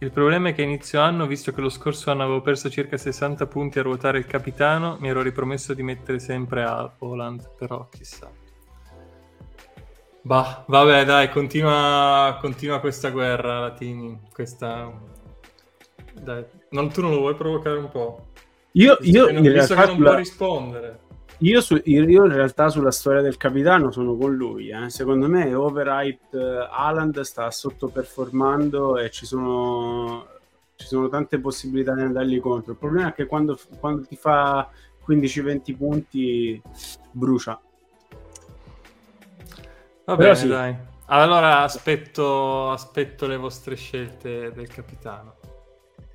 Il 0.01 0.11
problema 0.11 0.49
è 0.49 0.53
che 0.53 0.61
inizio 0.61 1.01
anno, 1.01 1.27
visto 1.27 1.51
che 1.51 1.59
lo 1.59 1.67
scorso 1.67 2.09
anno 2.09 2.23
avevo 2.23 2.39
perso 2.39 2.69
circa 2.69 2.95
60 2.95 3.45
punti 3.47 3.79
a 3.79 3.81
ruotare 3.81 4.17
il 4.17 4.25
capitano, 4.25 4.95
mi 5.01 5.09
ero 5.09 5.21
ripromesso 5.21 5.73
di 5.73 5.83
mettere 5.83 6.19
sempre 6.19 6.63
a 6.63 6.89
Holland, 6.99 7.55
però 7.57 7.85
chissà. 7.91 8.31
Bah, 10.21 10.63
vabbè, 10.65 11.03
dai, 11.03 11.29
continua, 11.29 12.37
continua 12.39 12.79
questa 12.79 13.09
guerra, 13.09 13.59
Latini. 13.59 14.17
Questa... 14.31 14.89
Dai, 16.13 16.45
non, 16.69 16.89
tu 16.89 17.01
non 17.01 17.11
lo 17.11 17.19
vuoi 17.19 17.35
provocare 17.35 17.77
un 17.77 17.89
po'? 17.89 18.27
Io, 18.73 18.97
io 19.01 19.29
non, 19.31 19.41
visto 19.41 19.75
che 19.75 19.85
non 19.85 19.95
sulla... 19.95 20.09
può 20.09 20.17
rispondere. 20.17 20.99
Io, 21.41 21.61
su, 21.61 21.79
io, 21.85 22.25
in 22.25 22.33
realtà 22.33 22.67
sulla 22.69 22.91
storia 22.91 23.21
del 23.21 23.37
capitano 23.37 23.91
sono 23.91 24.15
con 24.17 24.35
lui. 24.35 24.69
Eh. 24.69 24.89
Secondo 24.89 25.29
me 25.29 25.53
Overhyped 25.53 26.33
uh, 26.33 26.67
Haaland 26.69 27.21
sta 27.21 27.49
sottoperformando 27.49 28.97
e 28.97 29.09
ci 29.09 29.25
sono, 29.25 30.27
ci 30.75 30.85
sono 30.85 31.07
tante 31.07 31.39
possibilità 31.39 31.93
di 31.93 32.01
andargli 32.01 32.41
contro. 32.41 32.73
Il 32.73 32.77
problema 32.77 33.09
è 33.09 33.13
che 33.13 33.25
quando, 33.25 33.57
quando 33.79 34.05
ti 34.05 34.17
fa 34.17 34.69
15-20 35.07 35.77
punti 35.77 36.61
brucia. 37.11 37.59
Va 40.03 40.15
bene, 40.17 40.35
sì. 40.35 40.47
dai. 40.47 40.75
Allora 41.05 41.61
aspetto, 41.61 42.69
aspetto 42.69 43.27
le 43.27 43.37
vostre 43.37 43.75
scelte 43.75 44.51
del 44.51 44.67
capitano. 44.67 45.35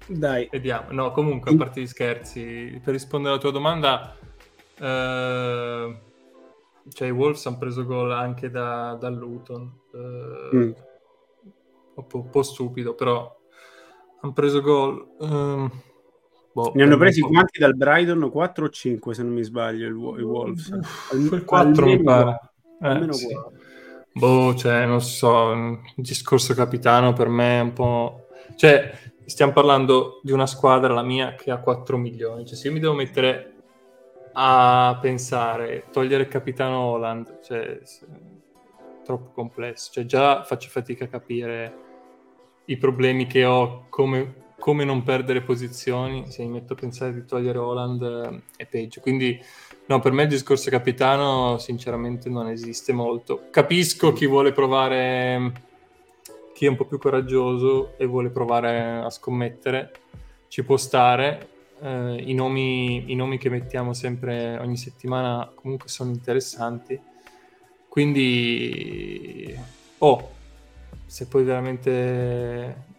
Dai. 0.07 0.49
Vediamo. 0.51 0.93
No, 0.93 1.13
comunque, 1.13 1.51
a 1.51 1.57
parte 1.57 1.81
gli 1.81 1.87
scherzi, 1.87 2.79
per 2.85 2.93
rispondere 2.93 3.33
alla 3.33 3.41
tua 3.41 3.53
domanda 3.53 4.17
Uh, 4.79 5.97
cioè 6.89 7.09
i 7.09 7.13
Wolves 7.13 7.47
hanno 7.47 7.59
preso 7.59 7.85
gol 7.85 8.13
anche 8.13 8.51
da, 8.51 8.97
da 8.99 9.09
Luton. 9.09 9.73
Uh, 9.93 10.57
mm. 10.57 10.73
un, 11.95 12.07
po', 12.07 12.19
un, 12.19 12.31
po', 12.31 12.43
stupido, 12.43 12.95
però 12.95 13.35
hanno 14.21 14.33
preso 14.33 14.61
gol. 14.61 15.07
Uh, 15.19 15.71
boh, 16.53 16.73
ne 16.75 16.83
hanno 16.83 16.97
presi 16.97 17.21
quanti 17.21 17.59
dal 17.59 17.77
Brighton? 17.77 18.31
4 18.31 18.65
o 18.65 18.69
5 18.69 19.15
se 19.15 19.23
non 19.23 19.33
mi 19.33 19.43
sbaglio 19.43 19.89
i 20.19 20.23
Wolves. 20.23 20.71
Al, 21.11 21.45
4 21.45 21.87
mi 21.87 22.03
pare. 22.03 22.41
Eh, 22.81 23.13
sì. 23.13 23.29
Boh, 24.13 24.55
cioè, 24.55 24.87
non 24.87 25.01
so, 25.01 25.53
il 25.53 25.81
discorso 25.97 26.55
capitano 26.55 27.13
per 27.13 27.29
me 27.29 27.59
è 27.59 27.63
un 27.63 27.73
po'... 27.73 28.27
Cioè, 28.57 28.93
stiamo 29.25 29.53
parlando 29.53 30.21
di 30.23 30.33
una 30.33 30.47
squadra, 30.47 30.93
la 30.93 31.03
mia, 31.03 31.35
che 31.35 31.51
ha 31.51 31.59
4 31.59 31.97
milioni. 31.97 32.47
Cioè, 32.47 32.57
se 32.57 32.69
io 32.69 32.75
mi 32.75 32.81
devo 32.81 32.95
mettere 32.95 33.54
a 34.37 34.99
pensare, 35.01 35.85
togliere 35.93 36.25
il 36.25 36.29
capitano 36.29 36.79
Holland, 36.79 37.41
cioè, 37.43 37.81
troppo 39.05 39.31
complesso. 39.31 39.93
Cioè, 39.93 40.05
già 40.05 40.43
faccio 40.43 40.69
fatica 40.69 41.05
a 41.05 41.09
capire 41.09 41.79
i 42.67 42.77
problemi 42.77 43.27
che 43.27 43.45
ho, 43.45 43.87
come, 43.89 44.53
come 44.59 44.85
non 44.85 45.03
perdere 45.03 45.43
posizioni. 45.43 46.31
Se 46.31 46.43
mi 46.43 46.51
metto 46.51 46.73
a 46.73 46.77
pensare 46.77 47.13
di 47.13 47.25
togliere 47.25 47.59
Holland 47.59 48.03
eh, 48.03 48.63
è 48.63 48.67
peggio. 48.67 49.01
Quindi, 49.01 49.39
no, 49.87 50.01
per 50.01 50.13
me 50.13 50.23
il 50.23 50.29
discorso 50.29 50.69
capitano, 50.71 51.59
sinceramente, 51.59 52.29
non 52.29 52.49
esiste 52.49 52.93
molto. 52.93 53.43
Capisco 53.51 54.13
chi 54.13 54.27
vuole 54.27 54.53
provare, 54.53 55.53
chi 56.55 56.67
è 56.67 56.69
un 56.69 56.77
po' 56.77 56.87
più 56.87 56.99
coraggioso 56.99 57.93
e 57.99 58.07
vuole 58.07 58.31
provare 58.31 58.99
a 59.05 59.11
scommettere. 59.11 59.93
Ci 60.49 60.65
può 60.65 60.77
stare, 60.77 61.49
eh, 61.85 62.23
i, 62.27 62.33
nomi, 62.33 63.13
i, 63.13 63.15
nomi, 63.15 63.37
che 63.37 63.51
mettiamo 63.51 63.93
sempre 63.93 64.57
ogni 64.59 64.79
settimana 64.79 65.51
comunque 65.55 65.89
sono 65.89 66.11
interessanti. 66.11 66.99
Quindi, 67.89 69.55
oh, 69.99 70.31
se 71.05 71.27
poi 71.27 71.45
veramente 71.45 72.93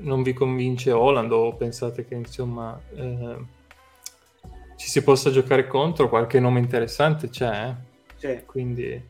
non 0.00 0.22
vi 0.22 0.34
convince 0.34 0.92
Holland 0.92 1.32
o 1.32 1.54
pensate 1.54 2.04
che 2.04 2.14
insomma 2.14 2.78
eh, 2.94 3.36
ci 4.76 4.88
si 4.88 5.02
possa 5.02 5.30
giocare 5.30 5.66
contro, 5.66 6.08
qualche 6.10 6.38
nome 6.40 6.60
interessante 6.60 7.30
c'è. 7.30 7.68
Eh? 7.68 7.74
Sì. 8.16 8.42
Quindi, 8.44 9.02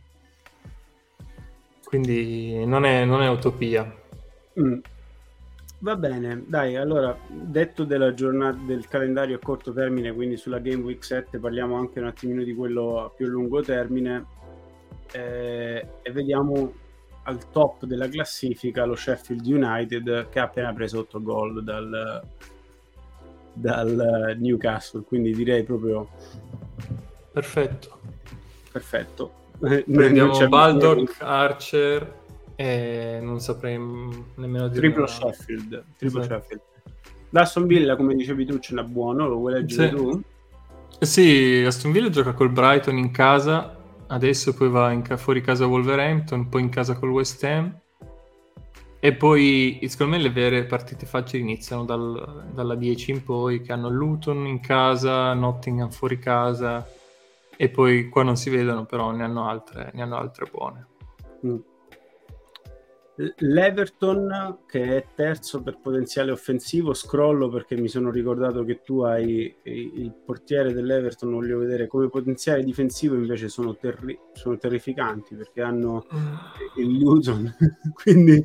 quindi 1.84 2.64
non, 2.64 2.84
è, 2.84 3.04
non 3.04 3.22
è 3.22 3.28
utopia. 3.28 4.02
Mm. 4.60 4.78
Va 5.84 5.96
bene, 5.96 6.42
dai, 6.46 6.76
allora, 6.76 7.14
detto 7.28 7.84
della 7.84 8.14
giornata 8.14 8.56
del 8.64 8.88
calendario 8.88 9.36
a 9.36 9.38
corto 9.38 9.70
termine, 9.70 10.14
quindi 10.14 10.38
sulla 10.38 10.58
Game 10.58 10.82
Week 10.82 11.04
7 11.04 11.38
parliamo 11.38 11.76
anche 11.76 12.00
un 12.00 12.06
attimino 12.06 12.42
di 12.42 12.54
quello 12.54 13.04
a 13.04 13.10
più 13.10 13.26
lungo 13.26 13.60
termine 13.60 14.24
eh, 15.12 15.86
e 16.00 16.10
vediamo 16.10 16.72
al 17.24 17.50
top 17.50 17.84
della 17.84 18.08
classifica 18.08 18.86
lo 18.86 18.96
Sheffield 18.96 19.44
United 19.44 20.30
che 20.30 20.38
ha 20.40 20.44
appena 20.44 20.72
preso 20.72 21.00
8 21.00 21.20
gol 21.20 21.62
dal, 21.62 22.22
dal 23.52 24.36
Newcastle, 24.38 25.02
quindi 25.02 25.34
direi 25.34 25.64
proprio 25.64 26.08
perfetto. 27.30 27.98
Perfetto. 28.72 29.32
Prendiamo 29.60 30.48
Baldock, 30.48 31.18
Archer 31.20 32.22
e 32.56 33.18
non 33.22 33.40
saprei 33.40 33.78
nemmeno 33.78 34.68
dire. 34.68 34.80
Triplo 34.80 35.06
Sheffield. 35.06 35.84
Triplo 35.96 36.20
esatto. 36.20 36.40
Sheffield. 36.40 36.62
L'Aston 37.30 37.66
Villa, 37.66 37.96
come 37.96 38.14
dicevi 38.14 38.46
tu, 38.46 38.58
ce 38.58 38.74
l'ha 38.74 38.84
buono, 38.84 39.26
lo 39.26 39.36
vuoi 39.36 39.54
leggere 39.54 39.88
sì. 39.88 39.94
tu? 39.94 40.22
Sì, 41.00 41.64
Aston 41.66 41.90
Villa 41.90 42.08
gioca 42.08 42.32
col 42.32 42.50
Brighton 42.50 42.96
in 42.96 43.10
casa, 43.10 43.76
adesso 44.06 44.54
poi 44.54 44.68
va 44.68 44.96
ca- 45.02 45.16
fuori 45.16 45.40
casa 45.40 45.66
Wolverhampton, 45.66 46.48
poi 46.48 46.62
in 46.62 46.68
casa 46.68 46.94
col 46.94 47.10
West 47.10 47.42
Ham. 47.42 47.76
E 49.00 49.12
poi, 49.14 49.80
secondo 49.88 50.16
me, 50.16 50.22
le 50.22 50.30
vere 50.30 50.64
partite 50.64 51.04
facili 51.04 51.42
iniziano 51.42 51.84
dal, 51.84 52.50
dalla 52.52 52.74
10 52.74 53.10
in 53.10 53.22
poi, 53.22 53.60
che 53.60 53.72
hanno 53.72 53.90
Luton 53.90 54.46
in 54.46 54.60
casa, 54.60 55.34
Nottingham 55.34 55.90
fuori 55.90 56.18
casa, 56.18 56.88
e 57.56 57.68
poi 57.68 58.08
qua 58.08 58.22
non 58.22 58.36
si 58.36 58.48
vedono, 58.48 58.86
però 58.86 59.10
ne 59.10 59.24
hanno 59.24 59.46
altre, 59.46 59.90
ne 59.92 60.02
hanno 60.02 60.16
altre 60.16 60.48
buone. 60.50 60.86
Mm. 61.44 61.56
L'Everton 63.16 64.58
che 64.66 64.96
è 64.96 65.06
terzo 65.14 65.62
per 65.62 65.78
potenziale 65.80 66.32
offensivo, 66.32 66.94
scrollo 66.94 67.48
perché 67.48 67.76
mi 67.76 67.86
sono 67.86 68.10
ricordato 68.10 68.64
che 68.64 68.80
tu 68.82 69.02
hai 69.02 69.54
il 69.62 70.12
portiere 70.24 70.72
dell'Everton, 70.72 71.30
voglio 71.30 71.58
vedere 71.58 71.86
come 71.86 72.08
potenziale 72.08 72.64
difensivo 72.64 73.14
invece 73.14 73.48
sono, 73.48 73.76
terri- 73.76 74.18
sono 74.32 74.56
terrificanti 74.56 75.36
perché 75.36 75.62
hanno 75.62 76.06
mm. 76.12 76.34
il 76.78 76.98
Luton, 76.98 77.54
quindi 77.94 78.42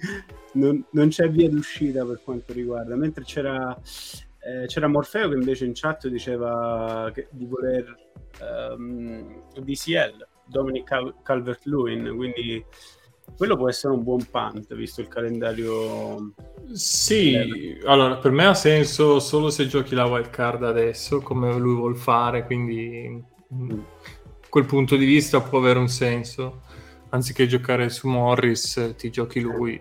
non, 0.54 0.86
non, 0.92 1.08
c'è 1.08 1.30
via 1.32 1.50
d'uscita 1.50 2.06
per 2.06 2.22
quanto 2.24 2.54
riguarda, 2.54 2.96
mentre 2.96 3.24
c'era, 3.24 3.76
eh, 3.76 4.68
c'era 4.68 4.88
Morfeo 4.88 5.30
che 5.30 5.36
invece 5.36 5.66
in 5.66 5.72
chat 5.74 6.08
diceva 6.10 7.10
che, 7.12 7.28
di 7.32 7.46
voler 7.48 8.12
um, 8.76 9.42
ehm, 9.56 9.64
DCL, 9.64 10.28
Dominic 10.46 10.84
Cal- 10.84 11.16
Calvert-Lewin, 11.24 12.16
quindi 12.16 12.64
quello 13.40 13.56
può 13.56 13.70
essere 13.70 13.94
un 13.94 14.04
buon 14.04 14.28
punt 14.30 14.76
visto 14.76 15.00
il 15.00 15.08
calendario. 15.08 16.34
Sì, 16.74 17.80
allora 17.86 18.18
per 18.18 18.32
me 18.32 18.46
ha 18.46 18.54
senso 18.54 19.22
solo 19.22 19.50
se 19.50 19.66
giochi 19.66 19.96
la 19.96 20.08
wild 20.08 20.30
card 20.30 20.66
adesso, 20.66 21.22
come 21.22 21.58
lui 21.58 21.74
vuol 21.74 21.96
fare, 21.96 22.46
quindi 22.46 23.24
mm. 23.54 23.80
quel 24.50 24.66
punto 24.66 24.98
di 24.98 25.06
vista 25.06 25.40
può 25.40 25.60
avere 25.60 25.80
un 25.80 25.88
senso. 25.88 26.64
anziché 27.12 27.48
giocare 27.48 27.88
su 27.88 28.10
Morris 28.10 28.96
ti 28.98 29.10
giochi 29.10 29.40
lui, 29.40 29.80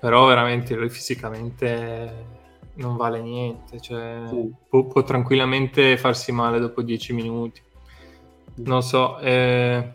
però 0.00 0.26
veramente 0.26 0.74
lui 0.74 0.90
fisicamente 0.90 2.26
non 2.74 2.96
vale 2.96 3.22
niente, 3.22 3.78
cioè, 3.80 4.22
sì. 4.28 4.52
può, 4.68 4.86
può, 4.86 5.04
tranquillamente 5.04 5.96
farsi 5.96 6.32
male 6.32 6.58
dopo 6.58 6.82
10 6.82 7.12
minuti. 7.12 7.62
Non 8.56 8.82
so, 8.82 9.20
eh, 9.20 9.88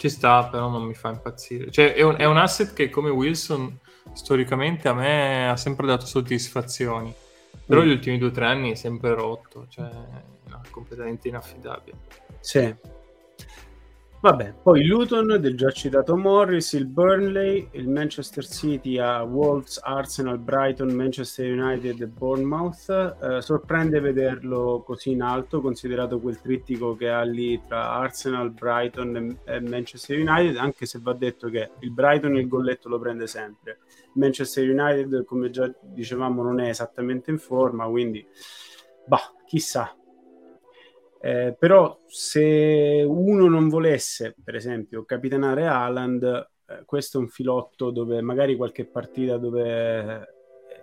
ci 0.00 0.08
sta, 0.08 0.44
però 0.44 0.70
non 0.70 0.84
mi 0.84 0.94
fa 0.94 1.10
impazzire. 1.10 1.70
Cioè, 1.70 1.92
è 1.92 2.00
un, 2.00 2.14
è 2.16 2.24
un, 2.24 2.38
asset 2.38 2.72
che 2.72 2.88
come 2.88 3.10
Wilson 3.10 3.78
storicamente 4.14 4.88
a 4.88 4.94
me 4.94 5.50
ha 5.50 5.58
sempre 5.58 5.86
dato 5.86 6.06
soddisfazioni, 6.06 7.14
però 7.66 7.82
mm. 7.82 7.84
gli 7.84 7.90
ultimi 7.90 8.16
due 8.16 8.28
o 8.28 8.30
tre 8.30 8.46
anni 8.46 8.70
è 8.70 8.76
sempre 8.76 9.12
rotto, 9.12 9.66
cioè 9.68 9.90
no, 10.46 10.62
completamente 10.70 11.28
inaffidabile. 11.28 11.98
Sì, 12.40 12.74
Vabbè, 14.22 14.52
poi 14.62 14.84
Luton 14.84 15.38
del 15.40 15.56
già 15.56 15.70
citato 15.70 16.14
Morris, 16.14 16.74
il 16.74 16.84
Burnley, 16.84 17.70
il 17.72 17.88
Manchester 17.88 18.46
City 18.46 18.98
a 18.98 19.22
Wolves, 19.22 19.80
Arsenal, 19.82 20.38
Brighton, 20.38 20.92
Manchester 20.92 21.50
United 21.50 21.98
e 22.02 22.06
Bournemouth. 22.06 23.16
Eh, 23.18 23.40
sorprende 23.40 23.98
vederlo 23.98 24.82
così 24.84 25.12
in 25.12 25.22
alto, 25.22 25.62
considerato 25.62 26.20
quel 26.20 26.38
trittico 26.38 26.96
che 26.96 27.08
ha 27.08 27.22
lì 27.22 27.62
tra 27.66 27.92
Arsenal, 27.92 28.50
Brighton 28.50 29.38
e, 29.46 29.54
e 29.54 29.60
Manchester 29.62 30.18
United, 30.18 30.58
anche 30.58 30.84
se 30.84 30.98
va 31.00 31.14
detto 31.14 31.48
che 31.48 31.70
il 31.78 31.90
Brighton 31.90 32.36
il 32.36 32.46
golletto 32.46 32.90
lo 32.90 32.98
prende 32.98 33.26
sempre. 33.26 33.78
Manchester 34.16 34.68
United, 34.68 35.24
come 35.24 35.48
già 35.48 35.72
dicevamo, 35.80 36.42
non 36.42 36.60
è 36.60 36.68
esattamente 36.68 37.30
in 37.30 37.38
forma, 37.38 37.86
quindi 37.86 38.22
bah, 39.06 39.32
chissà, 39.46 39.94
eh, 41.22 41.54
però 41.58 41.98
se 42.06 43.04
uno 43.06 43.46
non 43.46 43.68
volesse, 43.68 44.34
per 44.42 44.54
esempio, 44.54 45.04
capitanare 45.04 45.66
Haaland, 45.66 46.48
eh, 46.66 46.82
questo 46.86 47.18
è 47.18 47.20
un 47.20 47.28
filotto 47.28 47.90
dove 47.90 48.22
magari 48.22 48.56
qualche 48.56 48.86
partita 48.86 49.36
dove 49.36 50.28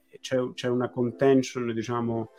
eh, 0.10 0.20
c'è, 0.20 0.38
c'è 0.54 0.68
una 0.68 0.90
contention, 0.90 1.74
diciamo, 1.74 2.30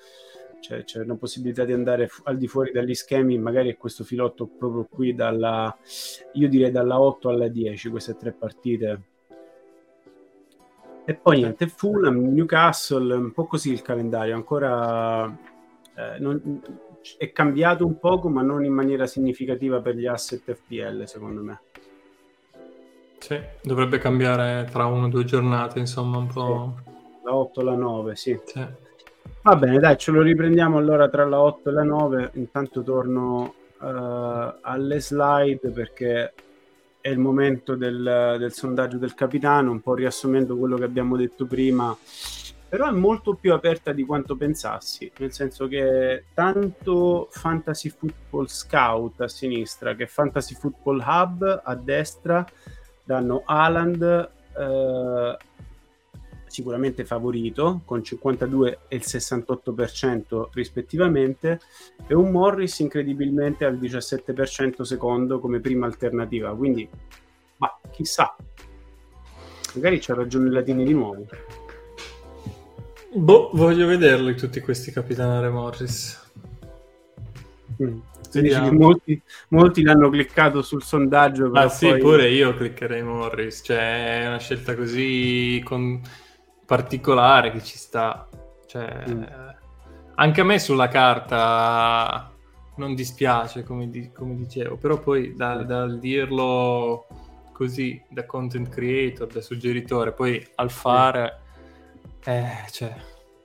c'è, 0.61 0.85
c'è, 0.85 1.01
una 1.01 1.17
possibilità 1.17 1.65
di 1.65 1.73
andare 1.73 2.07
fu- 2.07 2.23
al 2.25 2.37
di 2.37 2.47
fuori 2.47 2.71
dagli 2.71 2.95
schemi, 2.95 3.37
magari 3.37 3.71
è 3.71 3.77
questo 3.77 4.05
filotto 4.05 4.47
proprio 4.47 4.87
qui 4.89 5.17
dalla, 5.17 5.77
io 6.35 6.49
direi 6.49 6.71
dalla 6.71 7.01
8 7.01 7.29
alla 7.29 7.49
10, 7.49 7.89
queste 7.89 8.17
tre 8.17 8.31
partite. 8.31 9.03
E 11.05 11.15
poi 11.15 11.39
niente, 11.39 11.67
Fulham, 11.67 12.33
Newcastle, 12.33 13.15
un 13.15 13.33
po' 13.33 13.47
così 13.47 13.73
il 13.73 13.83
calendario, 13.83 14.37
ancora 14.37 15.27
eh, 15.97 16.19
non, 16.21 16.61
è 17.17 17.33
cambiato 17.33 17.87
un 17.87 17.99
poco, 17.99 18.29
ma 18.29 18.43
non 18.43 18.65
in 18.65 18.73
maniera 18.73 19.07
significativa 19.07 19.81
per 19.81 19.97
gli 19.97 20.07
asset 20.07 20.43
FPL, 20.43 21.05
secondo 21.05 21.43
me. 21.43 21.61
Sì, 23.19 23.39
dovrebbe 23.63 23.99
cambiare 23.99 24.69
tra 24.71 24.87
una 24.87 25.07
o 25.07 25.09
due 25.09 25.25
giornate, 25.25 25.79
insomma, 25.79 26.19
un 26.19 26.27
po'. 26.29 26.75
Sì. 26.85 26.91
La 27.25 27.35
8 27.35 27.61
e 27.61 27.65
la 27.65 27.75
9, 27.75 28.17
sì. 28.17 28.41
sì. 28.45 28.67
Va 29.43 29.57
bene, 29.57 29.79
dai, 29.79 29.97
ce 29.99 30.11
lo 30.11 30.23
riprendiamo 30.23 30.79
allora 30.79 31.09
tra 31.09 31.25
la 31.25 31.41
8 31.41 31.69
e 31.69 31.73
la 31.73 31.83
9. 31.83 32.31
Intanto 32.35 32.83
torno 32.83 33.55
uh, 33.79 33.87
alle 34.61 35.01
slide 35.01 35.71
perché 35.71 36.33
è 37.01 37.09
il 37.09 37.19
momento 37.19 37.75
del, 37.75 38.37
del 38.39 38.53
sondaggio 38.53 38.99
del 38.99 39.15
capitano, 39.15 39.71
un 39.71 39.81
po' 39.81 39.95
riassumendo 39.95 40.57
quello 40.57 40.77
che 40.77 40.85
abbiamo 40.85 41.17
detto 41.17 41.47
prima 41.47 41.97
però 42.69 42.89
è 42.89 42.93
molto 42.93 43.35
più 43.35 43.53
aperta 43.55 43.93
di 43.93 44.05
quanto 44.05 44.37
pensassi, 44.37 45.11
nel 45.19 45.33
senso 45.33 45.67
che 45.69 46.25
tanto 46.35 47.29
Fantasy 47.31 47.89
Football 47.89 48.47
Scout 48.47 49.21
a 49.23 49.29
sinistra 49.29 49.95
che 49.95 50.07
Fantasy 50.07 50.55
Football 50.55 51.03
Hub 51.05 51.63
a 51.65 51.75
destra 51.75 52.47
danno 53.05 53.43
Haaland 53.47 54.31
eh, 54.59 55.37
sicuramente 56.47 57.05
favorito 57.05 57.81
con 57.85 58.03
52 58.03 58.81
e 58.89 58.97
il 58.97 59.03
68% 59.05 60.49
rispettivamente 60.53 61.61
e 62.07 62.15
un 62.15 62.31
Morris 62.31 62.79
incredibilmente 62.81 63.65
al 63.65 63.77
17% 63.77 64.83
secondo 64.83 65.39
come 65.41 65.61
prima 65.61 65.87
alternativa, 65.87 66.55
quindi 66.55 66.89
ma 67.57 67.79
chissà, 67.91 68.37
magari 69.75 69.99
c'ha 70.01 70.15
ragione 70.15 70.51
Latini 70.51 70.85
di 70.85 70.93
nuovo. 70.93 71.27
Boh, 73.11 73.51
voglio 73.55 73.87
vederli 73.87 74.37
tutti 74.37 74.61
questi 74.61 74.93
Capitanare 74.93 75.49
Morris. 75.49 76.31
Mm. 77.83 77.99
Molti, 78.73 79.23
molti 79.49 79.83
l'hanno 79.83 80.11
cliccato 80.11 80.61
sul 80.61 80.83
sondaggio. 80.83 81.51
Ah 81.53 81.71
sì, 81.71 81.89
poi... 81.89 82.01
pure 82.01 82.29
io 82.29 82.55
cliccherei 82.55 83.03
Morris. 83.03 83.63
Cioè, 83.65 84.23
è 84.23 84.27
una 84.27 84.39
scelta 84.39 84.75
così 84.77 85.63
con... 85.65 86.01
particolare 86.67 87.51
che 87.51 87.63
ci 87.63 87.79
sta. 87.79 88.29
Cioè, 88.67 89.05
mm. 89.09 89.23
Anche 90.17 90.41
a 90.43 90.45
me 90.45 90.59
sulla 90.59 90.89
carta 90.89 92.31
non 92.77 92.95
dispiace, 92.95 93.63
come, 93.63 93.89
di... 93.89 94.13
come 94.13 94.37
dicevo, 94.37 94.77
però 94.77 95.01
poi 95.01 95.35
da, 95.35 95.63
dal 95.63 95.99
dirlo 95.99 97.07
così, 97.53 98.01
da 98.11 98.27
content 98.27 98.69
creator, 98.69 99.27
da 99.29 99.41
suggeritore, 99.41 100.13
poi 100.13 100.47
al 100.57 100.71
fare... 100.71 101.41
Mm 101.45 101.47
eh, 102.25 102.71
cioè, 102.71 102.95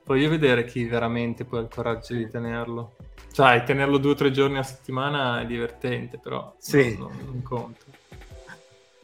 voglio 0.04 0.28
vedere 0.28 0.64
chi 0.64 0.84
veramente 0.84 1.44
poi 1.44 1.60
ha 1.60 1.62
il 1.62 1.68
coraggio 1.68 2.14
di 2.14 2.28
tenerlo. 2.28 2.96
Cioè, 3.32 3.64
tenerlo 3.64 3.98
due 3.98 4.12
o 4.12 4.14
tre 4.14 4.30
giorni 4.30 4.58
a 4.58 4.62
settimana 4.62 5.40
è 5.40 5.46
divertente, 5.46 6.18
però 6.18 6.54
sì. 6.58 6.96
non, 6.96 7.10
non, 7.16 7.26
non 7.26 7.42
conta. 7.42 7.84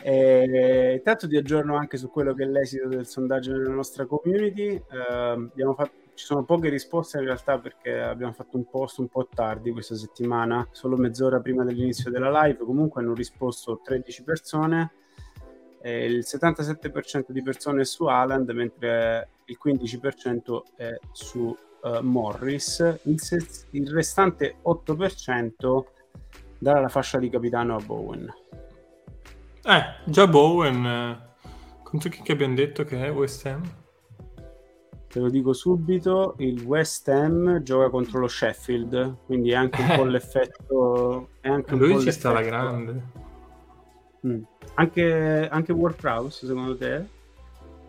E, 0.03 0.95
intanto 0.97 1.29
ti 1.29 1.37
aggiorno 1.37 1.77
anche 1.77 1.97
su 1.97 2.11
quello 2.11 2.33
che 2.33 2.45
è 2.45 2.47
l'esito 2.47 2.89
del 2.89 3.07
sondaggio 3.07 3.53
nella 3.53 3.71
nostra 3.71 4.07
community. 4.07 4.75
Eh, 4.75 5.51
fatto, 5.75 5.91
ci 6.15 6.25
sono 6.25 6.45
poche 6.45 6.69
risposte 6.69 7.19
in 7.19 7.25
realtà 7.25 7.59
perché 7.59 7.99
abbiamo 7.99 8.33
fatto 8.33 8.57
un 8.57 8.69
post 8.69 8.99
un 8.99 9.09
po' 9.09 9.27
tardi 9.27 9.73
questa 9.73 9.95
settimana, 9.95 10.67
solo 10.71 10.97
mezz'ora 10.97 11.41
prima 11.41 11.65
dell'inizio 11.65 12.11
della 12.11 12.43
live. 12.43 12.65
Comunque 12.65 13.01
hanno 13.01 13.15
risposto 13.15 13.81
13 13.83 14.23
persone. 14.23 14.93
Eh, 15.83 16.05
il 16.05 16.25
77% 16.27 17.27
di 17.29 17.43
persone 17.43 17.83
è 17.83 17.85
su 17.85 18.05
Haaland, 18.05 18.51
mentre 18.51 19.29
il 19.47 19.59
15% 19.63 20.63
è 20.77 20.99
su 21.13 21.57
uh, 21.83 22.01
Morris, 22.03 23.01
il, 23.05 23.21
se- 23.21 23.67
il, 23.71 23.91
restante 23.91 24.57
8% 24.65 25.85
darà 26.59 26.81
la 26.81 26.89
fascia 26.89 27.19
di 27.19 27.31
capitano 27.31 27.77
a 27.77 27.81
Bowen. 27.85 28.33
Eh, 29.63 29.83
già 30.05 30.27
Bowen, 30.27 30.85
eh, 30.85 31.19
contro 31.83 32.11
chi 32.11 32.23
che 32.23 32.33
abbiamo 32.33 32.55
detto 32.55 32.85
che 32.85 33.05
è 33.05 33.11
West 33.11 33.47
Ham? 33.47 33.63
Te 35.09 35.19
lo 35.19 35.29
dico 35.29 35.53
subito, 35.53 36.37
il 36.39 36.63
West 36.63 37.09
Ham 37.09 37.63
gioca 37.63 37.91
contro 37.91 38.21
lo 38.21 38.29
Sheffield, 38.29 39.17
quindi 39.27 39.51
è 39.51 39.55
anche 39.55 39.81
un 39.83 39.93
po' 39.97 40.05
l'effetto... 40.05 41.31
È 41.41 41.49
anche 41.49 41.75
Lui 41.75 41.99
ci 42.01 42.13
sta 42.13 42.31
la 42.31 42.43
grande. 42.43 43.03
Mm. 44.25 44.43
Anche, 44.75 45.49
anche 45.49 45.73
Warcraft, 45.73 46.45
secondo 46.45 46.77
te? 46.77 47.05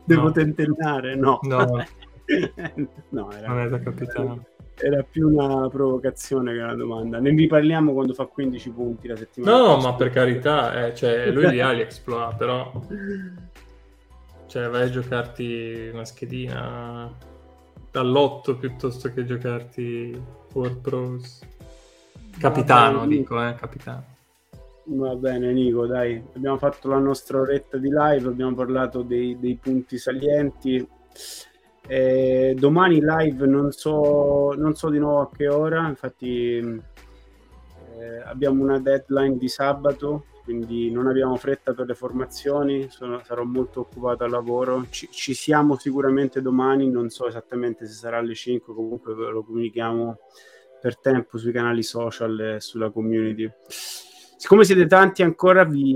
Devo 0.03 0.23
no. 0.23 0.31
tentennare? 0.31 1.15
No. 1.15 1.39
No. 1.43 1.85
no 3.09 3.31
era, 3.31 3.47
non 3.47 3.59
è 3.59 3.69
da 3.69 3.79
capitano. 3.79 4.45
Era 4.75 5.03
più 5.03 5.29
una 5.29 5.69
provocazione 5.69 6.53
che 6.53 6.59
una 6.59 6.75
domanda. 6.75 7.19
Ne 7.19 7.29
riparliamo 7.29 7.93
quando 7.93 8.13
fa 8.13 8.25
15 8.25 8.69
punti 8.71 9.07
la 9.07 9.15
settimana. 9.15 9.57
No, 9.57 9.77
ma 9.77 9.93
per 9.93 10.09
carità, 10.09 10.87
eh, 10.87 10.95
cioè, 10.95 11.29
lui 11.31 11.49
li 11.49 11.61
ha 11.61 11.73
gli 11.73 11.81
exploit, 11.81 12.35
però... 12.35 12.71
Cioè, 14.51 14.67
vai 14.67 14.81
a 14.81 14.89
giocarti 14.89 15.91
una 15.93 16.03
schedina 16.03 17.09
dall'otto 17.89 18.57
piuttosto 18.57 19.13
che 19.13 19.23
giocarti 19.23 20.21
World 20.51 20.81
Pros. 20.81 21.39
Capitano, 22.37 23.07
dico, 23.07 23.41
eh, 23.41 23.55
capitano. 23.55 24.03
Va 24.83 25.15
bene 25.15 25.53
Nico, 25.53 25.85
dai, 25.85 26.21
abbiamo 26.33 26.57
fatto 26.57 26.87
la 26.89 26.97
nostra 26.97 27.39
oretta 27.39 27.77
di 27.77 27.89
live, 27.89 28.27
abbiamo 28.27 28.55
parlato 28.55 29.03
dei, 29.03 29.37
dei 29.39 29.55
punti 29.55 29.97
salienti. 29.97 30.85
Eh, 31.87 32.55
domani 32.57 32.99
live 32.99 33.45
non 33.45 33.71
so, 33.71 34.53
non 34.53 34.75
so 34.75 34.89
di 34.89 34.97
nuovo 34.97 35.21
a 35.21 35.29
che 35.35 35.47
ora, 35.47 35.87
infatti 35.87 36.57
eh, 36.57 38.21
abbiamo 38.25 38.63
una 38.63 38.79
deadline 38.79 39.37
di 39.37 39.47
sabato, 39.47 40.25
quindi 40.43 40.89
non 40.89 41.07
abbiamo 41.07 41.35
fretta 41.35 41.73
per 41.73 41.85
le 41.85 41.93
formazioni, 41.93 42.89
sono, 42.89 43.21
sarò 43.23 43.43
molto 43.43 43.81
occupato 43.81 44.23
al 44.23 44.31
lavoro. 44.31 44.87
Ci, 44.89 45.09
ci, 45.11 45.35
siamo 45.35 45.77
sicuramente 45.77 46.41
domani, 46.41 46.89
non 46.89 47.09
so 47.09 47.27
esattamente 47.27 47.85
se 47.85 47.93
sarà 47.93 48.17
alle 48.17 48.33
5, 48.33 48.73
comunque 48.73 49.13
lo 49.13 49.43
comunichiamo 49.43 50.17
per 50.81 50.97
tempo 50.97 51.37
sui 51.37 51.51
canali 51.51 51.83
social 51.83 52.39
e 52.55 52.59
sulla 52.59 52.89
community. 52.89 53.49
Siccome 54.41 54.63
siete 54.63 54.87
tanti 54.87 55.21
ancora, 55.21 55.65
vi 55.65 55.95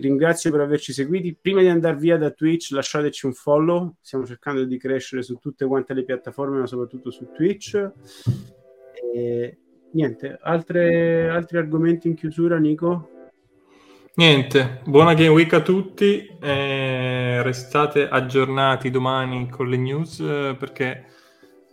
ringrazio 0.00 0.50
per 0.50 0.58
averci 0.58 0.92
seguiti. 0.92 1.38
Prima 1.40 1.60
di 1.60 1.68
andare 1.68 1.94
via 1.94 2.18
da 2.18 2.32
Twitch, 2.32 2.72
lasciateci 2.72 3.24
un 3.24 3.34
follow. 3.34 3.94
Stiamo 4.00 4.26
cercando 4.26 4.64
di 4.64 4.76
crescere 4.78 5.22
su 5.22 5.36
tutte 5.36 5.64
quante 5.64 5.94
le 5.94 6.02
piattaforme, 6.02 6.58
ma 6.58 6.66
soprattutto 6.66 7.12
su 7.12 7.28
Twitch. 7.32 7.92
E, 9.14 9.58
niente, 9.92 10.36
altre, 10.42 11.28
altri 11.28 11.56
argomenti 11.56 12.08
in 12.08 12.16
chiusura, 12.16 12.58
Nico? 12.58 13.10
Niente, 14.14 14.80
buona 14.86 15.14
Game 15.14 15.28
Week 15.28 15.52
a 15.52 15.62
tutti, 15.62 16.36
eh, 16.42 17.42
restate 17.44 18.08
aggiornati 18.08 18.90
domani 18.90 19.48
con 19.48 19.68
le 19.68 19.76
news 19.76 20.16
perché 20.58 21.04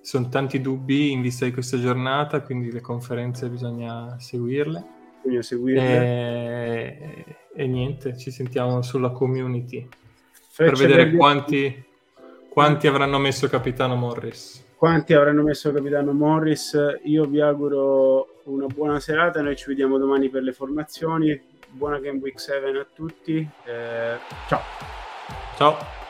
sono 0.02 0.30
tanti 0.30 0.62
dubbi 0.62 1.12
in 1.12 1.22
vista 1.22 1.46
di 1.46 1.52
questa 1.52 1.80
giornata, 1.80 2.42
quindi 2.42 2.72
le 2.72 2.82
conferenze 2.82 3.50
bisogna 3.50 4.20
seguirle. 4.20 5.00
Bisogna 5.22 5.42
seguirle. 5.42 5.82
E, 5.82 7.26
e 7.56 7.68
niente, 7.68 8.18
ci 8.18 8.32
sentiamo 8.32 8.82
sulla 8.82 9.10
community 9.10 9.88
Freccia 10.50 10.72
per 10.72 10.88
vedere 10.88 11.12
quanti, 11.16 11.84
quanti 12.50 12.88
avranno 12.88 13.20
messo 13.20 13.48
Capitano 13.48 13.96
Morris. 13.96 14.70
Quanti 14.76 15.14
avranno 15.14 15.44
messo 15.44 15.72
Capitano 15.72 16.12
Morris? 16.12 16.78
Io 17.04 17.26
vi 17.26 17.40
auguro 17.40 18.42
una 18.46 18.66
buona 18.66 19.00
serata, 19.00 19.42
noi 19.42 19.56
ci 19.56 19.66
vediamo 19.68 19.98
domani 19.98 20.30
per 20.30 20.42
le 20.42 20.54
formazioni 20.54 21.50
buona 21.72 22.00
Game 22.00 22.20
Week 22.20 22.40
7 22.40 22.78
a 22.78 22.86
tutti. 22.94 23.48
Eh, 23.66 24.18
ciao. 24.48 24.62
Ciao. 25.58 26.01